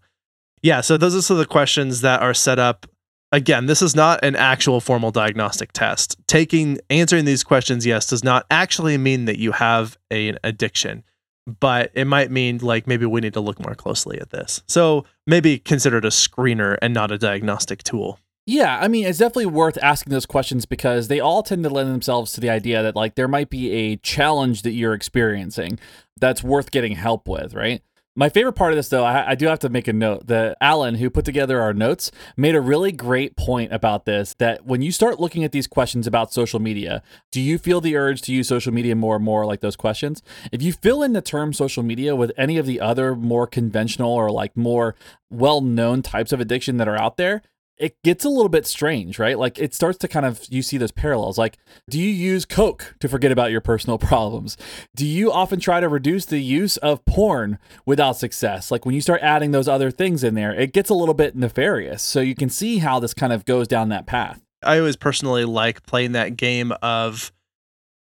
yeah, 0.63 0.81
so 0.81 0.97
those 0.97 1.15
are 1.15 1.21
some 1.21 1.35
of 1.35 1.41
the 1.41 1.45
questions 1.45 2.01
that 2.01 2.23
are 2.23 2.33
set 2.33 2.59
up. 2.59 2.87
Again, 3.31 3.67
this 3.67 3.83
is 3.83 3.95
not 3.95 4.25
an 4.25 4.37
actual 4.37 4.81
formal 4.81 5.11
diagnostic 5.11 5.75
test. 5.75 6.17
Taking 6.27 6.79
answering 6.89 7.27
these 7.27 7.45
questions 7.45 7.85
yes 7.85 8.07
does 8.07 8.25
not 8.25 8.47
actually 8.51 8.97
mean 8.97 9.27
that 9.27 9.39
you 9.39 9.53
have 9.53 9.99
an 10.11 10.39
addiction 10.43 11.05
but 11.47 11.91
it 11.95 12.07
might 12.07 12.31
mean 12.31 12.59
like 12.59 12.87
maybe 12.87 13.07
we 13.07 13.21
need 13.21 13.35
to 13.35 13.41
look 13.41 13.61
more 13.61 13.75
closely 13.75 14.21
at 14.21 14.31
this. 14.31 14.63
So 14.69 15.05
maybe 15.27 15.59
consider 15.59 15.99
it 15.99 16.05
a 16.05 16.09
screener 16.09 16.77
and 16.81 16.95
not 16.95 17.11
a 17.11 17.19
diagnostic 17.19 17.83
tool. 17.83 18.19
Yeah, 18.45 18.79
I 18.81 18.89
mean, 18.89 19.07
it's 19.07 19.19
definitely 19.19 19.47
worth 19.47 19.79
asking 19.81 20.11
those 20.11 20.27
questions 20.27 20.67
because 20.67 21.07
they 21.07 21.21
all 21.21 21.45
tend 21.45 21.63
to 21.63 21.71
lend 21.71 21.91
themselves 21.91 22.33
to 22.33 22.41
the 22.41 22.51
idea 22.51 22.83
that 22.83 22.97
like 22.97 23.15
there 23.15 23.29
might 23.29 23.51
be 23.51 23.71
a 23.71 23.97
challenge 23.97 24.63
that 24.63 24.73
you're 24.73 24.95
experiencing 24.95 25.79
that's 26.19 26.43
worth 26.43 26.73
getting 26.73 26.97
help 26.97 27.29
with, 27.29 27.55
right? 27.55 27.83
My 28.15 28.29
favorite 28.29 28.53
part 28.53 28.73
of 28.73 28.77
this, 28.77 28.91
though, 28.91 29.05
I, 29.05 29.31
I, 29.31 29.35
do 29.35 29.47
have 29.47 29.61
to 29.61 29.71
make 29.71 29.89
a 29.89 29.93
note 29.93 30.27
that 30.27 30.59
Alan, 30.61 30.97
who 30.97 31.09
put 31.09 31.25
together 31.25 31.63
our 31.63 31.73
notes, 31.73 32.11
made 32.37 32.55
a 32.55 32.61
really 32.61 32.93
great 32.93 33.37
point 33.37 33.73
about 33.73 34.05
this. 34.05 34.35
That 34.35 34.67
when 34.67 34.83
you 34.83 34.93
start 34.93 35.19
looking 35.19 35.45
at 35.45 35.53
these 35.53 35.67
questions 35.67 36.07
about 36.07 36.31
social 36.31 36.61
media, 36.61 37.03
do 37.31 37.41
you 37.41 37.57
feel 37.57 37.81
the 37.81 37.97
urge 37.97 38.21
to 38.23 38.33
use 38.35 38.49
social 38.49 38.71
media 38.71 38.95
more 38.95 39.17
and 39.17 39.25
more, 39.25 39.47
like 39.47 39.61
those 39.61 39.77
questions? 39.77 40.23
If 40.53 40.61
you 40.61 40.75
fill 40.75 41.03
in 41.03 41.15
the 41.15 41.23
term 41.23 41.55
social 41.55 41.83
media 41.83 42.15
with 42.15 42.33
any 42.37 42.59
of 42.59 42.67
the 42.67 42.81
other 42.81 43.15
more 43.15 43.47
conventional 43.47 44.13
or 44.13 44.31
like 44.31 44.55
more 44.59 44.95
well 45.31 45.63
known 45.63 46.03
types 46.03 46.33
of 46.33 46.41
addiction 46.41 46.77
that 46.77 46.89
are 46.89 47.01
out 47.01 47.17
there, 47.17 47.41
it 47.83 48.01
gets 48.05 48.25
a 48.25 48.29
little 48.29 48.49
bit 48.49 48.65
strange, 48.65 49.19
right? 49.19 49.37
Like 49.37 49.59
it 49.59 49.75
starts 49.75 49.99
to 49.99 50.09
kind 50.09 50.25
of 50.25 50.41
you 50.49 50.63
see 50.63 50.79
those 50.79 50.93
parallels. 50.93 51.37
Like, 51.37 51.59
do 51.91 51.99
you 51.99 52.09
use 52.09 52.45
Coke 52.45 52.95
to 53.01 53.09
forget 53.09 53.33
about 53.33 53.51
your 53.51 53.61
personal 53.61 53.99
problems? 54.13 54.57
Do 54.95 55.05
you 55.05 55.33
often 55.33 55.59
try 55.59 55.81
to 55.81 55.89
reduce 55.89 56.25
the 56.25 56.39
use 56.39 56.77
of 56.77 57.05
porn 57.05 57.59
without 57.85 58.17
success? 58.17 58.71
Like 58.71 58.87
when 58.87 58.95
you 58.95 59.01
start 59.01 59.21
adding 59.21 59.51
those 59.51 59.67
other 59.67 59.91
things 59.91 60.23
in 60.23 60.35
there, 60.35 60.55
it 60.55 60.73
gets 60.73 60.91
a 60.91 60.95
little 60.95 61.13
bit 61.13 61.35
nefarious. 61.35 62.05
So 62.05 62.21
you 62.21 62.37
can 62.37 62.49
see 62.49 62.79
how 62.79 63.01
this 63.01 63.15
kind 63.15 63.33
of 63.33 63.45
goes 63.45 63.67
down 63.67 63.89
that 63.89 64.07
path. 64.07 64.41
I 64.63 64.79
always 64.79 64.95
personally 64.95 65.45
like 65.45 65.85
playing 65.85 66.13
that 66.13 66.37
game 66.37 66.71
of 66.83 67.33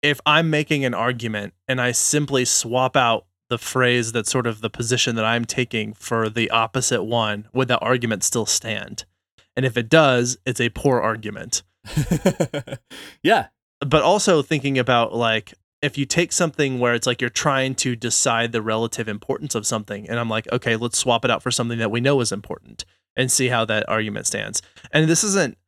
if 0.02 0.20
I'm 0.26 0.50
making 0.50 0.84
an 0.84 0.92
argument 0.92 1.54
and 1.66 1.80
I 1.80 1.92
simply 1.92 2.44
swap 2.44 2.94
out 2.94 3.24
the 3.48 3.56
phrase 3.56 4.12
that's 4.12 4.30
sort 4.30 4.46
of 4.46 4.60
the 4.60 4.68
position 4.68 5.16
that 5.16 5.24
I'm 5.24 5.46
taking 5.46 5.94
for 5.94 6.28
the 6.28 6.50
opposite 6.50 7.04
one, 7.04 7.48
would 7.54 7.68
that 7.68 7.80
argument 7.80 8.22
still 8.22 8.44
stand? 8.44 9.06
And 9.56 9.66
if 9.66 9.76
it 9.76 9.88
does, 9.88 10.38
it's 10.46 10.60
a 10.60 10.70
poor 10.70 11.00
argument. 11.00 11.62
yeah. 13.22 13.48
But 13.80 14.02
also 14.02 14.42
thinking 14.42 14.78
about 14.78 15.14
like, 15.14 15.54
if 15.82 15.98
you 15.98 16.06
take 16.06 16.32
something 16.32 16.78
where 16.78 16.94
it's 16.94 17.06
like 17.06 17.20
you're 17.20 17.28
trying 17.28 17.74
to 17.74 17.96
decide 17.96 18.52
the 18.52 18.62
relative 18.62 19.08
importance 19.08 19.54
of 19.54 19.66
something, 19.66 20.08
and 20.08 20.18
I'm 20.18 20.28
like, 20.28 20.50
okay, 20.52 20.76
let's 20.76 20.96
swap 20.96 21.24
it 21.24 21.30
out 21.30 21.42
for 21.42 21.50
something 21.50 21.78
that 21.78 21.90
we 21.90 22.00
know 22.00 22.20
is 22.20 22.30
important 22.30 22.84
and 23.16 23.30
see 23.30 23.48
how 23.48 23.64
that 23.64 23.88
argument 23.88 24.26
stands. 24.26 24.62
And 24.92 25.08
this 25.08 25.24
isn't 25.24 25.58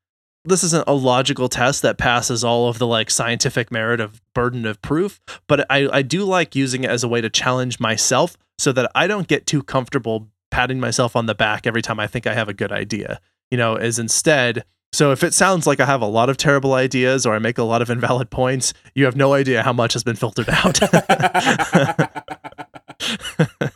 this 0.47 0.63
isn't 0.63 0.85
a 0.87 0.93
logical 0.93 1.49
test 1.49 1.81
that 1.83 1.97
passes 1.97 2.45
all 2.45 2.69
of 2.69 2.79
the 2.79 2.87
like 2.87 3.11
scientific 3.11 3.73
merit 3.73 3.99
of 3.99 4.21
burden 4.35 4.67
of 4.67 4.81
proof, 4.83 5.21
but 5.47 5.67
I, 5.71 5.89
I 5.91 6.03
do 6.03 6.25
like 6.25 6.55
using 6.55 6.85
it 6.85 6.91
as 6.91 7.03
a 7.03 7.09
way 7.09 7.23
to 7.23 7.31
challenge 7.31 7.81
myself 7.81 8.37
so 8.59 8.71
that 8.73 8.91
I 8.95 9.07
don't 9.07 9.27
get 9.27 9.47
too 9.47 9.63
comfortable 9.63 10.29
patting 10.51 10.79
myself 10.79 11.17
on 11.17 11.25
the 11.25 11.35
back 11.35 11.67
every 11.67 11.81
time 11.81 11.99
I 11.99 12.07
think 12.07 12.27
I 12.27 12.35
have 12.35 12.51
a 12.51 12.55
good 12.55 12.73
idea 12.73 13.21
you 13.55 13.59
know, 13.59 13.77
is 13.77 14.01
instead 14.01 14.65
so 14.93 15.13
if 15.13 15.23
it 15.23 15.33
sounds 15.33 15.65
like 15.65 15.79
I 15.79 15.87
have 15.87 16.03
a 16.03 16.07
lot 16.07 16.29
of 16.29 16.37
terrible 16.37 16.75
ideas 16.75 17.25
or 17.25 17.37
I 17.37 17.39
make 17.39 17.57
a 17.57 17.63
lot 17.63 17.83
of 17.83 17.89
invalid 17.89 18.31
points, 18.31 18.75
you 18.97 19.05
have 19.05 19.15
no 19.15 19.33
idea 19.33 19.63
how 19.63 19.73
much 19.73 19.93
has 19.93 20.03
been 20.03 20.17
filtered 20.17 20.49
out. 20.49 20.81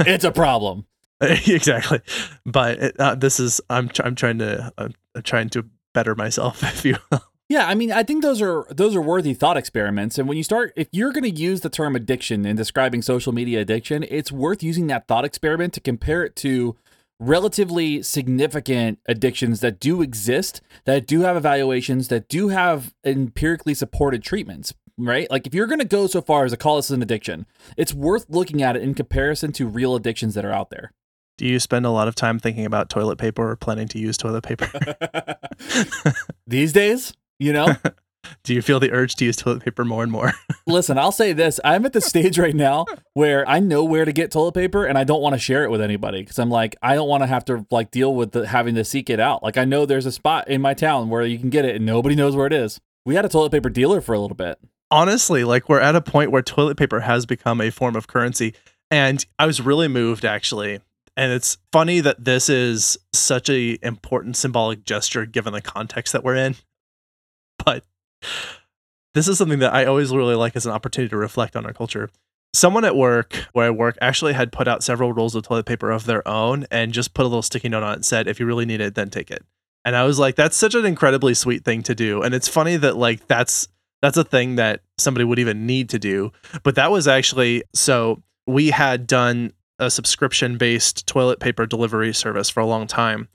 it's 0.00 0.24
a 0.24 0.32
problem. 0.32 0.86
exactly. 1.20 2.00
But 2.46 2.78
it, 2.78 2.96
uh, 2.98 3.14
this 3.14 3.38
is 3.38 3.60
I'm 3.68 3.90
I'm 4.02 4.14
trying 4.14 4.38
to 4.38 4.72
I'm, 4.78 4.94
I'm 5.14 5.22
trying 5.22 5.50
to 5.50 5.66
better 5.92 6.14
myself 6.14 6.62
if 6.72 6.82
you 6.82 6.96
will. 7.10 7.20
Yeah, 7.48 7.66
I 7.66 7.74
mean, 7.74 7.92
I 7.92 8.02
think 8.02 8.22
those 8.22 8.40
are 8.40 8.66
those 8.70 8.96
are 8.96 9.02
worthy 9.02 9.34
thought 9.34 9.58
experiments. 9.58 10.18
And 10.18 10.26
when 10.26 10.38
you 10.38 10.42
start, 10.42 10.72
if 10.76 10.88
you're 10.92 11.12
going 11.12 11.24
to 11.24 11.30
use 11.30 11.60
the 11.60 11.68
term 11.68 11.94
addiction 11.94 12.46
in 12.46 12.56
describing 12.56 13.02
social 13.02 13.32
media 13.32 13.60
addiction, 13.60 14.02
it's 14.08 14.32
worth 14.32 14.62
using 14.62 14.86
that 14.86 15.06
thought 15.06 15.26
experiment 15.26 15.74
to 15.74 15.80
compare 15.80 16.24
it 16.24 16.36
to 16.36 16.76
relatively 17.20 18.02
significant 18.02 18.98
addictions 19.06 19.60
that 19.60 19.80
do 19.80 20.02
exist, 20.02 20.60
that 20.84 21.06
do 21.06 21.20
have 21.20 21.36
evaluations, 21.36 22.08
that 22.08 22.28
do 22.28 22.48
have 22.48 22.94
empirically 23.04 23.74
supported 23.74 24.22
treatments. 24.22 24.74
Right? 24.96 25.28
Like, 25.28 25.44
if 25.44 25.54
you're 25.54 25.66
going 25.66 25.80
to 25.80 25.84
go 25.84 26.06
so 26.06 26.22
far 26.22 26.44
as 26.44 26.52
to 26.52 26.56
call 26.56 26.76
this 26.76 26.90
an 26.90 27.02
addiction, 27.02 27.46
it's 27.76 27.92
worth 27.92 28.26
looking 28.28 28.62
at 28.62 28.76
it 28.76 28.82
in 28.82 28.94
comparison 28.94 29.50
to 29.54 29.66
real 29.66 29.96
addictions 29.96 30.34
that 30.34 30.44
are 30.44 30.52
out 30.52 30.70
there. 30.70 30.92
Do 31.36 31.46
you 31.48 31.58
spend 31.58 31.84
a 31.84 31.90
lot 31.90 32.06
of 32.06 32.14
time 32.14 32.38
thinking 32.38 32.64
about 32.64 32.90
toilet 32.90 33.18
paper 33.18 33.50
or 33.50 33.56
planning 33.56 33.88
to 33.88 33.98
use 33.98 34.16
toilet 34.16 34.44
paper? 34.44 34.70
These 36.46 36.72
days, 36.72 37.12
you 37.40 37.52
know? 37.52 37.74
Do 38.42 38.54
you 38.54 38.62
feel 38.62 38.80
the 38.80 38.92
urge 38.92 39.14
to 39.16 39.24
use 39.24 39.36
toilet 39.36 39.64
paper 39.64 39.84
more 39.84 40.02
and 40.02 40.12
more? 40.12 40.32
Listen, 40.66 40.98
I'll 40.98 41.12
say 41.12 41.32
this. 41.32 41.60
I'm 41.64 41.84
at 41.86 41.92
the 41.92 42.00
stage 42.00 42.38
right 42.38 42.54
now 42.54 42.86
where 43.14 43.48
I 43.48 43.60
know 43.60 43.84
where 43.84 44.04
to 44.04 44.12
get 44.12 44.30
toilet 44.30 44.52
paper 44.52 44.84
and 44.84 44.98
I 44.98 45.04
don't 45.04 45.20
want 45.20 45.34
to 45.34 45.38
share 45.38 45.64
it 45.64 45.70
with 45.70 45.80
anybody 45.80 46.20
because 46.20 46.38
I'm 46.38 46.50
like, 46.50 46.76
I 46.82 46.94
don't 46.94 47.08
want 47.08 47.22
to 47.22 47.26
have 47.26 47.44
to 47.46 47.66
like 47.70 47.90
deal 47.90 48.14
with 48.14 48.32
the, 48.32 48.46
having 48.46 48.74
to 48.74 48.84
seek 48.84 49.10
it 49.10 49.20
out. 49.20 49.42
Like, 49.42 49.56
I 49.56 49.64
know 49.64 49.86
there's 49.86 50.06
a 50.06 50.12
spot 50.12 50.48
in 50.48 50.60
my 50.60 50.74
town 50.74 51.08
where 51.08 51.24
you 51.24 51.38
can 51.38 51.50
get 51.50 51.64
it 51.64 51.76
and 51.76 51.86
nobody 51.86 52.14
knows 52.14 52.36
where 52.36 52.46
it 52.46 52.52
is. 52.52 52.80
We 53.04 53.14
had 53.14 53.24
a 53.24 53.28
toilet 53.28 53.50
paper 53.50 53.68
dealer 53.68 54.00
for 54.00 54.14
a 54.14 54.20
little 54.20 54.36
bit. 54.36 54.58
Honestly, 54.90 55.44
like, 55.44 55.68
we're 55.68 55.80
at 55.80 55.96
a 55.96 56.00
point 56.00 56.30
where 56.30 56.42
toilet 56.42 56.76
paper 56.76 57.00
has 57.00 57.26
become 57.26 57.60
a 57.60 57.70
form 57.70 57.96
of 57.96 58.06
currency. 58.06 58.54
And 58.90 59.24
I 59.38 59.46
was 59.46 59.60
really 59.60 59.88
moved 59.88 60.24
actually 60.24 60.80
and 61.16 61.32
it's 61.32 61.58
funny 61.72 62.00
that 62.00 62.24
this 62.24 62.48
is 62.48 62.98
such 63.12 63.48
a 63.48 63.78
important 63.82 64.36
symbolic 64.36 64.84
gesture 64.84 65.26
given 65.26 65.52
the 65.52 65.60
context 65.60 66.12
that 66.12 66.24
we're 66.24 66.36
in 66.36 66.56
but 67.64 67.84
this 69.14 69.28
is 69.28 69.38
something 69.38 69.60
that 69.60 69.74
i 69.74 69.84
always 69.84 70.12
really 70.12 70.34
like 70.34 70.56
as 70.56 70.66
an 70.66 70.72
opportunity 70.72 71.10
to 71.10 71.16
reflect 71.16 71.56
on 71.56 71.66
our 71.66 71.72
culture. 71.72 72.10
Someone 72.52 72.84
at 72.84 72.96
work 72.96 73.34
where 73.52 73.66
i 73.66 73.70
work 73.70 73.96
actually 74.00 74.32
had 74.32 74.52
put 74.52 74.68
out 74.68 74.82
several 74.82 75.12
rolls 75.12 75.34
of 75.34 75.44
toilet 75.44 75.66
paper 75.66 75.90
of 75.90 76.06
their 76.06 76.26
own 76.26 76.66
and 76.70 76.92
just 76.92 77.14
put 77.14 77.22
a 77.22 77.28
little 77.28 77.42
sticky 77.42 77.68
note 77.68 77.82
on 77.82 77.92
it 77.92 77.96
and 77.96 78.04
said 78.04 78.28
if 78.28 78.38
you 78.38 78.46
really 78.46 78.66
need 78.66 78.80
it 78.80 78.94
then 78.94 79.10
take 79.10 79.30
it. 79.30 79.44
And 79.84 79.96
i 79.96 80.04
was 80.04 80.18
like 80.18 80.36
that's 80.36 80.56
such 80.56 80.74
an 80.74 80.84
incredibly 80.84 81.34
sweet 81.34 81.64
thing 81.64 81.82
to 81.84 81.94
do. 81.94 82.22
And 82.22 82.34
it's 82.34 82.48
funny 82.48 82.76
that 82.76 82.96
like 82.96 83.26
that's 83.26 83.68
that's 84.02 84.16
a 84.16 84.24
thing 84.24 84.56
that 84.56 84.82
somebody 84.98 85.24
would 85.24 85.38
even 85.38 85.66
need 85.66 85.88
to 85.88 85.98
do. 85.98 86.30
But 86.62 86.74
that 86.74 86.90
was 86.90 87.08
actually 87.08 87.64
so 87.72 88.22
we 88.46 88.70
had 88.70 89.06
done 89.06 89.52
a 89.78 89.90
subscription 89.90 90.56
based 90.56 91.06
toilet 91.06 91.40
paper 91.40 91.66
delivery 91.66 92.12
service 92.12 92.48
for 92.48 92.60
a 92.60 92.66
long 92.66 92.86
time. 92.86 93.28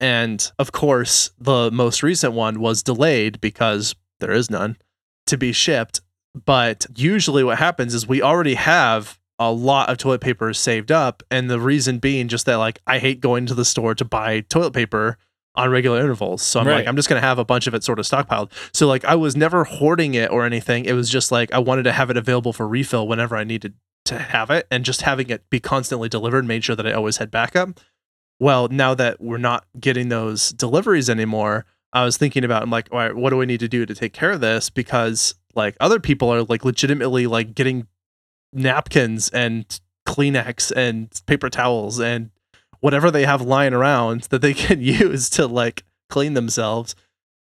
And 0.00 0.50
of 0.58 0.72
course, 0.72 1.30
the 1.38 1.70
most 1.70 2.02
recent 2.02 2.32
one 2.32 2.60
was 2.60 2.82
delayed 2.82 3.40
because 3.40 3.94
there 4.22 4.32
is 4.32 4.50
none 4.50 4.78
to 5.26 5.36
be 5.36 5.52
shipped. 5.52 6.00
But 6.46 6.86
usually, 6.96 7.44
what 7.44 7.58
happens 7.58 7.92
is 7.92 8.08
we 8.08 8.22
already 8.22 8.54
have 8.54 9.18
a 9.38 9.52
lot 9.52 9.90
of 9.90 9.98
toilet 9.98 10.20
paper 10.20 10.54
saved 10.54 10.90
up. 10.90 11.22
And 11.30 11.50
the 11.50 11.60
reason 11.60 11.98
being 11.98 12.28
just 12.28 12.46
that, 12.46 12.56
like, 12.56 12.80
I 12.86 12.98
hate 12.98 13.20
going 13.20 13.44
to 13.46 13.54
the 13.54 13.64
store 13.64 13.94
to 13.94 14.04
buy 14.04 14.40
toilet 14.40 14.72
paper 14.72 15.18
on 15.54 15.70
regular 15.70 16.00
intervals. 16.00 16.42
So 16.42 16.60
I'm 16.60 16.66
right. 16.66 16.76
like, 16.76 16.86
I'm 16.86 16.96
just 16.96 17.08
going 17.08 17.20
to 17.20 17.26
have 17.26 17.38
a 17.38 17.44
bunch 17.44 17.66
of 17.66 17.74
it 17.74 17.84
sort 17.84 17.98
of 17.98 18.06
stockpiled. 18.06 18.50
So, 18.72 18.86
like, 18.86 19.04
I 19.04 19.14
was 19.14 19.36
never 19.36 19.64
hoarding 19.64 20.14
it 20.14 20.30
or 20.30 20.46
anything. 20.46 20.86
It 20.86 20.94
was 20.94 21.10
just 21.10 21.30
like 21.30 21.52
I 21.52 21.58
wanted 21.58 21.82
to 21.82 21.92
have 21.92 22.08
it 22.08 22.16
available 22.16 22.52
for 22.52 22.66
refill 22.66 23.06
whenever 23.06 23.36
I 23.36 23.44
needed 23.44 23.74
to 24.06 24.18
have 24.18 24.50
it 24.50 24.66
and 24.70 24.84
just 24.84 25.02
having 25.02 25.28
it 25.30 25.48
be 25.50 25.60
constantly 25.60 26.08
delivered 26.08 26.46
made 26.46 26.64
sure 26.64 26.74
that 26.74 26.86
I 26.86 26.92
always 26.92 27.18
had 27.18 27.30
backup. 27.30 27.80
Well, 28.40 28.68
now 28.68 28.94
that 28.94 29.20
we're 29.20 29.38
not 29.38 29.66
getting 29.78 30.08
those 30.08 30.50
deliveries 30.50 31.08
anymore, 31.08 31.64
I 31.92 32.04
was 32.04 32.16
thinking 32.16 32.44
about 32.44 32.62
I'm 32.62 32.70
like, 32.70 32.88
all 32.92 32.98
right, 32.98 33.14
what 33.14 33.30
do 33.30 33.42
I 33.42 33.44
need 33.44 33.60
to 33.60 33.68
do 33.68 33.84
to 33.86 33.94
take 33.94 34.12
care 34.12 34.30
of 34.30 34.40
this? 34.40 34.70
Because 34.70 35.34
like 35.54 35.76
other 35.80 36.00
people 36.00 36.32
are 36.32 36.42
like 36.42 36.64
legitimately 36.64 37.26
like 37.26 37.54
getting 37.54 37.86
napkins 38.52 39.28
and 39.30 39.80
Kleenex 40.06 40.72
and 40.74 41.10
paper 41.26 41.48
towels 41.48 42.00
and 42.00 42.30
whatever 42.80 43.10
they 43.10 43.24
have 43.24 43.40
lying 43.40 43.72
around 43.72 44.22
that 44.24 44.42
they 44.42 44.54
can 44.54 44.80
use 44.80 45.30
to 45.30 45.46
like 45.46 45.84
clean 46.08 46.34
themselves. 46.34 46.94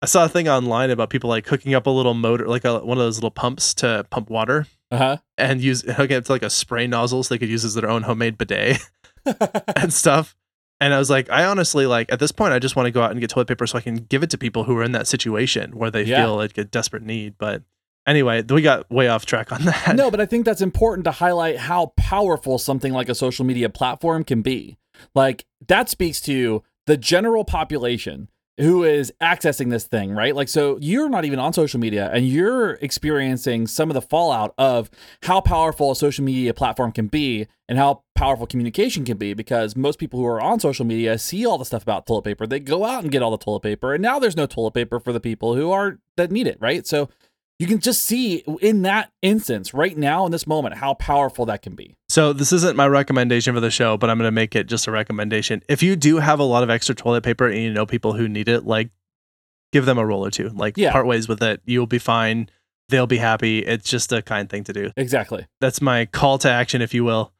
I 0.02 0.06
saw 0.06 0.26
a 0.26 0.28
thing 0.28 0.48
online 0.48 0.90
about 0.90 1.10
people 1.10 1.30
like 1.30 1.46
hooking 1.46 1.74
up 1.74 1.86
a 1.86 1.90
little 1.90 2.14
motor, 2.14 2.46
like 2.46 2.64
a, 2.64 2.80
one 2.80 2.98
of 2.98 3.04
those 3.04 3.16
little 3.16 3.30
pumps 3.30 3.74
to 3.74 4.06
pump 4.10 4.28
water 4.28 4.66
uh-huh. 4.90 5.16
and 5.38 5.60
use 5.60 5.82
hook 5.82 6.10
it 6.10 6.24
to 6.26 6.32
like 6.32 6.42
a 6.42 6.50
spray 6.50 6.86
nozzle 6.86 7.22
so 7.22 7.34
they 7.34 7.38
could 7.38 7.48
use 7.48 7.64
as 7.64 7.74
their 7.74 7.88
own 7.88 8.02
homemade 8.02 8.36
bidet 8.36 8.78
and 9.76 9.92
stuff. 9.92 10.36
And 10.80 10.92
I 10.92 10.98
was 10.98 11.08
like, 11.08 11.30
I 11.30 11.44
honestly 11.44 11.86
like 11.86 12.12
at 12.12 12.18
this 12.18 12.32
point, 12.32 12.52
I 12.52 12.58
just 12.58 12.76
want 12.76 12.86
to 12.86 12.90
go 12.90 13.02
out 13.02 13.10
and 13.10 13.20
get 13.20 13.30
toilet 13.30 13.48
paper 13.48 13.66
so 13.66 13.78
I 13.78 13.80
can 13.80 13.96
give 13.96 14.22
it 14.22 14.30
to 14.30 14.38
people 14.38 14.64
who 14.64 14.76
are 14.76 14.82
in 14.82 14.92
that 14.92 15.06
situation 15.06 15.76
where 15.76 15.90
they 15.90 16.02
yeah. 16.02 16.22
feel 16.22 16.36
like 16.36 16.58
a 16.58 16.64
desperate 16.64 17.02
need. 17.02 17.36
But 17.38 17.62
anyway, 18.06 18.42
we 18.42 18.62
got 18.62 18.90
way 18.90 19.08
off 19.08 19.24
track 19.24 19.52
on 19.52 19.62
that. 19.64 19.96
No, 19.96 20.10
but 20.10 20.20
I 20.20 20.26
think 20.26 20.44
that's 20.44 20.60
important 20.60 21.04
to 21.04 21.12
highlight 21.12 21.58
how 21.58 21.92
powerful 21.96 22.58
something 22.58 22.92
like 22.92 23.08
a 23.08 23.14
social 23.14 23.44
media 23.44 23.70
platform 23.70 24.24
can 24.24 24.42
be. 24.42 24.76
Like 25.14 25.46
that 25.66 25.88
speaks 25.88 26.20
to 26.22 26.62
the 26.86 26.96
general 26.96 27.44
population 27.44 28.28
who 28.58 28.84
is 28.84 29.12
accessing 29.20 29.70
this 29.70 29.84
thing, 29.84 30.12
right? 30.12 30.34
Like, 30.34 30.48
so 30.48 30.78
you're 30.80 31.10
not 31.10 31.24
even 31.24 31.38
on 31.38 31.52
social 31.52 31.78
media 31.78 32.10
and 32.12 32.26
you're 32.26 32.72
experiencing 32.74 33.66
some 33.66 33.90
of 33.90 33.94
the 33.94 34.00
fallout 34.00 34.54
of 34.56 34.90
how 35.22 35.40
powerful 35.42 35.90
a 35.90 35.96
social 35.96 36.24
media 36.24 36.54
platform 36.54 36.92
can 36.92 37.06
be 37.06 37.46
and 37.68 37.76
how 37.76 38.02
powerful 38.14 38.46
communication 38.46 39.04
can 39.04 39.18
be 39.18 39.34
because 39.34 39.76
most 39.76 39.98
people 39.98 40.18
who 40.18 40.26
are 40.26 40.40
on 40.40 40.58
social 40.58 40.86
media 40.86 41.18
see 41.18 41.44
all 41.44 41.58
the 41.58 41.64
stuff 41.64 41.82
about 41.82 42.06
toilet 42.06 42.22
paper. 42.22 42.46
They 42.46 42.60
go 42.60 42.84
out 42.84 43.02
and 43.02 43.12
get 43.12 43.22
all 43.22 43.30
the 43.30 43.36
toilet 43.36 43.60
paper, 43.60 43.92
and 43.92 44.02
now 44.02 44.18
there's 44.18 44.36
no 44.36 44.46
toilet 44.46 44.72
paper 44.72 45.00
for 45.00 45.12
the 45.12 45.20
people 45.20 45.54
who 45.54 45.70
are 45.70 45.98
that 46.16 46.30
need 46.30 46.46
it, 46.46 46.56
right? 46.60 46.86
So 46.86 47.10
you 47.58 47.66
can 47.66 47.78
just 47.78 48.04
see 48.04 48.44
in 48.60 48.82
that 48.82 49.12
instance 49.22 49.72
right 49.74 49.96
now 49.96 50.26
in 50.26 50.32
this 50.32 50.46
moment 50.46 50.76
how 50.76 50.94
powerful 50.94 51.46
that 51.46 51.62
can 51.62 51.74
be. 51.74 51.94
So 52.16 52.32
this 52.32 52.50
isn't 52.50 52.78
my 52.78 52.88
recommendation 52.88 53.52
for 53.52 53.60
the 53.60 53.70
show, 53.70 53.98
but 53.98 54.08
I'm 54.08 54.16
going 54.16 54.26
to 54.26 54.32
make 54.32 54.56
it 54.56 54.68
just 54.68 54.86
a 54.86 54.90
recommendation. 54.90 55.62
If 55.68 55.82
you 55.82 55.96
do 55.96 56.16
have 56.16 56.40
a 56.40 56.44
lot 56.44 56.62
of 56.62 56.70
extra 56.70 56.94
toilet 56.94 57.22
paper 57.22 57.46
and 57.46 57.58
you 57.58 57.70
know 57.70 57.84
people 57.84 58.14
who 58.14 58.26
need 58.26 58.48
it, 58.48 58.64
like 58.64 58.88
give 59.70 59.84
them 59.84 59.98
a 59.98 60.06
roll 60.06 60.24
or 60.24 60.30
two. 60.30 60.48
Like 60.48 60.78
yeah. 60.78 60.92
part 60.92 61.06
ways 61.06 61.28
with 61.28 61.42
it. 61.42 61.60
You'll 61.66 61.86
be 61.86 61.98
fine. 61.98 62.48
They'll 62.88 63.06
be 63.06 63.18
happy. 63.18 63.58
It's 63.58 63.86
just 63.86 64.12
a 64.12 64.22
kind 64.22 64.48
thing 64.48 64.64
to 64.64 64.72
do. 64.72 64.92
Exactly. 64.96 65.46
That's 65.60 65.82
my 65.82 66.06
call 66.06 66.38
to 66.38 66.48
action, 66.48 66.80
if 66.80 66.94
you 66.94 67.04
will. 67.04 67.34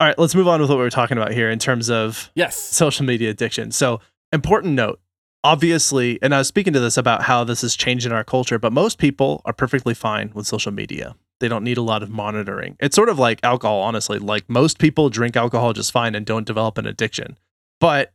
All 0.00 0.06
right, 0.06 0.18
let's 0.18 0.34
move 0.34 0.48
on 0.48 0.60
with 0.60 0.68
what 0.68 0.78
we 0.78 0.84
are 0.84 0.90
talking 0.90 1.16
about 1.16 1.32
here 1.32 1.48
in 1.48 1.58
terms 1.58 1.88
of 1.88 2.30
yes 2.34 2.58
social 2.58 3.06
media 3.06 3.30
addiction. 3.30 3.72
So 3.72 4.02
important 4.34 4.74
note: 4.74 5.00
obviously, 5.44 6.18
and 6.20 6.34
I 6.34 6.38
was 6.38 6.48
speaking 6.48 6.74
to 6.74 6.80
this 6.80 6.98
about 6.98 7.22
how 7.22 7.42
this 7.42 7.64
is 7.64 7.74
changing 7.74 8.12
our 8.12 8.24
culture, 8.24 8.58
but 8.58 8.70
most 8.70 8.98
people 8.98 9.40
are 9.46 9.54
perfectly 9.54 9.94
fine 9.94 10.30
with 10.34 10.46
social 10.46 10.72
media. 10.72 11.16
They 11.40 11.48
don't 11.48 11.64
need 11.64 11.78
a 11.78 11.82
lot 11.82 12.02
of 12.02 12.10
monitoring. 12.10 12.76
It's 12.80 12.94
sort 12.94 13.08
of 13.08 13.18
like 13.18 13.40
alcohol, 13.42 13.80
honestly. 13.80 14.18
Like 14.18 14.48
most 14.48 14.78
people 14.78 15.08
drink 15.08 15.36
alcohol 15.36 15.72
just 15.72 15.90
fine 15.90 16.14
and 16.14 16.24
don't 16.24 16.46
develop 16.46 16.78
an 16.78 16.86
addiction. 16.86 17.38
But 17.80 18.12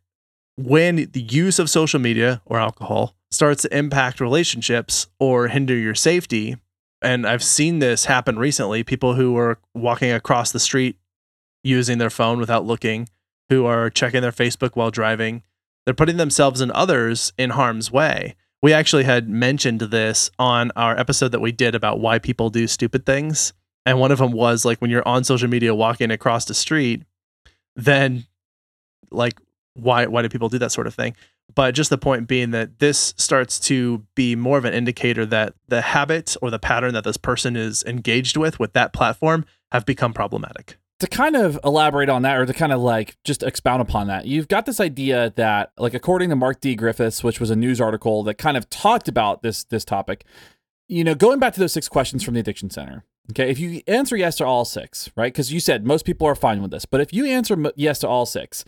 when 0.57 1.09
the 1.11 1.21
use 1.21 1.59
of 1.59 1.69
social 1.69 1.99
media 1.99 2.41
or 2.45 2.59
alcohol 2.59 3.15
starts 3.31 3.63
to 3.63 3.77
impact 3.77 4.21
relationships 4.21 5.07
or 5.19 5.47
hinder 5.47 5.75
your 5.75 5.95
safety, 5.95 6.55
and 7.01 7.27
I've 7.27 7.43
seen 7.43 7.79
this 7.79 8.05
happen 8.05 8.39
recently, 8.39 8.83
people 8.83 9.15
who 9.15 9.37
are 9.37 9.59
walking 9.73 10.11
across 10.11 10.51
the 10.51 10.59
street 10.59 10.97
using 11.63 11.97
their 11.97 12.09
phone 12.09 12.39
without 12.39 12.65
looking, 12.65 13.09
who 13.49 13.65
are 13.65 13.89
checking 13.89 14.21
their 14.21 14.31
Facebook 14.31 14.75
while 14.75 14.91
driving, 14.91 15.43
they're 15.85 15.93
putting 15.93 16.17
themselves 16.17 16.61
and 16.61 16.71
others 16.71 17.33
in 17.37 17.51
harm's 17.51 17.91
way. 17.91 18.35
We 18.61 18.73
actually 18.73 19.03
had 19.03 19.29
mentioned 19.29 19.81
this 19.81 20.31
on 20.39 20.71
our 20.75 20.97
episode 20.97 21.31
that 21.33 21.39
we 21.39 21.51
did 21.51 21.75
about 21.75 21.99
why 21.99 22.19
people 22.19 22.49
do 22.49 22.67
stupid 22.67 23.05
things. 23.05 23.53
And 23.85 23.99
one 23.99 24.11
of 24.11 24.17
them 24.17 24.31
was 24.31 24.65
like 24.65 24.79
when 24.79 24.89
you're 24.89 25.07
on 25.07 25.23
social 25.23 25.47
media 25.47 25.75
walking 25.75 26.09
across 26.09 26.45
the 26.45 26.55
street, 26.55 27.03
then 27.75 28.25
like 29.11 29.39
why 29.75 30.07
why 30.07 30.21
do 30.21 30.29
people 30.29 30.49
do 30.49 30.57
that 30.59 30.71
sort 30.71 30.87
of 30.87 30.95
thing? 30.95 31.15
But 31.53 31.75
just 31.75 31.91
the 31.91 31.97
point 31.97 32.27
being 32.27 32.51
that 32.51 32.79
this 32.79 33.13
starts 33.17 33.59
to 33.61 34.03
be 34.15 34.35
more 34.35 34.57
of 34.57 34.65
an 34.65 34.73
indicator 34.73 35.25
that 35.27 35.53
the 35.67 35.81
habit 35.81 36.35
or 36.41 36.49
the 36.49 36.57
pattern 36.57 36.93
that 36.95 37.03
this 37.03 37.17
person 37.17 37.55
is 37.55 37.83
engaged 37.83 38.35
with 38.35 38.59
with 38.59 38.73
that 38.73 38.93
platform 38.93 39.45
have 39.71 39.85
become 39.85 40.13
problematic 40.13 40.77
to 40.99 41.07
kind 41.07 41.35
of 41.35 41.59
elaborate 41.63 42.09
on 42.09 42.21
that 42.21 42.37
or 42.37 42.45
to 42.45 42.53
kind 42.53 42.71
of 42.71 42.79
like 42.79 43.17
just 43.23 43.43
expound 43.43 43.81
upon 43.81 44.07
that, 44.07 44.25
you've 44.25 44.47
got 44.47 44.65
this 44.65 44.79
idea 44.79 45.33
that 45.35 45.71
like 45.77 45.93
according 45.93 46.29
to 46.29 46.35
Mark 46.35 46.61
D. 46.61 46.75
Griffiths, 46.75 47.23
which 47.23 47.39
was 47.39 47.49
a 47.49 47.55
news 47.55 47.81
article 47.81 48.23
that 48.23 48.35
kind 48.35 48.55
of 48.55 48.69
talked 48.69 49.07
about 49.07 49.41
this 49.41 49.63
this 49.65 49.83
topic, 49.83 50.25
you 50.87 51.03
know, 51.03 51.15
going 51.15 51.39
back 51.39 51.53
to 51.53 51.59
those 51.59 51.73
six 51.73 51.89
questions 51.89 52.23
from 52.23 52.33
the 52.33 52.39
Addiction 52.39 52.69
Center. 52.69 53.03
Okay, 53.31 53.49
if 53.49 53.59
you 53.59 53.81
answer 53.87 54.15
yes 54.15 54.35
to 54.37 54.45
all 54.45 54.65
six, 54.65 55.09
right? 55.17 55.33
Because 55.33 55.51
you 55.51 55.59
said 55.59 55.85
most 55.85 56.05
people 56.05 56.27
are 56.27 56.35
fine 56.35 56.61
with 56.61 56.71
this, 56.71 56.85
but 56.85 57.01
if 57.01 57.11
you 57.11 57.25
answer 57.25 57.57
yes 57.75 57.99
to 57.99 58.07
all 58.07 58.25
six, 58.25 58.63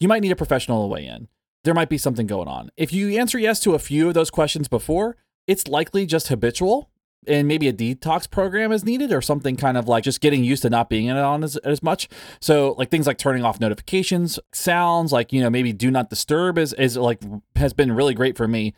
you 0.00 0.08
might 0.08 0.22
need 0.22 0.32
a 0.32 0.36
professional 0.36 0.82
to 0.82 0.92
weigh 0.92 1.06
in. 1.06 1.28
There 1.64 1.74
might 1.74 1.88
be 1.88 1.98
something 1.98 2.26
going 2.26 2.48
on. 2.48 2.70
If 2.76 2.92
you 2.92 3.16
answer 3.16 3.38
yes 3.38 3.60
to 3.60 3.74
a 3.74 3.78
few 3.78 4.08
of 4.08 4.14
those 4.14 4.30
questions 4.30 4.66
before, 4.66 5.16
it's 5.46 5.68
likely 5.68 6.04
just 6.04 6.28
habitual 6.28 6.90
and 7.26 7.46
maybe 7.46 7.68
a 7.68 7.72
detox 7.72 8.28
program 8.30 8.72
is 8.72 8.84
needed 8.84 9.12
or 9.12 9.20
something 9.20 9.56
kind 9.56 9.76
of 9.76 9.88
like 9.88 10.04
just 10.04 10.20
getting 10.20 10.42
used 10.44 10.62
to 10.62 10.70
not 10.70 10.88
being 10.88 11.06
in 11.06 11.16
it 11.16 11.22
on 11.22 11.44
as, 11.44 11.56
as 11.58 11.82
much 11.82 12.08
so 12.40 12.74
like 12.78 12.90
things 12.90 13.06
like 13.06 13.18
turning 13.18 13.44
off 13.44 13.60
notifications 13.60 14.38
sounds 14.52 15.12
like 15.12 15.32
you 15.32 15.40
know 15.40 15.50
maybe 15.50 15.72
do 15.72 15.90
not 15.90 16.10
disturb 16.10 16.58
is, 16.58 16.72
is 16.74 16.96
like 16.96 17.20
has 17.56 17.72
been 17.72 17.92
really 17.92 18.14
great 18.14 18.36
for 18.36 18.48
me 18.48 18.74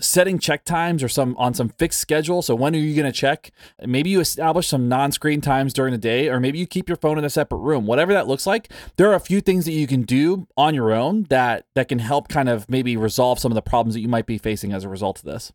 setting 0.00 0.38
check 0.38 0.64
times 0.64 1.02
or 1.02 1.08
some 1.08 1.36
on 1.36 1.54
some 1.54 1.70
fixed 1.70 2.00
schedule. 2.00 2.42
So 2.42 2.54
when 2.54 2.74
are 2.74 2.78
you 2.78 2.94
going 2.94 3.10
to 3.10 3.16
check? 3.18 3.50
Maybe 3.84 4.10
you 4.10 4.20
establish 4.20 4.68
some 4.68 4.88
non-screen 4.88 5.40
times 5.40 5.72
during 5.72 5.92
the 5.92 5.98
day, 5.98 6.28
or 6.28 6.40
maybe 6.40 6.58
you 6.58 6.66
keep 6.66 6.88
your 6.88 6.96
phone 6.96 7.18
in 7.18 7.24
a 7.24 7.30
separate 7.30 7.58
room. 7.58 7.86
Whatever 7.86 8.12
that 8.12 8.28
looks 8.28 8.46
like, 8.46 8.72
there 8.96 9.10
are 9.10 9.14
a 9.14 9.20
few 9.20 9.40
things 9.40 9.64
that 9.64 9.72
you 9.72 9.86
can 9.86 10.02
do 10.02 10.46
on 10.56 10.74
your 10.74 10.92
own 10.92 11.24
that 11.24 11.66
that 11.74 11.88
can 11.88 11.98
help 11.98 12.28
kind 12.28 12.48
of 12.48 12.68
maybe 12.68 12.96
resolve 12.96 13.38
some 13.38 13.50
of 13.52 13.56
the 13.56 13.62
problems 13.62 13.94
that 13.94 14.00
you 14.00 14.08
might 14.08 14.26
be 14.26 14.38
facing 14.38 14.72
as 14.72 14.84
a 14.84 14.88
result 14.88 15.18
of 15.18 15.24
this. 15.24 15.52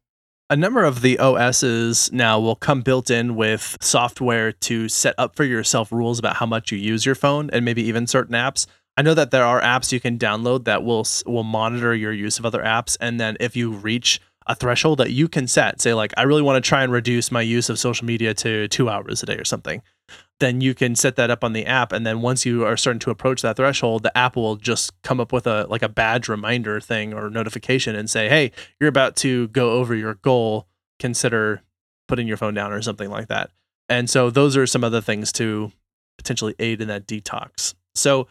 A 0.50 0.58
number 0.58 0.84
of 0.84 1.02
the 1.02 1.18
OSs 1.20 2.12
now 2.12 2.38
will 2.40 2.58
come 2.58 2.82
built 2.82 3.10
in 3.10 3.36
with 3.36 3.78
software 3.82 4.52
to 4.52 4.90
set 4.90 5.16
up 5.18 5.36
for 5.36 5.46
yourself 5.46 5.92
rules 5.92 6.20
about 6.20 6.36
how 6.36 6.46
much 6.46 6.72
you 6.72 6.78
use 6.78 7.06
your 7.06 7.16
phone 7.16 7.50
and 7.52 7.64
maybe 7.64 7.82
even 7.84 8.06
certain 8.08 8.36
apps. 8.36 8.68
I 8.98 9.02
know 9.04 9.14
that 9.14 9.32
there 9.32 9.46
are 9.46 9.62
apps 9.62 9.92
you 9.92 10.02
can 10.02 10.20
download 10.20 10.66
that 10.66 10.84
will 10.84 11.08
will 11.26 11.44
monitor 11.44 11.96
your 11.96 12.12
use 12.12 12.40
of 12.40 12.46
other 12.46 12.62
apps 12.62 12.98
and 13.00 13.20
then 13.20 13.38
if 13.40 13.56
you 13.56 13.72
reach 13.72 14.20
a 14.46 14.54
threshold 14.54 15.00
that 15.00 15.12
you 15.12 15.30
can 15.30 15.48
set, 15.48 15.82
say 15.82 15.94
like 15.94 16.14
I 16.18 16.24
really 16.24 16.42
want 16.42 16.64
to 16.64 16.68
try 16.68 16.84
and 16.84 16.92
reduce 16.92 17.32
my 17.32 17.42
use 17.42 17.70
of 17.70 17.80
social 17.80 18.06
media 18.06 18.34
to 18.36 18.68
2 18.68 18.90
hours 18.90 19.24
a 19.24 19.26
day 19.26 19.38
or 19.38 19.46
something. 19.46 19.82
Then 20.44 20.60
you 20.60 20.74
can 20.74 20.94
set 20.94 21.16
that 21.16 21.30
up 21.30 21.42
on 21.42 21.54
the 21.54 21.66
app 21.66 21.94
and 21.94 22.06
then 22.06 22.20
once 22.20 22.46
you 22.46 22.66
are 22.66 22.76
starting 22.76 23.00
to 23.00 23.10
approach 23.10 23.42
that 23.44 23.56
threshold, 23.56 24.04
the 24.04 24.18
app 24.18 24.36
will 24.36 24.58
just 24.58 24.92
come 25.02 25.22
up 25.22 25.32
with 25.32 25.48
a 25.48 25.66
like 25.70 25.82
a 25.82 25.88
badge 25.88 26.28
reminder 26.28 26.82
thing 26.82 27.14
or 27.14 27.30
notification 27.30 27.96
and 27.96 28.10
say, 28.10 28.28
"Hey, 28.28 28.52
you're 28.78 28.90
about 28.90 29.16
to 29.18 29.48
go 29.48 29.72
over 29.72 29.96
your 29.96 30.16
goal. 30.16 30.68
Consider 31.00 31.62
putting 32.10 32.28
your 32.28 32.36
phone 32.36 32.54
down 32.54 32.74
or 32.74 32.82
something 32.82 33.10
like 33.10 33.30
that." 33.30 33.52
And 33.88 34.10
so 34.10 34.30
those 34.30 34.58
are 34.58 34.68
some 34.68 34.84
other 34.84 35.00
things 35.00 35.32
to 35.32 35.72
potentially 36.18 36.56
aid 36.60 36.82
in 36.82 36.90
that 36.90 37.08
detox. 37.08 37.74
So 37.96 38.28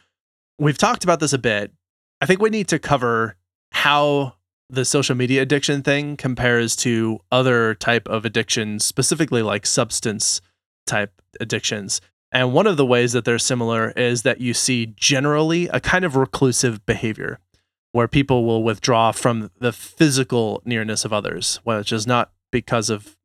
we've 0.58 0.76
talked 0.76 1.04
about 1.04 1.18
this 1.18 1.32
a 1.32 1.38
bit. 1.38 1.72
I 2.20 2.26
think 2.26 2.42
we 2.42 2.50
need 2.50 2.68
to 2.68 2.78
cover 2.78 3.36
how 3.72 4.34
the 4.68 4.84
social 4.84 5.14
media 5.14 5.40
addiction 5.40 5.82
thing 5.82 6.18
compares 6.18 6.76
to 6.76 7.20
other 7.30 7.74
type 7.74 8.06
of 8.06 8.26
addictions, 8.26 8.84
specifically 8.84 9.40
like 9.40 9.64
substance 9.64 10.42
type 10.86 11.22
addictions. 11.40 12.00
And 12.32 12.52
one 12.52 12.66
of 12.66 12.76
the 12.76 12.86
ways 12.86 13.12
that 13.12 13.24
they're 13.24 13.38
similar 13.38 13.90
is 13.90 14.22
that 14.22 14.40
you 14.40 14.54
see 14.54 14.86
generally 14.96 15.68
a 15.68 15.80
kind 15.80 16.04
of 16.04 16.16
reclusive 16.16 16.84
behavior 16.86 17.38
where 17.92 18.08
people 18.08 18.44
will 18.44 18.62
withdraw 18.62 19.12
from 19.12 19.50
the 19.58 19.72
physical 19.72 20.62
nearness 20.64 21.04
of 21.04 21.12
others, 21.12 21.60
which 21.64 21.92
is 21.92 22.06
not 22.06 22.32
because 22.50 22.88
of 22.88 23.16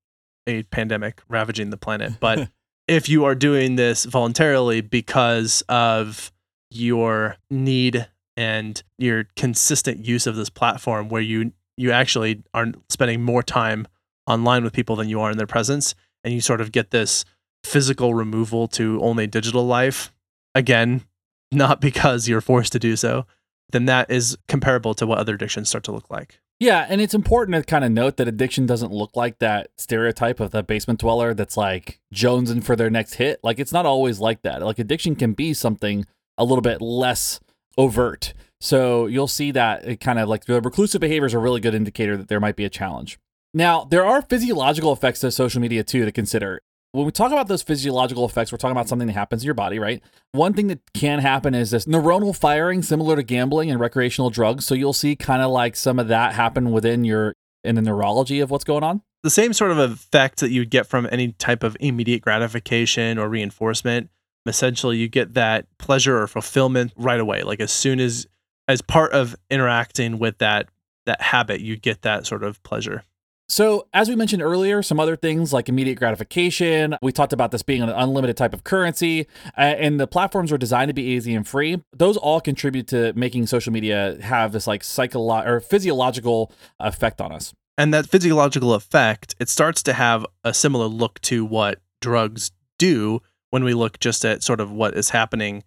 a 0.46 0.64
pandemic 0.64 1.22
ravaging 1.30 1.70
the 1.70 1.78
planet, 1.78 2.14
but 2.20 2.50
if 2.88 3.10
you 3.10 3.26
are 3.26 3.36
doing 3.36 3.76
this 3.76 4.06
voluntarily 4.06 4.82
because 4.82 5.62
of 5.70 6.32
your 6.70 7.38
need 7.50 8.08
and 8.36 8.84
your 8.98 9.26
consistent 9.36 10.06
use 10.06 10.28
of 10.28 10.36
this 10.36 10.50
platform 10.50 11.10
where 11.10 11.22
you 11.22 11.52
you 11.78 11.92
actually 11.92 12.44
are 12.54 12.68
spending 12.90 13.22
more 13.22 13.44
time 13.44 13.88
online 14.26 14.64
with 14.64 14.74
people 14.74 14.96
than 14.96 15.08
you 15.08 15.22
are 15.22 15.32
in 15.32 15.38
their 15.38 15.48
presence 15.48 15.96
and 16.24 16.34
you 16.34 16.42
sort 16.42 16.60
of 16.60 16.72
get 16.72 16.92
this 16.92 17.24
physical 17.64 18.14
removal 18.14 18.68
to 18.68 19.00
only 19.02 19.28
digital 19.28 19.66
life 19.66 20.14
again 20.56 21.04
not 21.52 21.82
because 21.82 22.28
you're 22.28 22.42
forced 22.42 22.72
to 22.72 22.80
do 22.80 22.96
so 22.96 23.26
then 23.72 23.86
that 23.86 24.10
is 24.10 24.38
comparable 24.48 24.94
to 24.94 25.06
what 25.06 25.18
other 25.18 25.36
addictions 25.36 25.70
start 25.70 25.84
to 25.84 25.92
look 25.92 26.10
like 26.10 26.40
yeah, 26.60 26.88
and 26.90 27.02
it's 27.02 27.14
important 27.14 27.56
to 27.56 27.64
kind 27.64 27.86
of 27.86 27.92
note 27.92 28.18
that 28.18 28.28
addiction 28.28 28.66
doesn't 28.66 28.92
look 28.92 29.16
like 29.16 29.38
that 29.40 29.70
stereotype 29.78 30.40
of 30.40 30.52
the 30.52 30.64
basement 30.64 31.00
dweller 31.00 31.36
that's 31.36 31.56
like 31.56 32.00
jonesing 32.14 32.64
for 32.64 32.76
their 32.76 32.90
next 32.90 33.16
hit. 33.16 33.40
Like 33.44 33.60
it's 33.60 33.72
not 33.72 33.86
always 33.86 34.20
like 34.20 34.42
that. 34.42 34.64
Like 34.64 34.80
addiction 34.80 35.16
can 35.16 35.34
be 35.34 35.54
something 35.54 36.06
a 36.38 36.44
little 36.44 36.64
bit 36.64 36.82
less 36.82 37.40
overt. 37.78 38.34
So 38.60 39.06
you'll 39.06 39.28
see 39.28 39.52
that 39.52 39.88
it 39.88 40.00
kind 40.00 40.18
of 40.18 40.28
like 40.28 40.46
the 40.46 40.60
reclusive 40.60 41.00
behavior 41.00 41.28
is 41.28 41.36
a 41.36 41.40
really 41.40 41.62
good 41.62 41.76
indicator 41.76 42.18
that 42.18 42.28
there 42.28 42.40
might 42.40 42.56
be 42.56 42.66
a 42.66 42.70
challenge. 42.70 43.20
Now, 43.54 43.84
there 43.84 44.06
are 44.06 44.24
physiological 44.24 44.92
effects 44.92 45.20
to 45.20 45.32
social 45.32 45.62
media 45.62 45.84
too 45.84 46.06
to 46.06 46.12
consider. 46.12 46.62
When 46.94 47.06
we 47.06 47.12
talk 47.12 47.32
about 47.32 47.48
those 47.48 47.62
physiological 47.62 48.26
effects, 48.26 48.52
we're 48.52 48.58
talking 48.58 48.72
about 48.72 48.88
something 48.88 49.08
that 49.08 49.14
happens 49.14 49.44
in 49.44 49.46
your 49.46 49.54
body, 49.54 49.78
right? 49.78 50.02
One 50.32 50.54
thing 50.54 50.68
that 50.68 50.80
can 50.94 51.20
happen 51.20 51.54
is 51.54 51.72
this 51.72 51.86
neuronal 51.86 52.36
firing, 52.36 52.82
similar 52.82 53.16
to 53.16 53.24
gambling 53.24 53.70
and 53.70 53.80
recreational 53.80 54.30
drugs. 54.30 54.66
So 54.66 54.74
you'll 54.74 54.94
see 54.94 55.16
kind 55.16 55.42
of 55.42 55.52
like 55.52 55.76
some 55.76 56.00
of 56.00 56.08
that 56.08 56.34
happen 56.34 56.72
within 56.72 57.04
your 57.04 57.34
in 57.64 57.76
the 57.76 57.82
neurology 57.82 58.40
of 58.40 58.50
what's 58.50 58.64
going 58.64 58.84
on. 58.84 59.02
The 59.24 59.30
same 59.30 59.52
sort 59.52 59.72
of 59.72 59.78
effect 59.78 60.40
that 60.40 60.52
you'd 60.52 60.70
get 60.70 60.88
from 60.88 61.08
any 61.12 61.34
type 61.34 61.64
of 61.64 61.76
immediate 61.80 62.22
gratification 62.22 63.18
or 63.18 63.28
reinforcement 63.28 64.10
essentially 64.48 64.98
you 64.98 65.08
get 65.08 65.34
that 65.34 65.66
pleasure 65.78 66.22
or 66.22 66.28
fulfillment 66.28 66.94
right 66.96 67.20
away 67.20 67.44
like 67.44 67.60
as 67.60 67.72
soon 67.72 68.00
as 68.00 68.28
as 68.68 68.82
part 68.82 69.12
of 69.12 69.36
interacting 69.50 70.20
with 70.20 70.38
that 70.40 70.70
that 71.06 71.22
habit 71.22 71.62
you 71.62 71.76
get 71.76 72.02
that 72.02 72.26
sort 72.26 72.44
of 72.44 72.62
pleasure 72.64 73.04
so, 73.50 73.88
as 73.94 74.10
we 74.10 74.16
mentioned 74.16 74.42
earlier, 74.42 74.84
some 74.84 75.00
other 75.00 75.16
things 75.16 75.54
like 75.54 75.70
immediate 75.70 75.96
gratification. 75.96 76.96
We 77.02 77.12
talked 77.12 77.32
about 77.32 77.52
this 77.52 77.64
being 77.64 77.82
an 77.82 77.90
unlimited 77.90 78.36
type 78.36 78.54
of 78.54 78.64
currency, 78.64 79.28
uh, 79.58 79.62
and 79.62 80.00
the 80.00 80.08
platforms 80.08 80.52
are 80.52 80.58
designed 80.58 80.90
to 80.90 80.94
be 80.94 81.04
easy 81.04 81.34
and 81.34 81.48
free. 81.48 81.82
Those 81.96 82.18
all 82.18 82.42
contribute 82.42 82.88
to 82.88 83.14
making 83.14 83.48
social 83.48 83.72
media 83.72 84.18
have 84.22 84.52
this 84.52 84.68
like 84.68 84.84
psychological 84.84 85.50
or 85.50 85.60
physiological 85.62 86.52
effect 86.80 87.22
on 87.22 87.32
us. 87.32 87.54
And 87.78 87.94
that 87.94 88.10
physiological 88.10 88.74
effect, 88.74 89.36
it 89.40 89.50
starts 89.50 89.82
to 89.84 89.94
have 89.94 90.26
a 90.44 90.54
similar 90.54 90.88
look 90.88 91.22
to 91.22 91.46
what 91.46 91.80
drugs 92.02 92.52
do 92.78 93.22
when 93.52 93.64
we 93.64 93.74
look 93.74 94.00
just 94.00 94.26
at 94.26 94.44
sort 94.44 94.60
of 94.60 94.72
what 94.72 94.96
is 94.96 95.12
happening 95.12 95.64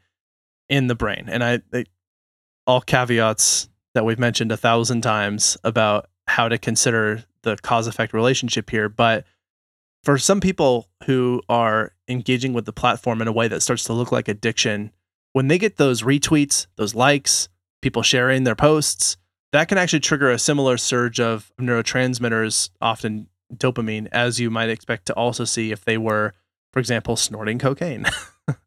in 0.69 0.89
the 0.89 0.95
brain. 0.95 1.25
And 1.29 1.43
I, 1.43 1.61
I 1.73 1.85
all 2.67 2.81
caveats 2.81 3.69
that 3.95 4.05
we've 4.05 4.19
mentioned 4.19 4.53
a 4.53 4.57
thousand 4.57 5.01
times 5.01 5.57
about 5.65 6.07
how 6.41 6.49
to 6.49 6.59
consider 6.59 7.25
the 7.43 7.57
cause 7.59 7.87
effect 7.87 8.15
relationship 8.15 8.71
here, 8.71 8.89
but 8.89 9.27
for 10.03 10.17
some 10.17 10.41
people 10.41 10.89
who 11.05 11.43
are 11.51 11.93
engaging 12.09 12.55
with 12.55 12.65
the 12.65 12.73
platform 12.73 13.21
in 13.21 13.29
a 13.29 13.33
way 13.33 13.47
that 13.47 13.61
starts 13.61 13.85
to 13.85 13.93
look 13.93 14.11
like 14.11 14.27
addiction, 14.27 14.91
when 15.35 15.49
they 15.49 15.59
get 15.59 15.77
those 15.77 16.03
retweets, 16.03 16.67
those 16.77 16.95
likes, 16.95 17.51
people 17.83 18.03
sharing 18.03 18.45
their 18.45 18.55
posts, 18.55 19.19
that 19.53 19.69
can 19.69 19.77
actually 19.77 20.01
trigger 20.01 20.31
a 20.31 20.39
similar 20.39 20.79
surge 20.79 21.21
of 21.21 21.53
neurotransmitters, 21.61 22.71
often 22.81 23.29
dopamine, 23.55 24.09
as 24.11 24.41
you 24.41 24.51
might 24.51 24.71
expect 24.71 25.07
to 25.07 25.15
also 25.15 25.45
see 25.45 25.73
if 25.73 25.85
they 25.85 25.99
were 25.99 26.33
for 26.73 26.79
example, 26.79 27.17
snorting 27.17 27.59
cocaine. 27.59 28.07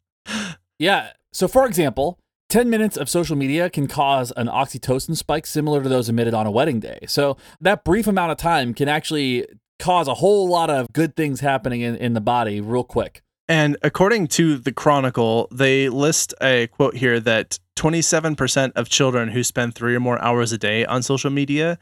yeah. 0.78 1.10
So, 1.32 1.48
for 1.48 1.66
example, 1.66 2.18
10 2.54 2.70
minutes 2.70 2.96
of 2.96 3.08
social 3.08 3.34
media 3.34 3.68
can 3.68 3.88
cause 3.88 4.32
an 4.36 4.46
oxytocin 4.46 5.16
spike 5.16 5.44
similar 5.44 5.82
to 5.82 5.88
those 5.88 6.08
emitted 6.08 6.34
on 6.34 6.46
a 6.46 6.52
wedding 6.52 6.78
day. 6.78 7.00
So, 7.08 7.36
that 7.60 7.82
brief 7.82 8.06
amount 8.06 8.30
of 8.30 8.38
time 8.38 8.74
can 8.74 8.88
actually 8.88 9.44
cause 9.80 10.06
a 10.06 10.14
whole 10.14 10.48
lot 10.48 10.70
of 10.70 10.86
good 10.92 11.16
things 11.16 11.40
happening 11.40 11.80
in, 11.80 11.96
in 11.96 12.12
the 12.12 12.20
body 12.20 12.60
real 12.60 12.84
quick. 12.84 13.22
And 13.48 13.76
according 13.82 14.28
to 14.28 14.56
the 14.56 14.70
Chronicle, 14.70 15.48
they 15.50 15.88
list 15.88 16.32
a 16.40 16.68
quote 16.68 16.94
here 16.94 17.18
that 17.18 17.58
27% 17.76 18.70
of 18.76 18.88
children 18.88 19.30
who 19.30 19.42
spend 19.42 19.74
three 19.74 19.96
or 19.96 20.00
more 20.00 20.22
hours 20.22 20.52
a 20.52 20.58
day 20.58 20.86
on 20.86 21.02
social 21.02 21.30
media 21.30 21.76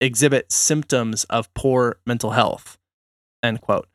exhibit 0.00 0.50
symptoms 0.50 1.22
of 1.30 1.54
poor 1.54 2.00
mental 2.04 2.32
health. 2.32 2.78
End 3.44 3.60
quote. 3.60 3.86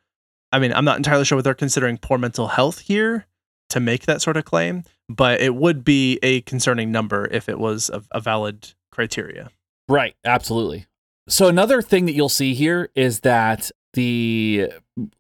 I 0.54 0.60
mean, 0.60 0.72
I'm 0.72 0.86
not 0.86 0.96
entirely 0.96 1.26
sure 1.26 1.36
what 1.36 1.44
they're 1.44 1.54
considering 1.54 1.98
poor 1.98 2.18
mental 2.18 2.48
health 2.48 2.80
here 2.80 3.28
to 3.72 3.80
make 3.80 4.06
that 4.06 4.22
sort 4.22 4.38
of 4.38 4.46
claim, 4.46 4.84
but 5.10 5.42
it 5.42 5.56
would 5.56 5.84
be 5.84 6.20
a 6.22 6.42
concerning 6.42 6.92
number 6.92 7.28
if 7.32 7.50
it 7.50 7.60
was 7.60 7.90
a, 7.90 8.04
a 8.12 8.22
valid 8.22 8.74
criteria. 8.92 9.50
Right, 9.90 10.16
absolutely. 10.24 10.86
So 11.28 11.48
another 11.48 11.82
thing 11.82 12.06
that 12.06 12.14
you'll 12.14 12.30
see 12.30 12.54
here 12.54 12.90
is 12.96 13.22
that 13.22 13.72
the 13.94 14.72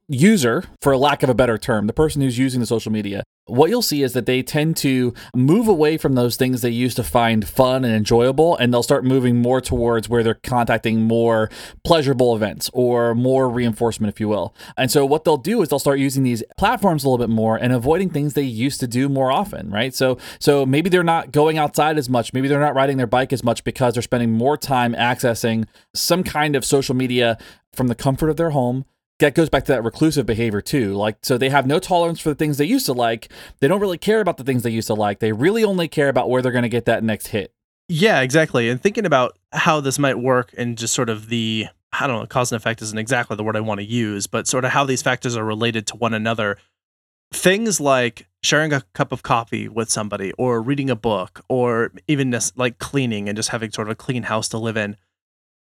user, 0.07 0.63
for 0.81 0.95
lack 0.95 1.23
of 1.23 1.29
a 1.29 1.33
better 1.33 1.57
term, 1.57 1.87
the 1.87 1.93
person 1.93 2.21
who's 2.21 2.37
using 2.37 2.59
the 2.59 2.65
social 2.65 2.91
media, 2.91 3.23
what 3.51 3.69
you'll 3.69 3.81
see 3.81 4.01
is 4.01 4.13
that 4.13 4.25
they 4.25 4.41
tend 4.41 4.77
to 4.77 5.13
move 5.35 5.67
away 5.67 5.97
from 5.97 6.13
those 6.13 6.37
things 6.37 6.61
they 6.61 6.69
used 6.69 6.95
to 6.95 7.03
find 7.03 7.47
fun 7.47 7.83
and 7.83 7.93
enjoyable, 7.93 8.55
and 8.57 8.73
they'll 8.73 8.81
start 8.81 9.03
moving 9.03 9.37
more 9.37 9.59
towards 9.59 10.07
where 10.07 10.23
they're 10.23 10.35
contacting 10.35 11.01
more 11.01 11.49
pleasurable 11.83 12.33
events 12.33 12.69
or 12.73 13.13
more 13.13 13.49
reinforcement, 13.49 14.13
if 14.13 14.19
you 14.19 14.29
will. 14.29 14.55
And 14.77 14.89
so 14.89 15.05
what 15.05 15.25
they'll 15.25 15.37
do 15.37 15.61
is 15.61 15.69
they'll 15.69 15.79
start 15.79 15.99
using 15.99 16.23
these 16.23 16.43
platforms 16.57 17.03
a 17.03 17.09
little 17.09 17.25
bit 17.25 17.33
more 17.33 17.57
and 17.57 17.73
avoiding 17.73 18.09
things 18.09 18.33
they 18.33 18.41
used 18.43 18.79
to 18.79 18.87
do 18.87 19.09
more 19.09 19.31
often, 19.31 19.69
right? 19.69 19.93
So 19.93 20.17
so 20.39 20.65
maybe 20.65 20.89
they're 20.89 21.03
not 21.03 21.31
going 21.31 21.57
outside 21.57 21.97
as 21.97 22.09
much, 22.09 22.33
maybe 22.33 22.47
they're 22.47 22.59
not 22.59 22.75
riding 22.75 22.97
their 22.97 23.07
bike 23.07 23.33
as 23.33 23.43
much 23.43 23.63
because 23.63 23.93
they're 23.93 24.03
spending 24.03 24.31
more 24.31 24.55
time 24.55 24.93
accessing 24.93 25.67
some 25.93 26.23
kind 26.23 26.55
of 26.55 26.63
social 26.63 26.95
media 26.95 27.37
from 27.73 27.87
the 27.87 27.95
comfort 27.95 28.29
of 28.29 28.37
their 28.37 28.51
home 28.51 28.85
that 29.21 29.33
goes 29.33 29.49
back 29.49 29.65
to 29.65 29.71
that 29.71 29.83
reclusive 29.83 30.25
behavior 30.25 30.61
too. 30.61 30.93
Like, 30.93 31.17
so 31.23 31.37
they 31.37 31.49
have 31.49 31.65
no 31.65 31.79
tolerance 31.79 32.19
for 32.19 32.29
the 32.29 32.35
things 32.35 32.57
they 32.57 32.65
used 32.65 32.85
to 32.85 32.93
like. 32.93 33.31
They 33.59 33.67
don't 33.67 33.79
really 33.79 33.97
care 33.97 34.21
about 34.21 34.37
the 34.37 34.43
things 34.43 34.63
they 34.63 34.69
used 34.69 34.87
to 34.87 34.93
like. 34.93 35.19
They 35.19 35.31
really 35.31 35.63
only 35.63 35.87
care 35.87 36.09
about 36.09 36.29
where 36.29 36.41
they're 36.41 36.51
going 36.51 36.63
to 36.63 36.69
get 36.69 36.85
that 36.85 37.03
next 37.03 37.27
hit. 37.27 37.53
Yeah, 37.87 38.21
exactly. 38.21 38.69
And 38.69 38.81
thinking 38.81 39.05
about 39.05 39.37
how 39.51 39.79
this 39.81 39.97
might 39.97 40.19
work 40.19 40.53
and 40.57 40.77
just 40.77 40.93
sort 40.93 41.09
of 41.09 41.29
the, 41.29 41.67
I 41.91 42.07
don't 42.07 42.19
know, 42.19 42.27
cause 42.27 42.51
and 42.51 42.57
effect 42.57 42.81
isn't 42.81 42.97
exactly 42.97 43.35
the 43.35 43.43
word 43.43 43.55
I 43.55 43.61
want 43.61 43.79
to 43.79 43.85
use, 43.85 44.27
but 44.27 44.47
sort 44.47 44.65
of 44.65 44.71
how 44.71 44.85
these 44.85 45.01
factors 45.01 45.35
are 45.35 45.43
related 45.43 45.87
to 45.87 45.95
one 45.95 46.13
another. 46.13 46.57
Things 47.33 47.79
like 47.79 48.27
sharing 48.43 48.73
a 48.73 48.81
cup 48.93 49.11
of 49.11 49.23
coffee 49.23 49.69
with 49.69 49.89
somebody 49.89 50.31
or 50.33 50.61
reading 50.61 50.89
a 50.89 50.95
book 50.95 51.43
or 51.47 51.91
even 52.07 52.31
just 52.31 52.57
like 52.57 52.77
cleaning 52.79 53.29
and 53.29 53.35
just 53.35 53.49
having 53.49 53.71
sort 53.71 53.87
of 53.87 53.93
a 53.93 53.95
clean 53.95 54.23
house 54.23 54.49
to 54.49 54.57
live 54.57 54.77
in 54.77 54.97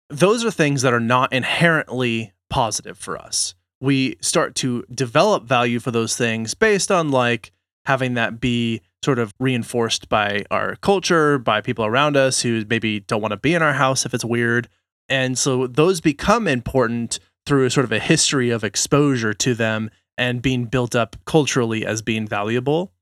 those 0.08 0.44
are 0.44 0.50
things 0.50 0.82
that 0.82 0.92
are 0.92 1.00
not 1.00 1.32
inherently 1.32 2.32
positive 2.50 2.98
for 2.98 3.18
us. 3.18 3.54
We 3.80 4.16
start 4.20 4.54
to 4.56 4.84
develop 4.92 5.44
value 5.44 5.80
for 5.80 5.90
those 5.90 6.16
things 6.16 6.54
based 6.54 6.90
on 6.90 7.10
like 7.10 7.52
having 7.84 8.14
that 8.14 8.40
be 8.40 8.80
sort 9.04 9.18
of 9.18 9.32
reinforced 9.38 10.08
by 10.08 10.44
our 10.50 10.76
culture, 10.76 11.38
by 11.38 11.60
people 11.60 11.84
around 11.84 12.16
us 12.16 12.42
who 12.42 12.64
maybe 12.68 13.00
don't 13.00 13.20
want 13.20 13.32
to 13.32 13.36
be 13.36 13.54
in 13.54 13.62
our 13.62 13.74
house 13.74 14.04
if 14.04 14.12
it's 14.14 14.24
weird. 14.24 14.68
And 15.08 15.38
so 15.38 15.66
those 15.66 16.00
become 16.00 16.48
important 16.48 17.20
through 17.46 17.70
sort 17.70 17.84
of 17.84 17.92
a 17.92 18.00
history 18.00 18.50
of 18.50 18.64
exposure 18.64 19.32
to 19.34 19.54
them 19.54 19.90
and 20.18 20.42
being 20.42 20.64
built 20.64 20.96
up 20.96 21.16
culturally 21.24 21.86
as 21.86 22.02
being 22.02 22.26
valuable. 22.26 22.92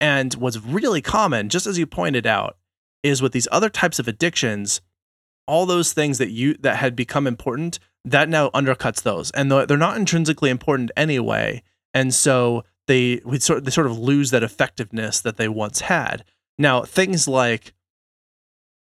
And 0.00 0.32
what's 0.34 0.58
really 0.58 1.02
common, 1.02 1.48
just 1.48 1.66
as 1.66 1.78
you 1.78 1.86
pointed 1.86 2.26
out, 2.26 2.56
is 3.02 3.20
with 3.20 3.32
these 3.32 3.48
other 3.52 3.68
types 3.68 3.98
of 3.98 4.08
addictions, 4.08 4.80
all 5.46 5.66
those 5.66 5.92
things 5.92 6.18
that 6.18 6.30
you 6.30 6.54
that 6.60 6.76
had 6.76 6.96
become 6.96 7.26
important, 7.26 7.78
that 8.04 8.28
now 8.28 8.50
undercuts 8.50 9.02
those. 9.02 9.30
And 9.32 9.50
they're 9.50 9.76
not 9.76 9.96
intrinsically 9.96 10.50
important 10.50 10.90
anyway. 10.96 11.62
And 11.94 12.12
so 12.12 12.64
they 12.86 13.20
we 13.24 13.38
sort 13.38 13.64
they 13.64 13.70
sort 13.70 13.86
of 13.86 13.98
lose 13.98 14.30
that 14.30 14.42
effectiveness 14.42 15.20
that 15.20 15.36
they 15.36 15.48
once 15.48 15.80
had. 15.80 16.24
Now, 16.58 16.82
things 16.82 17.28
like 17.28 17.74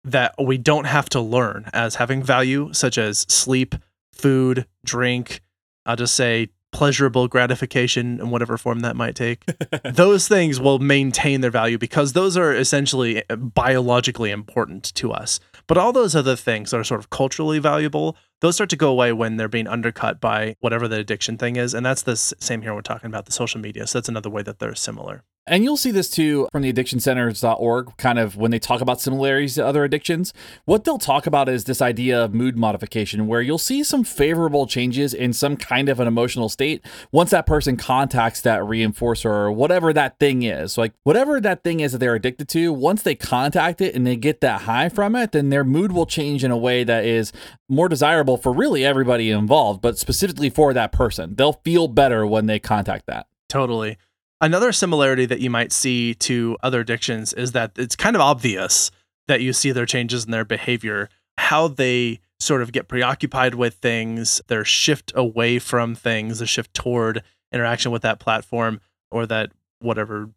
that 0.03 0.35
we 0.41 0.57
don't 0.57 0.85
have 0.85 1.09
to 1.09 1.21
learn 1.21 1.69
as 1.73 1.95
having 1.95 2.21
value, 2.21 2.71
such 2.73 2.97
as 2.97 3.19
sleep, 3.21 3.75
food, 4.13 4.67
drink, 4.85 5.41
I'll 5.85 5.95
just 5.95 6.15
say 6.15 6.49
pleasurable 6.71 7.27
gratification 7.27 8.19
in 8.19 8.29
whatever 8.31 8.57
form 8.57 8.81
that 8.81 8.95
might 8.97 9.15
take. 9.15 9.45
those 9.85 10.27
things 10.27 10.59
will 10.59 10.79
maintain 10.79 11.39
their 11.41 11.51
value 11.51 11.77
because 11.77 12.13
those 12.13 12.35
are 12.35 12.53
essentially 12.53 13.23
uh, 13.29 13.35
biologically 13.37 14.29
important 14.29 14.93
to 14.95 15.11
us. 15.11 15.39
But 15.67 15.77
all 15.77 15.93
those 15.93 16.15
other 16.15 16.35
things 16.35 16.71
that 16.71 16.79
are 16.79 16.83
sort 16.83 16.99
of 16.99 17.09
culturally 17.09 17.59
valuable, 17.59 18.17
those 18.41 18.55
start 18.55 18.69
to 18.71 18.75
go 18.75 18.89
away 18.89 19.13
when 19.13 19.37
they're 19.37 19.47
being 19.47 19.67
undercut 19.67 20.19
by 20.19 20.55
whatever 20.59 20.87
the 20.87 20.97
addiction 20.97 21.37
thing 21.37 21.55
is. 21.55 21.73
And 21.73 21.85
that's 21.85 22.03
the 22.03 22.15
same 22.15 22.61
here. 22.61 22.73
We're 22.73 22.81
talking 22.81 23.07
about 23.07 23.25
the 23.25 23.31
social 23.31 23.61
media. 23.61 23.87
So 23.87 23.99
that's 23.99 24.09
another 24.09 24.29
way 24.29 24.43
that 24.43 24.59
they're 24.59 24.75
similar. 24.75 25.23
And 25.47 25.63
you'll 25.63 25.77
see 25.77 25.91
this 25.91 26.09
too 26.09 26.47
from 26.51 26.63
the 26.63 26.73
addictioncenters.org, 26.73 27.97
kind 27.97 28.17
of 28.17 28.35
when 28.35 28.49
they 28.49 28.57
talk 28.57 28.81
about 28.81 28.99
similarities 28.99 29.53
to 29.55 29.65
other 29.65 29.83
addictions. 29.83 30.33
What 30.65 30.83
they'll 30.83 30.97
talk 30.97 31.27
about 31.27 31.47
is 31.47 31.65
this 31.65 31.83
idea 31.83 32.23
of 32.23 32.33
mood 32.33 32.57
modification, 32.57 33.27
where 33.27 33.41
you'll 33.41 33.59
see 33.59 33.83
some 33.83 34.03
favorable 34.03 34.65
changes 34.65 35.13
in 35.13 35.33
some 35.33 35.55
kind 35.55 35.87
of 35.87 35.99
an 35.99 36.07
emotional 36.07 36.49
state 36.49 36.83
once 37.11 37.29
that 37.29 37.45
person 37.45 37.77
contacts 37.77 38.41
that 38.41 38.61
reinforcer 38.61 39.25
or 39.25 39.51
whatever 39.51 39.93
that 39.93 40.17
thing 40.17 40.41
is. 40.41 40.79
Like, 40.79 40.93
whatever 41.03 41.39
that 41.39 41.63
thing 41.63 41.79
is 41.79 41.91
that 41.91 41.99
they're 41.99 42.15
addicted 42.15 42.49
to, 42.49 42.73
once 42.73 43.03
they 43.03 43.13
contact 43.13 43.81
it 43.81 43.93
and 43.93 44.07
they 44.07 44.15
get 44.15 44.41
that 44.41 44.61
high 44.61 44.89
from 44.89 45.15
it, 45.15 45.31
then 45.31 45.49
their 45.49 45.63
mood 45.63 45.91
will 45.91 46.07
change 46.07 46.43
in 46.43 46.49
a 46.49 46.57
way 46.57 46.83
that 46.83 47.05
is 47.05 47.31
more 47.69 47.87
desirable 47.87 48.37
for 48.37 48.51
really 48.51 48.83
everybody 48.83 49.29
involved, 49.29 49.79
but 49.79 49.99
specifically 49.99 50.49
for 50.49 50.73
that 50.73 50.91
person. 50.91 51.35
They'll 51.35 51.53
feel 51.53 51.87
better 51.87 52.25
when 52.25 52.47
they 52.47 52.57
contact 52.57 53.05
that. 53.05 53.27
Totally. 53.47 53.97
Another 54.41 54.71
similarity 54.71 55.25
that 55.25 55.39
you 55.39 55.49
might 55.49 55.71
see 55.71 56.13
to 56.15 56.57
other 56.61 56.81
addictions 56.81 57.33
is 57.33 57.53
that 57.53 57.71
it's 57.77 57.95
kind 57.95 58.15
of 58.15 58.21
obvious 58.21 58.91
that 59.27 59.41
you 59.41 59.53
see 59.53 59.71
their 59.71 59.85
changes 59.85 60.25
in 60.25 60.31
their 60.31 60.45
behavior, 60.45 61.09
how 61.37 61.67
they 61.67 62.19
sort 62.39 62.61
of 62.61 62.71
get 62.71 62.87
preoccupied 62.87 63.55
with 63.55 63.75
things, 63.75 64.41
their 64.47 64.65
shift 64.65 65.11
away 65.15 65.57
from 65.57 65.95
things, 65.95 66.39
the 66.39 66.45
shift 66.45 66.73
toward 66.73 67.23
interaction 67.51 67.91
with 67.91 68.01
that 68.01 68.19
platform 68.19 68.81
or 69.09 69.25
that 69.25 69.51
whatever 69.79 70.29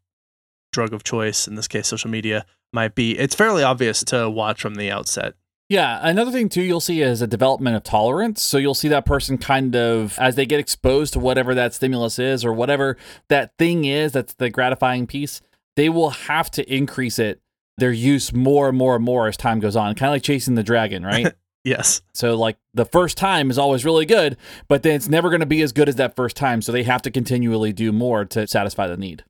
drug 0.72 0.92
of 0.92 1.02
choice, 1.02 1.48
in 1.48 1.56
this 1.56 1.68
case, 1.68 1.88
social 1.88 2.10
media, 2.10 2.46
might 2.72 2.94
be. 2.94 3.18
It's 3.18 3.34
fairly 3.34 3.62
obvious 3.62 4.04
to 4.04 4.30
watch 4.30 4.60
from 4.60 4.76
the 4.76 4.90
outset. 4.90 5.34
Yeah, 5.68 6.00
another 6.02 6.30
thing 6.30 6.48
too 6.48 6.62
you'll 6.62 6.80
see 6.80 7.02
is 7.02 7.20
a 7.20 7.26
development 7.26 7.76
of 7.76 7.84
tolerance. 7.84 8.42
So 8.42 8.56
you'll 8.56 8.74
see 8.74 8.88
that 8.88 9.04
person 9.04 9.36
kind 9.36 9.76
of 9.76 10.18
as 10.18 10.34
they 10.34 10.46
get 10.46 10.60
exposed 10.60 11.12
to 11.12 11.18
whatever 11.18 11.54
that 11.54 11.74
stimulus 11.74 12.18
is 12.18 12.44
or 12.44 12.52
whatever 12.54 12.96
that 13.28 13.56
thing 13.58 13.84
is 13.84 14.12
that's 14.12 14.34
the 14.34 14.48
gratifying 14.48 15.06
piece, 15.06 15.42
they 15.76 15.90
will 15.90 16.10
have 16.10 16.50
to 16.52 16.74
increase 16.74 17.18
it 17.18 17.42
their 17.76 17.92
use 17.92 18.32
more 18.32 18.68
and 18.68 18.76
more 18.76 18.96
and 18.96 19.04
more 19.04 19.28
as 19.28 19.36
time 19.36 19.60
goes 19.60 19.76
on, 19.76 19.94
kind 19.94 20.10
of 20.10 20.14
like 20.14 20.22
chasing 20.22 20.56
the 20.56 20.64
dragon, 20.64 21.04
right? 21.04 21.32
yes. 21.64 22.02
So 22.12 22.34
like 22.34 22.56
the 22.74 22.86
first 22.86 23.16
time 23.16 23.50
is 23.50 23.58
always 23.58 23.84
really 23.84 24.06
good, 24.06 24.36
but 24.66 24.82
then 24.82 24.94
it's 24.94 25.08
never 25.08 25.28
going 25.28 25.40
to 25.40 25.46
be 25.46 25.62
as 25.62 25.72
good 25.72 25.88
as 25.88 25.96
that 25.96 26.16
first 26.16 26.34
time, 26.34 26.60
so 26.60 26.72
they 26.72 26.82
have 26.82 27.02
to 27.02 27.10
continually 27.10 27.72
do 27.72 27.92
more 27.92 28.24
to 28.24 28.48
satisfy 28.48 28.88
the 28.88 28.96
need 28.96 29.22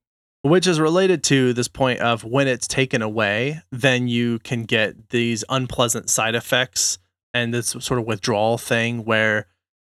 which 0.43 0.67
is 0.67 0.79
related 0.79 1.23
to 1.25 1.53
this 1.53 1.69
point 1.69 2.01
of 2.01 2.25
when 2.25 2.49
it's 2.49 2.69
taken 2.69 3.03
away, 3.03 3.61
then 3.71 4.09
you 4.09 4.39
can 4.41 4.65
get 4.65 5.11
these 5.11 5.45
unpleasant 5.49 6.11
side 6.11 6.35
effects 6.35 6.99
and 7.35 7.53
this 7.53 7.69
sort 7.69 7.99
of 7.99 8.07
withdrawal 8.07 8.59
thing 8.59 9.05
where, 9.05 9.47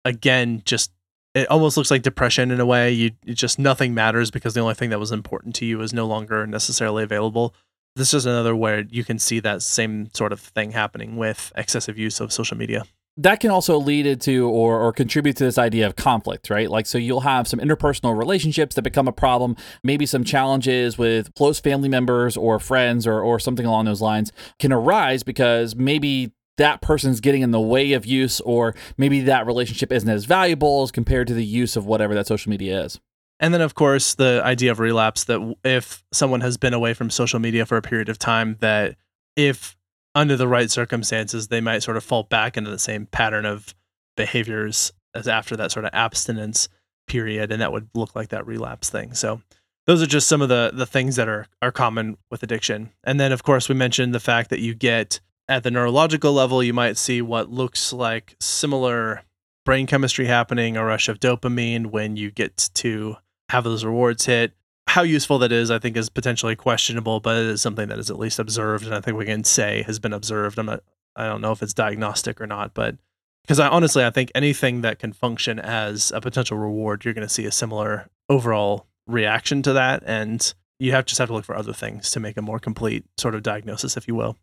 again, 0.04 0.62
just 0.64 0.92
it 1.34 1.48
almost 1.48 1.76
looks 1.76 1.90
like 1.90 2.02
depression 2.02 2.50
in 2.50 2.58
a 2.58 2.66
way. 2.66 2.90
You 2.90 3.10
just 3.26 3.58
nothing 3.58 3.94
matters 3.94 4.30
because 4.30 4.54
the 4.54 4.60
only 4.60 4.74
thing 4.74 4.90
that 4.90 4.98
was 4.98 5.12
important 5.12 5.54
to 5.56 5.66
you 5.66 5.80
is 5.80 5.92
no 5.92 6.06
longer 6.06 6.46
necessarily 6.46 7.04
available. 7.04 7.54
This 7.96 8.14
is 8.14 8.26
another 8.26 8.56
where 8.56 8.80
you 8.80 9.04
can 9.04 9.18
see 9.18 9.40
that 9.40 9.62
same 9.62 10.10
sort 10.14 10.32
of 10.32 10.40
thing 10.40 10.72
happening 10.72 11.16
with 11.16 11.52
excessive 11.56 11.98
use 11.98 12.20
of 12.20 12.32
social 12.32 12.56
media 12.56 12.84
that 13.22 13.38
can 13.38 13.50
also 13.50 13.76
lead 13.76 14.06
into 14.06 14.48
or, 14.48 14.80
or 14.80 14.92
contribute 14.94 15.36
to 15.36 15.44
this 15.44 15.58
idea 15.58 15.86
of 15.86 15.94
conflict, 15.94 16.48
right? 16.48 16.70
Like, 16.70 16.86
so 16.86 16.96
you'll 16.96 17.20
have 17.20 17.46
some 17.46 17.60
interpersonal 17.60 18.16
relationships 18.16 18.74
that 18.76 18.82
become 18.82 19.06
a 19.06 19.12
problem, 19.12 19.56
maybe 19.84 20.06
some 20.06 20.24
challenges 20.24 20.96
with 20.96 21.34
close 21.34 21.60
family 21.60 21.88
members 21.90 22.36
or 22.36 22.58
friends 22.58 23.06
or, 23.06 23.20
or 23.20 23.38
something 23.38 23.66
along 23.66 23.84
those 23.84 24.00
lines 24.00 24.32
can 24.58 24.72
arise 24.72 25.22
because 25.22 25.76
maybe 25.76 26.32
that 26.56 26.80
person's 26.80 27.20
getting 27.20 27.42
in 27.42 27.50
the 27.50 27.60
way 27.60 27.92
of 27.92 28.06
use, 28.06 28.40
or 28.40 28.74
maybe 28.96 29.20
that 29.20 29.46
relationship 29.46 29.92
isn't 29.92 30.08
as 30.08 30.24
valuable 30.24 30.82
as 30.82 30.90
compared 30.90 31.26
to 31.26 31.34
the 31.34 31.44
use 31.44 31.76
of 31.76 31.86
whatever 31.86 32.14
that 32.14 32.26
social 32.26 32.50
media 32.50 32.84
is. 32.84 33.00
And 33.38 33.52
then, 33.54 33.62
of 33.62 33.74
course, 33.74 34.14
the 34.14 34.42
idea 34.44 34.70
of 34.70 34.78
relapse 34.78 35.24
that 35.24 35.56
if 35.64 36.04
someone 36.12 36.42
has 36.42 36.58
been 36.58 36.74
away 36.74 36.92
from 36.92 37.08
social 37.08 37.38
media 37.38 37.64
for 37.64 37.76
a 37.76 37.82
period 37.82 38.10
of 38.10 38.18
time, 38.18 38.56
that 38.60 38.96
if 39.36 39.76
under 40.14 40.36
the 40.36 40.48
right 40.48 40.70
circumstances, 40.70 41.48
they 41.48 41.60
might 41.60 41.82
sort 41.82 41.96
of 41.96 42.04
fall 42.04 42.24
back 42.24 42.56
into 42.56 42.70
the 42.70 42.78
same 42.78 43.06
pattern 43.06 43.46
of 43.46 43.74
behaviors 44.16 44.92
as 45.14 45.28
after 45.28 45.56
that 45.56 45.72
sort 45.72 45.84
of 45.84 45.90
abstinence 45.92 46.68
period, 47.06 47.50
and 47.50 47.60
that 47.60 47.72
would 47.72 47.88
look 47.94 48.14
like 48.14 48.28
that 48.28 48.46
relapse 48.46 48.90
thing. 48.90 49.14
So 49.14 49.42
those 49.86 50.02
are 50.02 50.06
just 50.06 50.28
some 50.28 50.42
of 50.42 50.48
the 50.48 50.70
the 50.72 50.86
things 50.86 51.16
that 51.16 51.28
are 51.28 51.46
are 51.60 51.72
common 51.72 52.16
with 52.30 52.42
addiction. 52.42 52.90
And 53.04 53.18
then 53.18 53.32
of 53.32 53.42
course 53.42 53.68
we 53.68 53.74
mentioned 53.74 54.14
the 54.14 54.20
fact 54.20 54.50
that 54.50 54.60
you 54.60 54.74
get 54.74 55.20
at 55.48 55.64
the 55.64 55.70
neurological 55.70 56.32
level, 56.32 56.62
you 56.62 56.72
might 56.72 56.96
see 56.96 57.20
what 57.20 57.50
looks 57.50 57.92
like 57.92 58.36
similar 58.40 59.22
brain 59.64 59.86
chemistry 59.86 60.26
happening, 60.26 60.76
a 60.76 60.84
rush 60.84 61.08
of 61.08 61.18
dopamine 61.18 61.86
when 61.86 62.16
you 62.16 62.30
get 62.30 62.70
to 62.74 63.16
have 63.48 63.64
those 63.64 63.84
rewards 63.84 64.26
hit 64.26 64.52
how 64.90 65.02
useful 65.02 65.38
that 65.38 65.52
is, 65.52 65.70
I 65.70 65.78
think, 65.78 65.96
is 65.96 66.08
potentially 66.08 66.56
questionable, 66.56 67.20
but 67.20 67.36
it 67.36 67.46
is 67.46 67.62
something 67.62 67.86
that 67.88 67.98
is 68.00 68.10
at 68.10 68.18
least 68.18 68.40
observed, 68.40 68.84
and 68.84 68.92
I 68.94 69.00
think 69.00 69.16
we 69.16 69.24
can 69.24 69.44
say 69.44 69.84
has 69.84 70.00
been 70.00 70.12
observed. 70.12 70.58
I'm 70.58 70.66
not, 70.66 70.82
I 71.14 71.26
don't 71.26 71.40
know 71.40 71.52
if 71.52 71.62
it's 71.62 71.72
diagnostic 71.72 72.40
or 72.40 72.46
not, 72.48 72.74
but 72.74 72.96
because 73.44 73.60
I 73.60 73.68
honestly, 73.68 74.04
I 74.04 74.10
think 74.10 74.32
anything 74.34 74.80
that 74.80 74.98
can 74.98 75.12
function 75.12 75.60
as 75.60 76.10
a 76.10 76.20
potential 76.20 76.58
reward, 76.58 77.04
you're 77.04 77.14
going 77.14 77.26
to 77.26 77.32
see 77.32 77.46
a 77.46 77.52
similar 77.52 78.08
overall 78.28 78.88
reaction 79.06 79.62
to 79.62 79.72
that, 79.74 80.02
and 80.06 80.52
you 80.80 80.90
have 80.90 81.06
just 81.06 81.18
have 81.18 81.28
to 81.28 81.34
look 81.34 81.44
for 81.44 81.56
other 81.56 81.72
things 81.72 82.10
to 82.10 82.18
make 82.18 82.36
a 82.36 82.42
more 82.42 82.58
complete 82.58 83.04
sort 83.16 83.36
of 83.36 83.44
diagnosis, 83.44 83.96
if 83.96 84.08
you 84.08 84.16
will. 84.16 84.36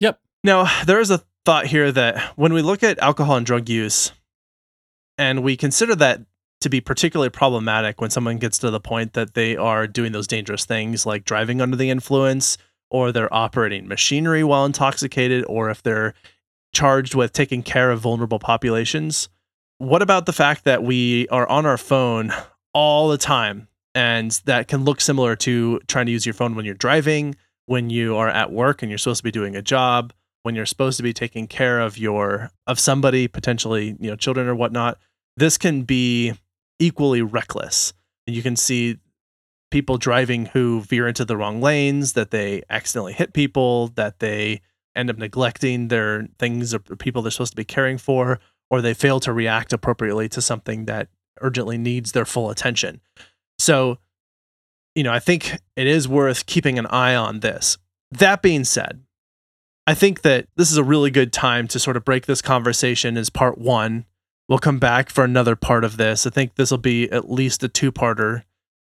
Yep. 0.00 0.20
Now, 0.44 0.68
there 0.84 1.00
is 1.00 1.10
a 1.10 1.22
thought 1.46 1.66
here 1.66 1.90
that 1.92 2.36
when 2.36 2.52
we 2.52 2.60
look 2.60 2.82
at 2.82 2.98
alcohol 2.98 3.36
and 3.36 3.46
drug 3.46 3.70
use, 3.70 4.12
and 5.16 5.42
we 5.42 5.56
consider 5.56 5.94
that 5.96 6.20
to 6.60 6.68
be 6.68 6.80
particularly 6.80 7.30
problematic 7.30 8.00
when 8.00 8.10
someone 8.10 8.38
gets 8.38 8.58
to 8.58 8.70
the 8.70 8.80
point 8.80 9.12
that 9.12 9.34
they 9.34 9.56
are 9.56 9.86
doing 9.86 10.12
those 10.12 10.26
dangerous 10.26 10.64
things 10.64 11.06
like 11.06 11.24
driving 11.24 11.60
under 11.60 11.76
the 11.76 11.90
influence 11.90 12.58
or 12.90 13.12
they're 13.12 13.32
operating 13.32 13.86
machinery 13.86 14.42
while 14.42 14.64
intoxicated 14.64 15.44
or 15.46 15.70
if 15.70 15.82
they're 15.82 16.14
charged 16.74 17.14
with 17.14 17.32
taking 17.32 17.62
care 17.62 17.90
of 17.90 18.00
vulnerable 18.00 18.38
populations. 18.38 19.28
What 19.78 20.02
about 20.02 20.26
the 20.26 20.32
fact 20.32 20.64
that 20.64 20.82
we 20.82 21.28
are 21.28 21.48
on 21.48 21.64
our 21.66 21.78
phone 21.78 22.32
all 22.74 23.08
the 23.08 23.18
time 23.18 23.68
and 23.94 24.30
that 24.44 24.68
can 24.68 24.84
look 24.84 25.00
similar 25.00 25.36
to 25.36 25.80
trying 25.86 26.06
to 26.06 26.12
use 26.12 26.26
your 26.26 26.32
phone 26.32 26.54
when 26.54 26.64
you're 26.64 26.74
driving, 26.74 27.36
when 27.66 27.90
you 27.90 28.16
are 28.16 28.28
at 28.28 28.52
work 28.52 28.82
and 28.82 28.90
you're 28.90 28.98
supposed 28.98 29.18
to 29.18 29.24
be 29.24 29.30
doing 29.30 29.54
a 29.54 29.62
job, 29.62 30.12
when 30.42 30.54
you're 30.54 30.66
supposed 30.66 30.96
to 30.96 31.02
be 31.02 31.12
taking 31.12 31.46
care 31.46 31.80
of 31.80 31.98
your 31.98 32.50
of 32.66 32.80
somebody, 32.80 33.28
potentially, 33.28 33.96
you 34.00 34.10
know, 34.10 34.16
children 34.16 34.48
or 34.48 34.54
whatnot. 34.54 34.98
This 35.36 35.58
can 35.58 35.82
be 35.82 36.34
equally 36.78 37.22
reckless. 37.22 37.92
And 38.26 38.36
you 38.36 38.42
can 38.42 38.56
see 38.56 38.98
people 39.70 39.98
driving 39.98 40.46
who 40.46 40.80
veer 40.80 41.06
into 41.06 41.24
the 41.24 41.36
wrong 41.36 41.60
lanes, 41.60 42.14
that 42.14 42.30
they 42.30 42.62
accidentally 42.70 43.12
hit 43.12 43.32
people, 43.32 43.88
that 43.88 44.18
they 44.18 44.60
end 44.94 45.10
up 45.10 45.18
neglecting 45.18 45.88
their 45.88 46.26
things 46.38 46.74
or 46.74 46.78
people 46.78 47.22
they're 47.22 47.30
supposed 47.30 47.52
to 47.52 47.56
be 47.56 47.64
caring 47.64 47.98
for, 47.98 48.40
or 48.70 48.80
they 48.80 48.94
fail 48.94 49.20
to 49.20 49.32
react 49.32 49.72
appropriately 49.72 50.28
to 50.28 50.40
something 50.40 50.86
that 50.86 51.08
urgently 51.40 51.78
needs 51.78 52.12
their 52.12 52.24
full 52.24 52.50
attention. 52.50 53.00
So, 53.58 53.98
you 54.94 55.02
know, 55.02 55.12
I 55.12 55.20
think 55.20 55.58
it 55.76 55.86
is 55.86 56.08
worth 56.08 56.46
keeping 56.46 56.78
an 56.78 56.86
eye 56.86 57.14
on 57.14 57.40
this. 57.40 57.78
That 58.10 58.42
being 58.42 58.64
said, 58.64 59.02
I 59.86 59.94
think 59.94 60.22
that 60.22 60.46
this 60.56 60.70
is 60.70 60.76
a 60.76 60.84
really 60.84 61.10
good 61.10 61.32
time 61.32 61.68
to 61.68 61.78
sort 61.78 61.96
of 61.96 62.04
break 62.04 62.26
this 62.26 62.42
conversation 62.42 63.16
as 63.16 63.30
part 63.30 63.58
one. 63.58 64.04
We'll 64.48 64.58
come 64.58 64.78
back 64.78 65.10
for 65.10 65.24
another 65.24 65.56
part 65.56 65.84
of 65.84 65.96
this. 65.98 66.26
I 66.26 66.30
think 66.30 66.54
this 66.54 66.70
will 66.70 66.78
be 66.78 67.10
at 67.10 67.30
least 67.30 67.62
a 67.62 67.68
two 67.68 67.92
parter. 67.92 68.44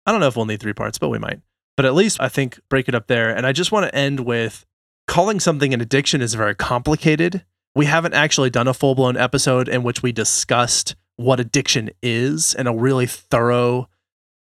I 0.06 0.12
don't 0.12 0.22
know 0.22 0.28
if 0.28 0.36
we'll 0.36 0.45
need 0.45 0.60
three 0.60 0.74
parts, 0.74 1.00
but 1.00 1.10
we 1.10 1.18
might. 1.18 1.41
But 1.76 1.86
at 1.86 1.95
least 1.95 2.22
I 2.22 2.30
think 2.30 2.60
break 2.70 2.88
it 2.88 2.95
up 2.95 3.08
there. 3.08 3.36
And 3.36 3.47
I 3.47 3.52
just 3.52 3.72
want 3.72 3.86
to 3.86 3.95
end 3.95 4.22
with 4.22 4.66
calling 5.08 5.39
something 5.39 5.74
an 5.74 5.82
addiction 5.82 6.22
is 6.22 6.36
very 6.36 6.54
complicated. 6.54 7.45
We 7.74 7.86
haven't 7.86 8.14
actually 8.14 8.50
done 8.50 8.68
a 8.68 8.74
full 8.74 8.95
blown 8.95 9.18
episode 9.18 9.68
in 9.68 9.82
which 9.82 10.04
we 10.04 10.12
discussed 10.12 10.95
what 11.16 11.39
addiction 11.39 11.89
is 12.04 12.54
in 12.54 12.68
a 12.68 12.74
really 12.74 13.08
thorough, 13.08 13.89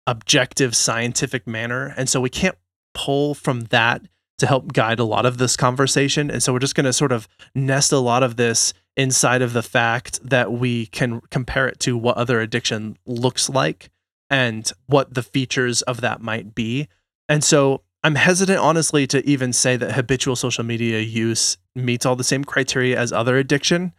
objective, 0.05 0.75
scientific 0.75 1.47
manner. 1.47 1.93
And 1.97 2.07
so 2.07 2.21
we 2.21 2.29
can't 2.29 2.57
pull 2.93 3.33
from 3.33 3.61
that 3.65 4.01
to 4.37 4.47
help 4.47 4.73
guide 4.73 4.99
a 4.99 5.03
lot 5.03 5.25
of 5.25 5.37
this 5.37 5.57
conversation. 5.57 6.31
And 6.31 6.41
so 6.41 6.53
we're 6.53 6.59
just 6.59 6.75
going 6.75 6.85
to 6.85 6.93
sort 6.93 7.11
of 7.11 7.27
nest 7.53 7.91
a 7.91 7.99
lot 7.99 8.23
of 8.23 8.37
this 8.37 8.73
inside 8.99 9.41
of 9.41 9.53
the 9.53 9.63
fact 9.63 10.19
that 10.29 10.51
we 10.51 10.85
can 10.87 11.21
compare 11.31 11.69
it 11.69 11.79
to 11.79 11.97
what 11.97 12.17
other 12.17 12.41
addiction 12.41 12.97
looks 13.05 13.49
like 13.49 13.89
and 14.29 14.73
what 14.87 15.13
the 15.13 15.23
features 15.23 15.81
of 15.83 16.01
that 16.01 16.21
might 16.21 16.53
be. 16.53 16.89
And 17.29 17.41
so 17.41 17.81
I'm 18.03 18.15
hesitant, 18.15 18.59
honestly, 18.59 19.07
to 19.07 19.25
even 19.25 19.53
say 19.53 19.77
that 19.77 19.93
habitual 19.93 20.35
social 20.35 20.65
media 20.65 20.99
use 20.99 21.57
meets 21.75 22.05
all 22.05 22.17
the 22.17 22.25
same 22.25 22.43
criteria 22.43 22.99
as 22.99 23.13
other 23.13 23.37
addiction. 23.37 23.93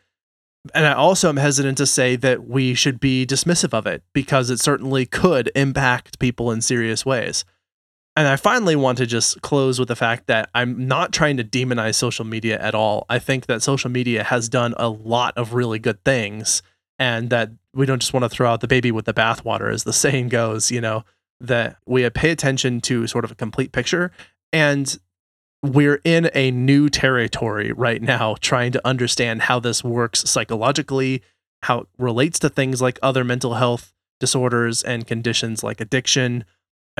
And 0.74 0.84
I 0.84 0.92
also 0.92 1.30
am 1.30 1.38
hesitant 1.38 1.78
to 1.78 1.86
say 1.86 2.16
that 2.16 2.46
we 2.46 2.74
should 2.74 3.00
be 3.00 3.24
dismissive 3.24 3.72
of 3.72 3.86
it 3.86 4.02
because 4.12 4.50
it 4.50 4.60
certainly 4.60 5.06
could 5.06 5.50
impact 5.54 6.18
people 6.18 6.50
in 6.50 6.60
serious 6.60 7.06
ways. 7.06 7.46
And 8.20 8.28
I 8.28 8.36
finally 8.36 8.76
want 8.76 8.98
to 8.98 9.06
just 9.06 9.40
close 9.40 9.78
with 9.78 9.88
the 9.88 9.96
fact 9.96 10.26
that 10.26 10.50
I'm 10.54 10.86
not 10.86 11.10
trying 11.10 11.38
to 11.38 11.42
demonize 11.42 11.94
social 11.94 12.26
media 12.26 12.60
at 12.60 12.74
all. 12.74 13.06
I 13.08 13.18
think 13.18 13.46
that 13.46 13.62
social 13.62 13.90
media 13.90 14.24
has 14.24 14.50
done 14.50 14.74
a 14.76 14.90
lot 14.90 15.32
of 15.38 15.54
really 15.54 15.78
good 15.78 16.04
things 16.04 16.62
and 16.98 17.30
that 17.30 17.48
we 17.72 17.86
don't 17.86 18.00
just 18.00 18.12
want 18.12 18.24
to 18.24 18.28
throw 18.28 18.50
out 18.50 18.60
the 18.60 18.68
baby 18.68 18.92
with 18.92 19.06
the 19.06 19.14
bathwater, 19.14 19.72
as 19.72 19.84
the 19.84 19.92
saying 19.94 20.28
goes, 20.28 20.70
you 20.70 20.82
know, 20.82 21.02
that 21.40 21.78
we 21.86 22.10
pay 22.10 22.30
attention 22.30 22.82
to 22.82 23.06
sort 23.06 23.24
of 23.24 23.30
a 23.30 23.34
complete 23.34 23.72
picture. 23.72 24.12
And 24.52 24.98
we're 25.62 26.02
in 26.04 26.28
a 26.34 26.50
new 26.50 26.90
territory 26.90 27.72
right 27.72 28.02
now, 28.02 28.36
trying 28.42 28.72
to 28.72 28.86
understand 28.86 29.40
how 29.40 29.60
this 29.60 29.82
works 29.82 30.28
psychologically, 30.28 31.22
how 31.62 31.78
it 31.78 31.88
relates 31.96 32.38
to 32.40 32.50
things 32.50 32.82
like 32.82 32.98
other 33.00 33.24
mental 33.24 33.54
health 33.54 33.94
disorders 34.18 34.82
and 34.82 35.06
conditions 35.06 35.64
like 35.64 35.80
addiction 35.80 36.44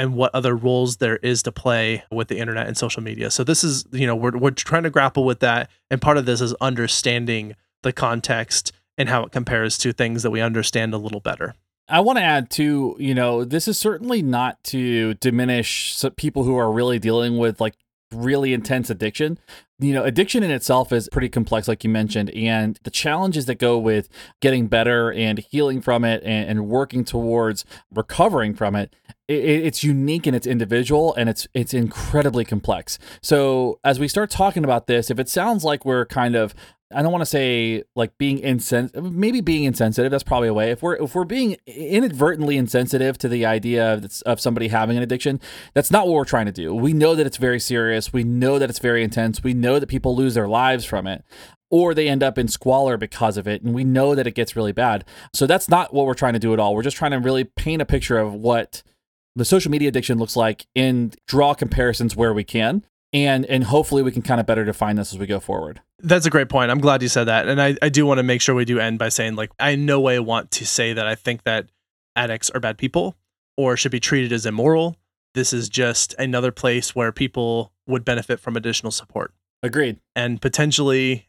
and 0.01 0.15
what 0.15 0.35
other 0.35 0.57
roles 0.57 0.97
there 0.97 1.17
is 1.19 1.43
to 1.43 1.53
play 1.53 2.03
with 2.11 2.29
the 2.29 2.39
internet 2.39 2.67
and 2.67 2.77
social 2.77 3.03
media. 3.03 3.31
So 3.31 3.45
this 3.45 3.63
is, 3.63 3.85
you 3.93 4.07
know, 4.07 4.17
we're 4.17 4.37
we're 4.37 4.51
trying 4.51 4.85
to 4.85 4.91
grapple 4.91 5.25
with 5.25 5.41
that 5.41 5.71
and 5.91 6.01
part 6.01 6.17
of 6.17 6.25
this 6.25 6.41
is 6.41 6.55
understanding 6.55 7.55
the 7.83 7.93
context 7.93 8.73
and 8.97 9.09
how 9.09 9.25
it 9.25 9.33
compares 9.33 9.79
to 9.79 9.93
things 9.93 10.23
that 10.23 10.31
we 10.31 10.41
understand 10.41 10.95
a 10.95 10.99
little 10.99 11.21
better. 11.21 11.55
I 11.89 12.01
want 12.01 12.19
to 12.19 12.23
add 12.23 12.51
too, 12.51 12.97
you 12.99 13.15
know, 13.15 13.45
this 13.45 13.69
is 13.69 13.77
certainly 13.77 14.23
not 14.23 14.63
to 14.65 15.15
diminish 15.15 16.03
people 16.17 16.45
who 16.45 16.57
are 16.57 16.71
really 16.73 16.99
dealing 16.99 17.37
with 17.37 17.61
like 17.61 17.75
really 18.13 18.53
intense 18.53 18.91
addiction. 18.91 19.39
You 19.81 19.95
know, 19.95 20.05
addiction 20.05 20.43
in 20.43 20.51
itself 20.51 20.93
is 20.93 21.09
pretty 21.11 21.29
complex, 21.29 21.67
like 21.67 21.83
you 21.85 21.91
mentioned, 21.91 22.31
and 22.31 22.79
the 22.83 22.91
challenges 22.91 23.47
that 23.47 23.57
go 23.57 23.79
with 23.79 24.09
getting 24.41 24.67
better 24.67 25.13
and 25.13 25.39
healing 25.39 25.81
from 25.81 26.05
it 26.05 26.23
and, 26.23 26.51
and 26.51 26.69
working 26.69 27.05
towards 27.05 27.65
recovering 27.93 28.55
from 28.55 28.77
it, 28.77 28.95
it, 29.27 29.43
it's 29.45 29.83
unique 29.83 30.27
and 30.27 30.37
it's 30.37 30.47
individual 30.47 31.15
and 31.15 31.29
it's 31.29 31.47
it's 31.55 31.73
incredibly 31.73 32.45
complex. 32.45 32.99
So 33.23 33.81
as 33.83 33.99
we 33.99 34.09
start 34.09 34.31
talking 34.31 34.65
about 34.65 34.87
this, 34.87 35.11
if 35.11 35.19
it 35.19 35.29
sounds 35.29 35.65
like 35.65 35.85
we're 35.85 36.07
kind 36.07 36.37
of 36.37 36.55
I 36.93 37.03
don't 37.03 37.13
want 37.13 37.23
to 37.23 37.27
say 37.27 37.85
like 37.95 38.19
being 38.19 38.41
insensitive, 38.41 39.13
maybe 39.13 39.41
being 39.41 39.65
insensitive. 39.65 40.11
That's 40.11 40.25
probably 40.25 40.49
a 40.49 40.55
way. 40.55 40.71
If 40.71 40.83
we're 40.83 40.97
if 40.97 41.15
we're 41.15 41.25
being 41.25 41.57
inadvertently 41.67 42.57
insensitive 42.57 43.17
to 43.19 43.29
the 43.29 43.47
idea 43.47 43.95
of, 43.95 44.23
of 44.27 44.41
somebody 44.41 44.69
having 44.69 44.97
an 44.97 45.03
addiction, 45.03 45.41
that's 45.73 45.91
not 45.91 46.07
what 46.07 46.15
we're 46.15 46.25
trying 46.25 46.47
to 46.47 46.53
do. 46.53 46.75
We 46.75 46.93
know 46.93 47.15
that 47.15 47.27
it's 47.27 47.37
very 47.37 47.61
serious. 47.61 48.13
We 48.13 48.25
know 48.25 48.59
that 48.59 48.71
it's 48.71 48.81
very 48.81 49.05
intense. 49.05 49.43
We 49.43 49.55
know 49.55 49.79
that 49.79 49.89
people 49.89 50.17
lose 50.17 50.35
their 50.35 50.49
lives 50.49 50.85
from 50.85 51.07
it, 51.07 51.25
or 51.71 51.95
they 51.95 52.09
end 52.09 52.23
up 52.23 52.39
in 52.39 52.49
squalor 52.49 52.97
because 52.97 53.37
of 53.37 53.47
it, 53.47 53.63
and 53.63 53.73
we 53.73 53.85
know 53.85 54.15
that 54.17 54.27
it 54.27 54.35
gets 54.35 54.57
really 54.57 54.73
bad. 54.73 55.05
So 55.33 55.47
that's 55.47 55.69
not 55.69 55.95
what 55.95 56.07
we're 56.07 56.15
trying 56.15 56.33
to 56.33 56.41
do 56.41 56.53
at 56.53 56.59
all. 56.59 56.75
We're 56.75 56.83
just 56.83 56.97
trying 56.97 57.13
to 57.13 57.19
really 57.19 57.45
paint 57.45 57.83
a 57.83 57.87
picture 57.87 58.19
of 58.19 58.35
what 58.35 58.83
the 59.37 59.45
social 59.45 59.71
media 59.71 59.89
addiction 59.89 60.19
looks 60.19 60.35
like 60.35 60.67
and 60.75 61.17
draw 61.29 61.55
comparisons 61.55 62.17
where 62.17 62.35
we 62.35 62.43
can 62.43 62.85
and 63.13 63.45
and 63.47 63.65
hopefully 63.65 64.03
we 64.03 64.13
can 64.13 64.23
kind 64.23 64.41
of 64.41 64.47
better 64.47 64.65
define 64.65 64.97
this 64.97 65.13
as 65.13 65.19
we 65.19 65.27
go 65.27 65.41
forward. 65.41 65.81
That's 65.99 66.27
a 66.27 66.31
great 66.31 66.49
point. 66.49 66.71
I'm 66.71 66.81
glad 66.81 67.03
you 67.03 67.09
said 67.09 67.25
that. 67.25 67.49
And 67.49 67.61
i, 67.61 67.77
I 67.83 67.89
do 67.89 68.07
want 68.07 68.19
to 68.19 68.23
make 68.23 68.41
sure 68.41 68.55
we 68.55 68.65
do 68.65 68.79
end 68.79 68.99
by 68.99 69.09
saying 69.09 69.37
like 69.37 69.51
i 69.59 69.71
in 69.71 69.87
no 69.87 70.01
way 70.01 70.19
want 70.19 70.51
to 70.53 70.67
say 70.67 70.93
that 70.93 71.07
i 71.07 71.15
think 71.15 71.45
that 71.45 71.69
addicts 72.17 72.51
are 72.51 72.61
bad 72.61 72.79
people 72.79 73.17
or 73.57 73.77
should 73.77 73.93
be 73.93 74.01
treated 74.01 74.33
as 74.33 74.47
immoral. 74.47 74.97
This 75.35 75.53
is 75.53 75.69
just 75.69 76.15
another 76.19 76.51
place 76.51 76.95
where 76.95 77.13
people 77.13 77.73
would 77.87 78.05
benefit 78.05 78.41
from 78.41 78.57
additional 78.57 78.91
support. 78.91 79.33
Agreed. 79.63 80.01
And 80.17 80.41
potentially 80.41 81.29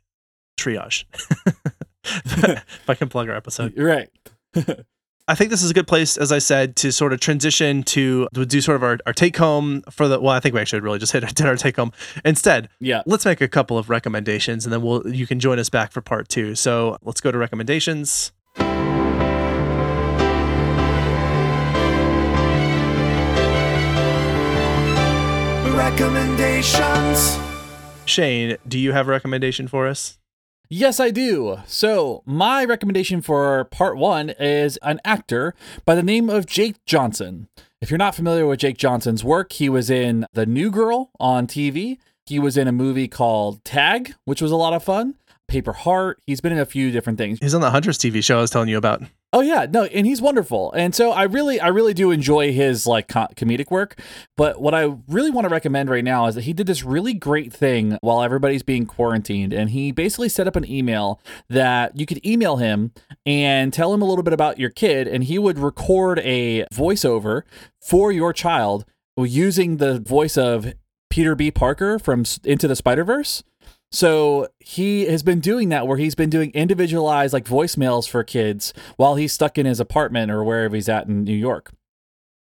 triage. 0.59 1.05
If 2.03 2.89
i 2.89 2.95
can 2.95 3.09
plug 3.09 3.29
our 3.29 3.35
episode. 3.35 3.75
You're 3.75 3.87
right 3.87 4.09
I 5.27 5.35
think 5.35 5.51
this 5.51 5.61
is 5.61 5.69
a 5.69 5.73
good 5.73 5.87
place, 5.87 6.17
as 6.17 6.31
I 6.31 6.39
said, 6.39 6.75
to 6.77 6.91
sort 6.91 7.13
of 7.13 7.19
transition 7.19 7.83
to, 7.83 8.27
to 8.33 8.45
do 8.45 8.59
sort 8.59 8.75
of 8.75 8.83
our, 8.83 8.97
our 9.05 9.13
take 9.13 9.37
home 9.37 9.81
for 9.89 10.07
the. 10.07 10.19
Well, 10.19 10.33
I 10.33 10.39
think 10.39 10.55
we 10.55 10.61
actually 10.61 10.81
really 10.81 10.99
just 10.99 11.11
hit 11.13 11.23
did 11.35 11.45
our 11.45 11.55
take 11.55 11.75
home. 11.75 11.91
Instead, 12.25 12.69
yeah, 12.79 13.03
let's 13.05 13.25
make 13.25 13.41
a 13.41 13.47
couple 13.47 13.77
of 13.77 13.89
recommendations, 13.89 14.65
and 14.65 14.73
then 14.73 14.81
we'll 14.81 15.07
you 15.07 15.27
can 15.27 15.39
join 15.39 15.59
us 15.59 15.69
back 15.69 15.91
for 15.91 16.01
part 16.01 16.27
two. 16.27 16.55
So 16.55 16.97
let's 17.03 17.21
go 17.21 17.31
to 17.31 17.37
recommendations. 17.37 18.31
Recommendations. 25.75 27.39
Shane, 28.05 28.57
do 28.67 28.79
you 28.79 28.91
have 28.91 29.07
a 29.07 29.11
recommendation 29.11 29.67
for 29.67 29.87
us? 29.87 30.17
Yes, 30.73 31.01
I 31.01 31.09
do. 31.09 31.57
So, 31.67 32.23
my 32.25 32.63
recommendation 32.63 33.21
for 33.21 33.65
part 33.65 33.97
one 33.97 34.29
is 34.29 34.77
an 34.77 35.01
actor 35.03 35.53
by 35.83 35.95
the 35.95 36.01
name 36.01 36.29
of 36.29 36.45
Jake 36.45 36.77
Johnson. 36.85 37.49
If 37.81 37.91
you're 37.91 37.97
not 37.97 38.15
familiar 38.15 38.47
with 38.47 38.61
Jake 38.61 38.77
Johnson's 38.77 39.21
work, 39.21 39.51
he 39.51 39.67
was 39.67 39.89
in 39.89 40.25
The 40.31 40.45
New 40.45 40.71
Girl 40.71 41.09
on 41.19 41.45
TV. 41.45 41.97
He 42.25 42.39
was 42.39 42.55
in 42.55 42.69
a 42.69 42.71
movie 42.71 43.09
called 43.09 43.65
Tag, 43.65 44.13
which 44.23 44.41
was 44.41 44.49
a 44.49 44.55
lot 44.55 44.71
of 44.71 44.81
fun. 44.81 45.15
Paper 45.49 45.73
Heart. 45.73 46.21
He's 46.25 46.39
been 46.39 46.53
in 46.53 46.59
a 46.59 46.65
few 46.65 46.89
different 46.89 47.17
things. 47.17 47.39
He's 47.41 47.53
on 47.53 47.59
the 47.59 47.71
Hunters 47.71 47.97
TV 47.97 48.23
show 48.23 48.37
I 48.37 48.41
was 48.41 48.51
telling 48.51 48.69
you 48.69 48.77
about. 48.77 49.03
Oh 49.33 49.39
yeah, 49.39 49.65
no, 49.69 49.85
and 49.85 50.05
he's 50.05 50.21
wonderful. 50.21 50.73
And 50.73 50.93
so 50.93 51.11
I 51.11 51.23
really 51.23 51.59
I 51.59 51.69
really 51.69 51.93
do 51.93 52.11
enjoy 52.11 52.51
his 52.51 52.85
like 52.85 53.07
co- 53.07 53.27
comedic 53.35 53.71
work, 53.71 53.97
but 54.35 54.61
what 54.61 54.73
I 54.73 54.93
really 55.07 55.31
want 55.31 55.45
to 55.45 55.49
recommend 55.49 55.89
right 55.89 56.03
now 56.03 56.25
is 56.27 56.35
that 56.35 56.43
he 56.43 56.51
did 56.51 56.67
this 56.67 56.83
really 56.83 57.13
great 57.13 57.53
thing 57.53 57.97
while 58.01 58.21
everybody's 58.21 58.61
being 58.61 58.85
quarantined 58.85 59.53
and 59.53 59.69
he 59.69 59.93
basically 59.93 60.27
set 60.27 60.47
up 60.47 60.57
an 60.57 60.69
email 60.69 61.21
that 61.49 61.97
you 61.97 62.05
could 62.05 62.25
email 62.25 62.57
him 62.57 62.91
and 63.25 63.71
tell 63.71 63.93
him 63.93 64.01
a 64.01 64.05
little 64.05 64.23
bit 64.23 64.33
about 64.33 64.59
your 64.59 64.69
kid 64.69 65.07
and 65.07 65.23
he 65.23 65.39
would 65.39 65.57
record 65.57 66.19
a 66.19 66.65
voiceover 66.73 67.43
for 67.81 68.11
your 68.11 68.33
child 68.33 68.83
using 69.17 69.77
the 69.77 69.99
voice 69.99 70.37
of 70.37 70.73
Peter 71.09 71.35
B. 71.35 71.51
Parker 71.51 71.99
from 71.99 72.25
Into 72.43 72.67
the 72.67 72.75
Spider-Verse. 72.75 73.43
So 73.91 74.47
he 74.59 75.05
has 75.05 75.21
been 75.21 75.41
doing 75.41 75.69
that 75.69 75.85
where 75.85 75.97
he's 75.97 76.15
been 76.15 76.29
doing 76.29 76.51
individualized 76.51 77.33
like 77.33 77.45
voicemails 77.45 78.07
for 78.07 78.23
kids 78.23 78.73
while 78.95 79.15
he's 79.15 79.33
stuck 79.33 79.57
in 79.57 79.65
his 79.65 79.79
apartment 79.79 80.31
or 80.31 80.43
wherever 80.43 80.75
he's 80.75 80.87
at 80.87 81.07
in 81.07 81.23
New 81.23 81.35
York. 81.35 81.71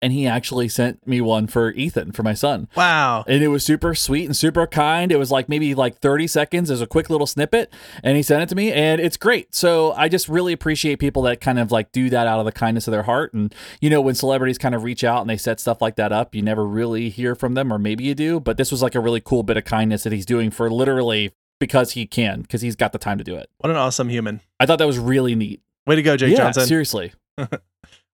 And 0.03 0.11
he 0.11 0.27
actually 0.27 0.67
sent 0.67 1.07
me 1.07 1.21
one 1.21 1.47
for 1.47 1.71
Ethan, 1.71 2.11
for 2.11 2.23
my 2.23 2.33
son. 2.33 2.67
Wow. 2.75 3.23
And 3.25 3.41
it 3.41 3.47
was 3.47 3.63
super 3.63 3.95
sweet 3.95 4.25
and 4.25 4.35
super 4.35 4.67
kind. 4.67 5.13
It 5.13 5.15
was 5.15 5.31
like 5.31 5.47
maybe 5.47 5.73
like 5.73 5.97
30 5.99 6.27
seconds 6.27 6.69
as 6.69 6.81
a 6.81 6.85
quick 6.85 7.09
little 7.09 7.25
snippet. 7.25 7.73
And 8.03 8.17
he 8.17 8.21
sent 8.21 8.43
it 8.43 8.49
to 8.49 8.55
me 8.55 8.73
and 8.73 8.99
it's 8.99 9.15
great. 9.15 9.55
So 9.55 9.93
I 9.93 10.09
just 10.09 10.27
really 10.27 10.51
appreciate 10.51 10.99
people 10.99 11.21
that 11.21 11.39
kind 11.39 11.57
of 11.57 11.71
like 11.71 11.93
do 11.93 12.09
that 12.09 12.27
out 12.27 12.39
of 12.39 12.45
the 12.45 12.51
kindness 12.51 12.85
of 12.85 12.91
their 12.91 13.03
heart. 13.03 13.33
And, 13.33 13.55
you 13.79 13.89
know, 13.89 14.01
when 14.01 14.13
celebrities 14.13 14.57
kind 14.57 14.75
of 14.75 14.83
reach 14.83 15.05
out 15.05 15.21
and 15.21 15.29
they 15.29 15.37
set 15.37 15.61
stuff 15.61 15.81
like 15.81 15.95
that 15.95 16.11
up, 16.11 16.35
you 16.35 16.41
never 16.41 16.65
really 16.65 17.07
hear 17.07 17.33
from 17.33 17.53
them, 17.53 17.71
or 17.71 17.79
maybe 17.79 18.03
you 18.03 18.13
do. 18.13 18.41
But 18.41 18.57
this 18.57 18.71
was 18.71 18.81
like 18.81 18.95
a 18.95 18.99
really 18.99 19.21
cool 19.21 19.43
bit 19.43 19.55
of 19.55 19.63
kindness 19.63 20.03
that 20.03 20.11
he's 20.11 20.25
doing 20.25 20.51
for 20.51 20.69
literally 20.69 21.31
because 21.61 21.91
he 21.91 22.05
can, 22.05 22.41
because 22.41 22.61
he's 22.61 22.75
got 22.75 22.91
the 22.91 22.99
time 22.99 23.19
to 23.19 23.23
do 23.23 23.37
it. 23.37 23.49
What 23.59 23.69
an 23.69 23.77
awesome 23.77 24.09
human. 24.09 24.41
I 24.59 24.65
thought 24.65 24.79
that 24.79 24.87
was 24.87 24.99
really 24.99 25.33
neat. 25.33 25.61
Way 25.87 25.95
to 25.95 26.01
go, 26.01 26.17
Jake 26.17 26.31
yeah, 26.31 26.43
Johnson. 26.43 26.67
Seriously. 26.67 27.13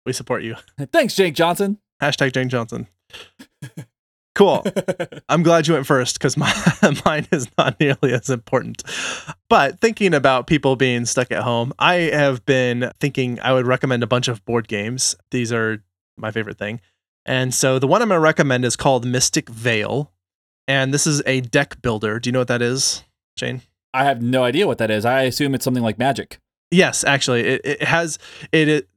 we 0.10 0.14
support 0.14 0.42
you. 0.42 0.56
Thanks, 0.92 1.16
Jake 1.16 1.36
Johnson. 1.36 1.78
Hashtag 2.02 2.34
Jake 2.34 2.48
Johnson. 2.48 2.88
Cool. 4.34 4.66
I'm 5.30 5.44
glad 5.44 5.68
you 5.68 5.76
went 5.76 5.86
first 5.86 6.18
because 6.18 6.36
my, 6.36 6.52
mine 7.06 7.28
is 7.32 7.48
not 7.60 7.80
nearly 7.80 8.14
as 8.14 8.32
important. 8.32 8.82
But 9.50 9.80
thinking 9.80 10.16
about 10.16 10.48
people 10.48 10.76
being 10.76 11.06
stuck 11.06 11.32
at 11.32 11.44
home, 11.44 11.74
I 11.78 11.96
have 11.96 12.44
been 12.46 12.92
thinking 13.00 13.40
I 13.42 13.54
would 13.54 13.68
recommend 13.68 14.02
a 14.02 14.08
bunch 14.08 14.28
of 14.28 14.44
board 14.46 14.68
games. 14.68 15.16
These 15.30 15.54
are 15.54 15.84
my 16.18 16.32
favorite 16.32 16.58
thing. 16.58 16.82
And 17.26 17.54
so 17.54 17.78
the 17.78 17.88
one 17.88 18.02
I'm 18.02 18.08
going 18.08 18.18
to 18.18 18.22
recommend 18.22 18.66
is 18.66 18.76
called 18.76 19.06
Mystic 19.06 19.48
Vale. 19.48 20.12
And 20.68 20.92
this 20.92 21.06
is 21.06 21.22
a 21.28 21.42
deck 21.42 21.82
builder. 21.84 22.20
Do 22.20 22.30
you 22.30 22.32
know 22.32 22.40
what 22.40 22.48
that 22.48 22.64
is? 22.64 23.04
Shane? 23.38 23.62
I 23.94 24.06
have 24.06 24.24
no 24.24 24.44
idea 24.44 24.66
what 24.66 24.80
that 24.80 24.90
is. 24.90 25.06
I 25.06 25.24
assume 25.24 25.54
it's 25.54 25.66
something 25.66 25.84
like 25.84 26.00
Magic. 26.00 26.40
Yes, 26.72 27.04
actually, 27.04 27.42
it, 27.42 27.62
it 27.64 27.84
has 27.84 28.20
it, 28.52 28.68
it 28.68 28.89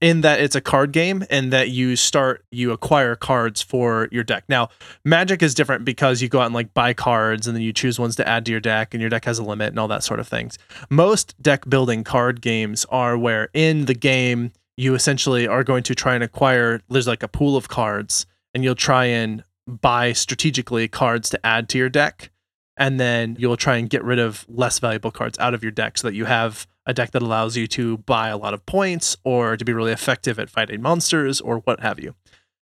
in 0.00 0.20
that 0.20 0.40
it's 0.40 0.54
a 0.54 0.60
card 0.60 0.92
game 0.92 1.24
and 1.30 1.52
that 1.52 1.70
you 1.70 1.96
start 1.96 2.44
you 2.50 2.72
acquire 2.72 3.14
cards 3.14 3.62
for 3.62 4.08
your 4.10 4.24
deck. 4.24 4.44
Now, 4.48 4.68
Magic 5.04 5.42
is 5.42 5.54
different 5.54 5.84
because 5.84 6.20
you 6.20 6.28
go 6.28 6.40
out 6.40 6.46
and 6.46 6.54
like 6.54 6.74
buy 6.74 6.92
cards 6.92 7.46
and 7.46 7.56
then 7.56 7.62
you 7.62 7.72
choose 7.72 7.98
ones 7.98 8.16
to 8.16 8.28
add 8.28 8.44
to 8.46 8.50
your 8.50 8.60
deck 8.60 8.92
and 8.92 9.00
your 9.00 9.10
deck 9.10 9.24
has 9.24 9.38
a 9.38 9.42
limit 9.42 9.68
and 9.68 9.78
all 9.78 9.88
that 9.88 10.04
sort 10.04 10.20
of 10.20 10.28
things. 10.28 10.58
Most 10.90 11.40
deck 11.42 11.68
building 11.68 12.04
card 12.04 12.40
games 12.40 12.84
are 12.90 13.16
where 13.16 13.48
in 13.54 13.86
the 13.86 13.94
game 13.94 14.52
you 14.76 14.94
essentially 14.94 15.46
are 15.46 15.64
going 15.64 15.82
to 15.84 15.94
try 15.94 16.14
and 16.14 16.24
acquire 16.24 16.80
there's 16.88 17.06
like 17.06 17.22
a 17.22 17.28
pool 17.28 17.56
of 17.56 17.68
cards 17.68 18.26
and 18.54 18.64
you'll 18.64 18.74
try 18.74 19.06
and 19.06 19.44
buy 19.66 20.12
strategically 20.12 20.88
cards 20.88 21.30
to 21.30 21.46
add 21.46 21.68
to 21.68 21.78
your 21.78 21.88
deck 21.88 22.30
and 22.76 22.98
then 22.98 23.36
you'll 23.38 23.58
try 23.58 23.76
and 23.76 23.90
get 23.90 24.02
rid 24.02 24.18
of 24.18 24.46
less 24.48 24.78
valuable 24.78 25.10
cards 25.10 25.38
out 25.38 25.54
of 25.54 25.62
your 25.62 25.70
deck 25.70 25.98
so 25.98 26.08
that 26.08 26.14
you 26.14 26.24
have 26.24 26.66
a 26.86 26.94
deck 26.94 27.10
that 27.12 27.22
allows 27.22 27.56
you 27.56 27.66
to 27.68 27.98
buy 27.98 28.28
a 28.28 28.36
lot 28.36 28.54
of 28.54 28.66
points 28.66 29.16
or 29.24 29.56
to 29.56 29.64
be 29.64 29.72
really 29.72 29.92
effective 29.92 30.38
at 30.38 30.50
fighting 30.50 30.80
monsters 30.82 31.40
or 31.40 31.58
what 31.58 31.80
have 31.80 32.00
you. 32.00 32.14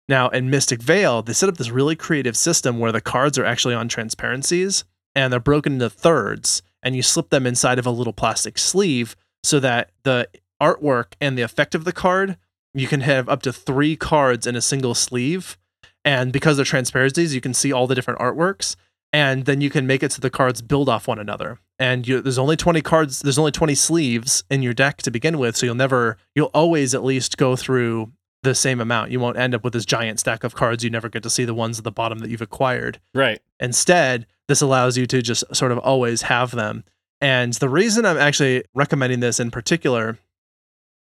Now, 0.09 0.29
in 0.31 0.51
Mystic 0.51 0.83
Vale, 0.83 1.23
they 1.23 1.33
set 1.33 1.49
up 1.49 1.57
this 1.57 1.71
really 1.71 1.95
creative 1.95 2.37
system 2.37 2.79
where 2.79 2.93
the 2.93 3.01
cards 3.01 3.39
are 3.39 3.45
actually 3.45 3.75
on 3.75 3.89
transparencies 3.89 4.85
and 5.15 5.33
they're 5.33 5.41
broken 5.41 5.75
into 5.75 5.91
thirds, 5.91 6.63
and 6.83 6.97
you 6.97 7.03
slip 7.03 7.31
them 7.31 7.47
inside 7.47 7.79
of 7.79 7.87
a 7.87 7.91
little 7.91 8.13
plastic 8.13 8.59
sleeve 8.59 9.17
so 9.43 9.61
that 9.61 9.91
the 10.05 10.29
artwork 10.61 11.15
and 11.21 11.37
the 11.37 11.43
effect 11.43 11.75
of 11.75 11.85
the 11.85 11.93
card, 11.93 12.37
you 12.75 12.87
can 12.87 13.01
have 13.01 13.29
up 13.29 13.43
to 13.43 13.53
three 13.53 13.97
cards 13.97 14.47
in 14.47 14.57
a 14.57 14.61
single 14.61 14.95
sleeve. 14.95 15.57
And 16.05 16.33
because 16.33 16.57
they're 16.57 16.65
transparencies, 16.65 17.35
you 17.35 17.41
can 17.41 17.55
see 17.55 17.73
all 17.73 17.87
the 17.87 17.95
different 17.95 18.21
artworks 18.21 18.77
and 19.13 19.45
then 19.45 19.61
you 19.61 19.71
can 19.71 19.87
make 19.87 20.03
it 20.03 20.13
so 20.13 20.21
the 20.21 20.31
cards 20.31 20.63
build 20.63 20.89
off 20.89 21.09
one 21.09 21.19
another. 21.19 21.59
And 21.79 22.07
you, 22.07 22.21
there's 22.21 22.39
only 22.39 22.57
20 22.57 22.83
cards, 22.83 23.21
there's 23.21 23.39
only 23.39 23.53
20 23.53 23.75
sleeves 23.75 24.45
in 24.51 24.63
your 24.63 24.75
deck 24.75 24.99
to 24.99 25.11
begin 25.11 25.39
with, 25.39 25.57
so 25.57 25.67
you'll 25.67 25.75
never, 25.75 26.19
you'll 26.35 26.51
always 26.53 26.95
at 26.95 27.03
least 27.03 27.37
go 27.39 27.57
through 27.57 28.13
the 28.43 28.55
same 28.55 28.81
amount. 28.81 29.11
You 29.11 29.21
won't 29.21 29.39
end 29.39 29.55
up 29.55 29.65
with 29.65 29.73
this 29.73 29.85
giant 29.85 30.21
stack 30.21 30.45
of 30.45 30.55
cards. 30.55 30.85
You 30.85 30.91
never 30.91 31.09
get 31.09 31.23
to 31.23 31.31
see 31.31 31.45
the 31.45 31.55
ones 31.55 31.79
at 31.79 31.85
the 31.85 31.93
bottom 31.93 32.19
that 32.21 32.31
you've 32.31 32.41
acquired. 32.41 33.01
Right. 33.15 33.41
Instead, 33.59 34.27
this 34.49 34.61
allows 34.61 34.97
you 34.97 35.07
to 35.07 35.23
just 35.23 35.45
sort 35.55 35.73
of 35.73 35.79
always 35.79 36.23
have 36.23 36.53
them. 36.53 36.85
And 37.21 37.53
the 37.55 37.69
reason 37.69 38.07
I'm 38.07 38.17
actually 38.17 38.65
recommending 38.75 39.21
this 39.21 39.41
in 39.41 39.51
particular 39.51 40.19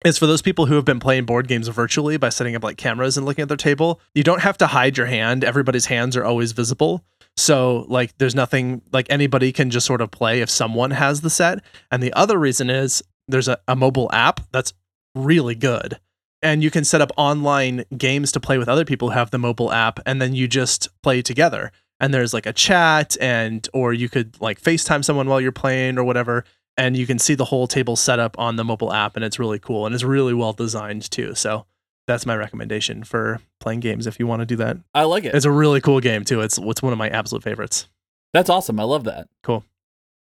is 0.04 0.18
for 0.18 0.26
those 0.26 0.42
people 0.42 0.66
who 0.66 0.74
have 0.74 0.84
been 0.84 1.00
playing 1.00 1.24
board 1.24 1.48
games 1.48 1.66
virtually 1.68 2.18
by 2.18 2.28
setting 2.28 2.54
up 2.54 2.62
like 2.62 2.76
cameras 2.76 3.16
and 3.16 3.24
looking 3.24 3.42
at 3.42 3.48
their 3.48 3.56
table. 3.56 4.00
You 4.14 4.22
don't 4.22 4.42
have 4.42 4.58
to 4.58 4.66
hide 4.66 4.98
your 4.98 5.06
hand. 5.06 5.42
Everybody's 5.42 5.86
hands 5.86 6.14
are 6.14 6.24
always 6.24 6.52
visible. 6.52 7.02
So 7.36 7.84
like 7.88 8.16
there's 8.18 8.34
nothing 8.34 8.82
like 8.92 9.06
anybody 9.10 9.52
can 9.52 9.70
just 9.70 9.86
sort 9.86 10.00
of 10.00 10.10
play 10.10 10.40
if 10.40 10.50
someone 10.50 10.92
has 10.92 11.20
the 11.20 11.30
set. 11.30 11.60
And 11.90 12.02
the 12.02 12.12
other 12.12 12.38
reason 12.38 12.70
is 12.70 13.02
there's 13.28 13.48
a, 13.48 13.58
a 13.66 13.74
mobile 13.74 14.10
app 14.12 14.40
that's 14.52 14.72
really 15.14 15.54
good. 15.54 15.98
And 16.42 16.62
you 16.62 16.70
can 16.70 16.84
set 16.84 17.00
up 17.00 17.10
online 17.16 17.84
games 17.96 18.30
to 18.32 18.40
play 18.40 18.58
with 18.58 18.68
other 18.68 18.84
people 18.84 19.10
who 19.10 19.14
have 19.14 19.30
the 19.30 19.38
mobile 19.38 19.72
app 19.72 19.98
and 20.04 20.20
then 20.20 20.34
you 20.34 20.46
just 20.46 20.88
play 21.02 21.22
together. 21.22 21.72
And 22.00 22.12
there's 22.12 22.34
like 22.34 22.46
a 22.46 22.52
chat 22.52 23.16
and 23.20 23.66
or 23.72 23.92
you 23.92 24.08
could 24.08 24.40
like 24.40 24.60
FaceTime 24.60 25.04
someone 25.04 25.28
while 25.28 25.40
you're 25.40 25.52
playing 25.52 25.98
or 25.98 26.04
whatever. 26.04 26.44
And 26.76 26.96
you 26.96 27.06
can 27.06 27.18
see 27.18 27.34
the 27.34 27.46
whole 27.46 27.66
table 27.66 27.96
set 27.96 28.18
up 28.18 28.38
on 28.38 28.56
the 28.56 28.64
mobile 28.64 28.92
app 28.92 29.16
and 29.16 29.24
it's 29.24 29.38
really 29.38 29.58
cool 29.58 29.86
and 29.86 29.94
it's 29.94 30.04
really 30.04 30.34
well 30.34 30.52
designed 30.52 31.10
too. 31.10 31.34
So 31.34 31.66
that's 32.06 32.26
my 32.26 32.36
recommendation 32.36 33.04
for 33.04 33.40
playing 33.60 33.80
games 33.80 34.06
if 34.06 34.18
you 34.18 34.26
want 34.26 34.40
to 34.40 34.46
do 34.46 34.56
that. 34.56 34.76
I 34.94 35.04
like 35.04 35.24
it. 35.24 35.34
It's 35.34 35.44
a 35.44 35.50
really 35.50 35.80
cool 35.80 36.00
game 36.00 36.24
too. 36.24 36.40
It's 36.40 36.58
it's 36.58 36.82
one 36.82 36.92
of 36.92 36.98
my 36.98 37.08
absolute 37.08 37.42
favorites. 37.42 37.88
That's 38.32 38.50
awesome. 38.50 38.80
I 38.80 38.84
love 38.84 39.04
that. 39.04 39.28
Cool. 39.42 39.64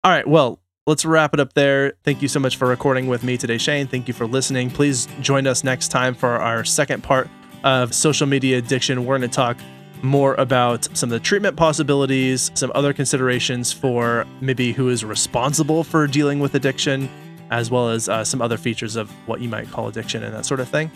All 0.02 0.10
right, 0.10 0.26
well, 0.26 0.60
let's 0.86 1.04
wrap 1.04 1.32
it 1.32 1.40
up 1.40 1.54
there. 1.54 1.94
Thank 2.02 2.20
you 2.20 2.28
so 2.28 2.38
much 2.38 2.56
for 2.56 2.68
recording 2.68 3.06
with 3.06 3.24
me 3.24 3.38
today, 3.38 3.56
Shane. 3.56 3.86
Thank 3.86 4.08
you 4.08 4.14
for 4.14 4.26
listening. 4.26 4.70
Please 4.70 5.08
join 5.20 5.46
us 5.46 5.64
next 5.64 5.88
time 5.88 6.14
for 6.14 6.30
our 6.30 6.64
second 6.64 7.02
part 7.02 7.28
of 7.62 7.94
social 7.94 8.26
media 8.26 8.58
addiction. 8.58 9.06
We're 9.06 9.18
going 9.18 9.30
to 9.30 9.34
talk 9.34 9.56
more 10.02 10.34
about 10.34 10.84
some 10.96 11.08
of 11.08 11.12
the 11.12 11.20
treatment 11.20 11.56
possibilities, 11.56 12.50
some 12.54 12.70
other 12.74 12.92
considerations 12.92 13.72
for 13.72 14.26
maybe 14.42 14.72
who 14.72 14.90
is 14.90 15.04
responsible 15.04 15.82
for 15.82 16.06
dealing 16.06 16.40
with 16.40 16.54
addiction, 16.54 17.08
as 17.50 17.70
well 17.70 17.88
as 17.88 18.08
uh, 18.08 18.22
some 18.22 18.42
other 18.42 18.58
features 18.58 18.96
of 18.96 19.10
what 19.26 19.40
you 19.40 19.48
might 19.48 19.70
call 19.70 19.88
addiction 19.88 20.22
and 20.22 20.34
that 20.34 20.44
sort 20.44 20.60
of 20.60 20.68
thing. 20.68 20.90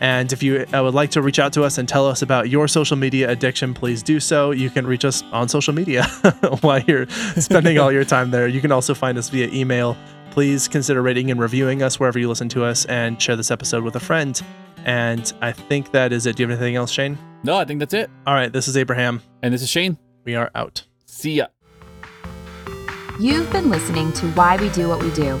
And 0.00 0.32
if 0.32 0.42
you 0.42 0.66
uh, 0.74 0.82
would 0.82 0.94
like 0.94 1.10
to 1.12 1.22
reach 1.22 1.38
out 1.38 1.52
to 1.54 1.62
us 1.62 1.78
and 1.78 1.88
tell 1.88 2.06
us 2.06 2.22
about 2.22 2.48
your 2.50 2.68
social 2.68 2.96
media 2.96 3.30
addiction, 3.30 3.74
please 3.74 4.02
do 4.02 4.20
so. 4.20 4.50
You 4.50 4.70
can 4.70 4.86
reach 4.86 5.04
us 5.04 5.22
on 5.32 5.48
social 5.48 5.72
media 5.72 6.04
while 6.60 6.80
you're 6.80 7.08
spending 7.38 7.78
all 7.78 7.92
your 7.92 8.04
time 8.04 8.30
there. 8.30 8.48
You 8.48 8.60
can 8.60 8.72
also 8.72 8.94
find 8.94 9.16
us 9.16 9.28
via 9.28 9.48
email. 9.48 9.96
Please 10.30 10.66
consider 10.66 11.00
rating 11.00 11.30
and 11.30 11.40
reviewing 11.40 11.82
us 11.82 12.00
wherever 12.00 12.18
you 12.18 12.28
listen 12.28 12.48
to 12.50 12.64
us 12.64 12.84
and 12.86 13.20
share 13.22 13.36
this 13.36 13.50
episode 13.50 13.84
with 13.84 13.94
a 13.96 14.00
friend. 14.00 14.42
And 14.84 15.32
I 15.40 15.52
think 15.52 15.92
that 15.92 16.12
is 16.12 16.26
it. 16.26 16.36
Do 16.36 16.42
you 16.42 16.48
have 16.48 16.58
anything 16.58 16.76
else, 16.76 16.90
Shane? 16.90 17.16
No, 17.42 17.56
I 17.56 17.64
think 17.64 17.78
that's 17.78 17.94
it. 17.94 18.10
All 18.26 18.34
right. 18.34 18.52
This 18.52 18.68
is 18.68 18.76
Abraham. 18.76 19.22
And 19.42 19.54
this 19.54 19.62
is 19.62 19.70
Shane. 19.70 19.96
We 20.24 20.34
are 20.34 20.50
out. 20.54 20.84
See 21.06 21.34
ya. 21.34 21.46
You've 23.20 23.50
been 23.52 23.70
listening 23.70 24.12
to 24.14 24.26
Why 24.32 24.56
We 24.56 24.68
Do 24.70 24.88
What 24.88 25.00
We 25.02 25.10
Do. 25.12 25.40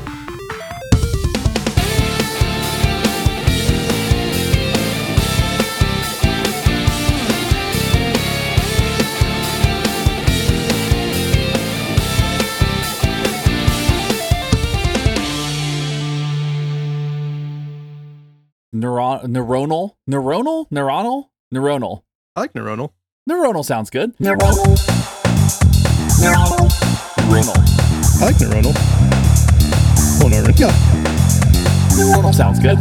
Neuron- 18.81 19.21
neuronal? 19.27 19.91
Neuronal? 20.09 20.65
Neuronal? 20.71 21.25
Neuronal. 21.53 22.01
I 22.35 22.39
like 22.41 22.53
neuronal. 22.53 22.89
Neuronal 23.29 23.63
sounds 23.63 23.91
good. 23.91 24.17
Neuronal. 24.17 24.65
Neuronal. 26.17 26.65
Neuronal. 27.29 28.21
I 28.21 28.25
like 28.25 28.37
neuronal. 28.37 28.73
Oh, 30.23 30.27
no, 30.29 30.37
yeah. 30.57 30.71
Neuronal 31.93 32.33
sounds 32.33 32.59
good. 32.59 32.79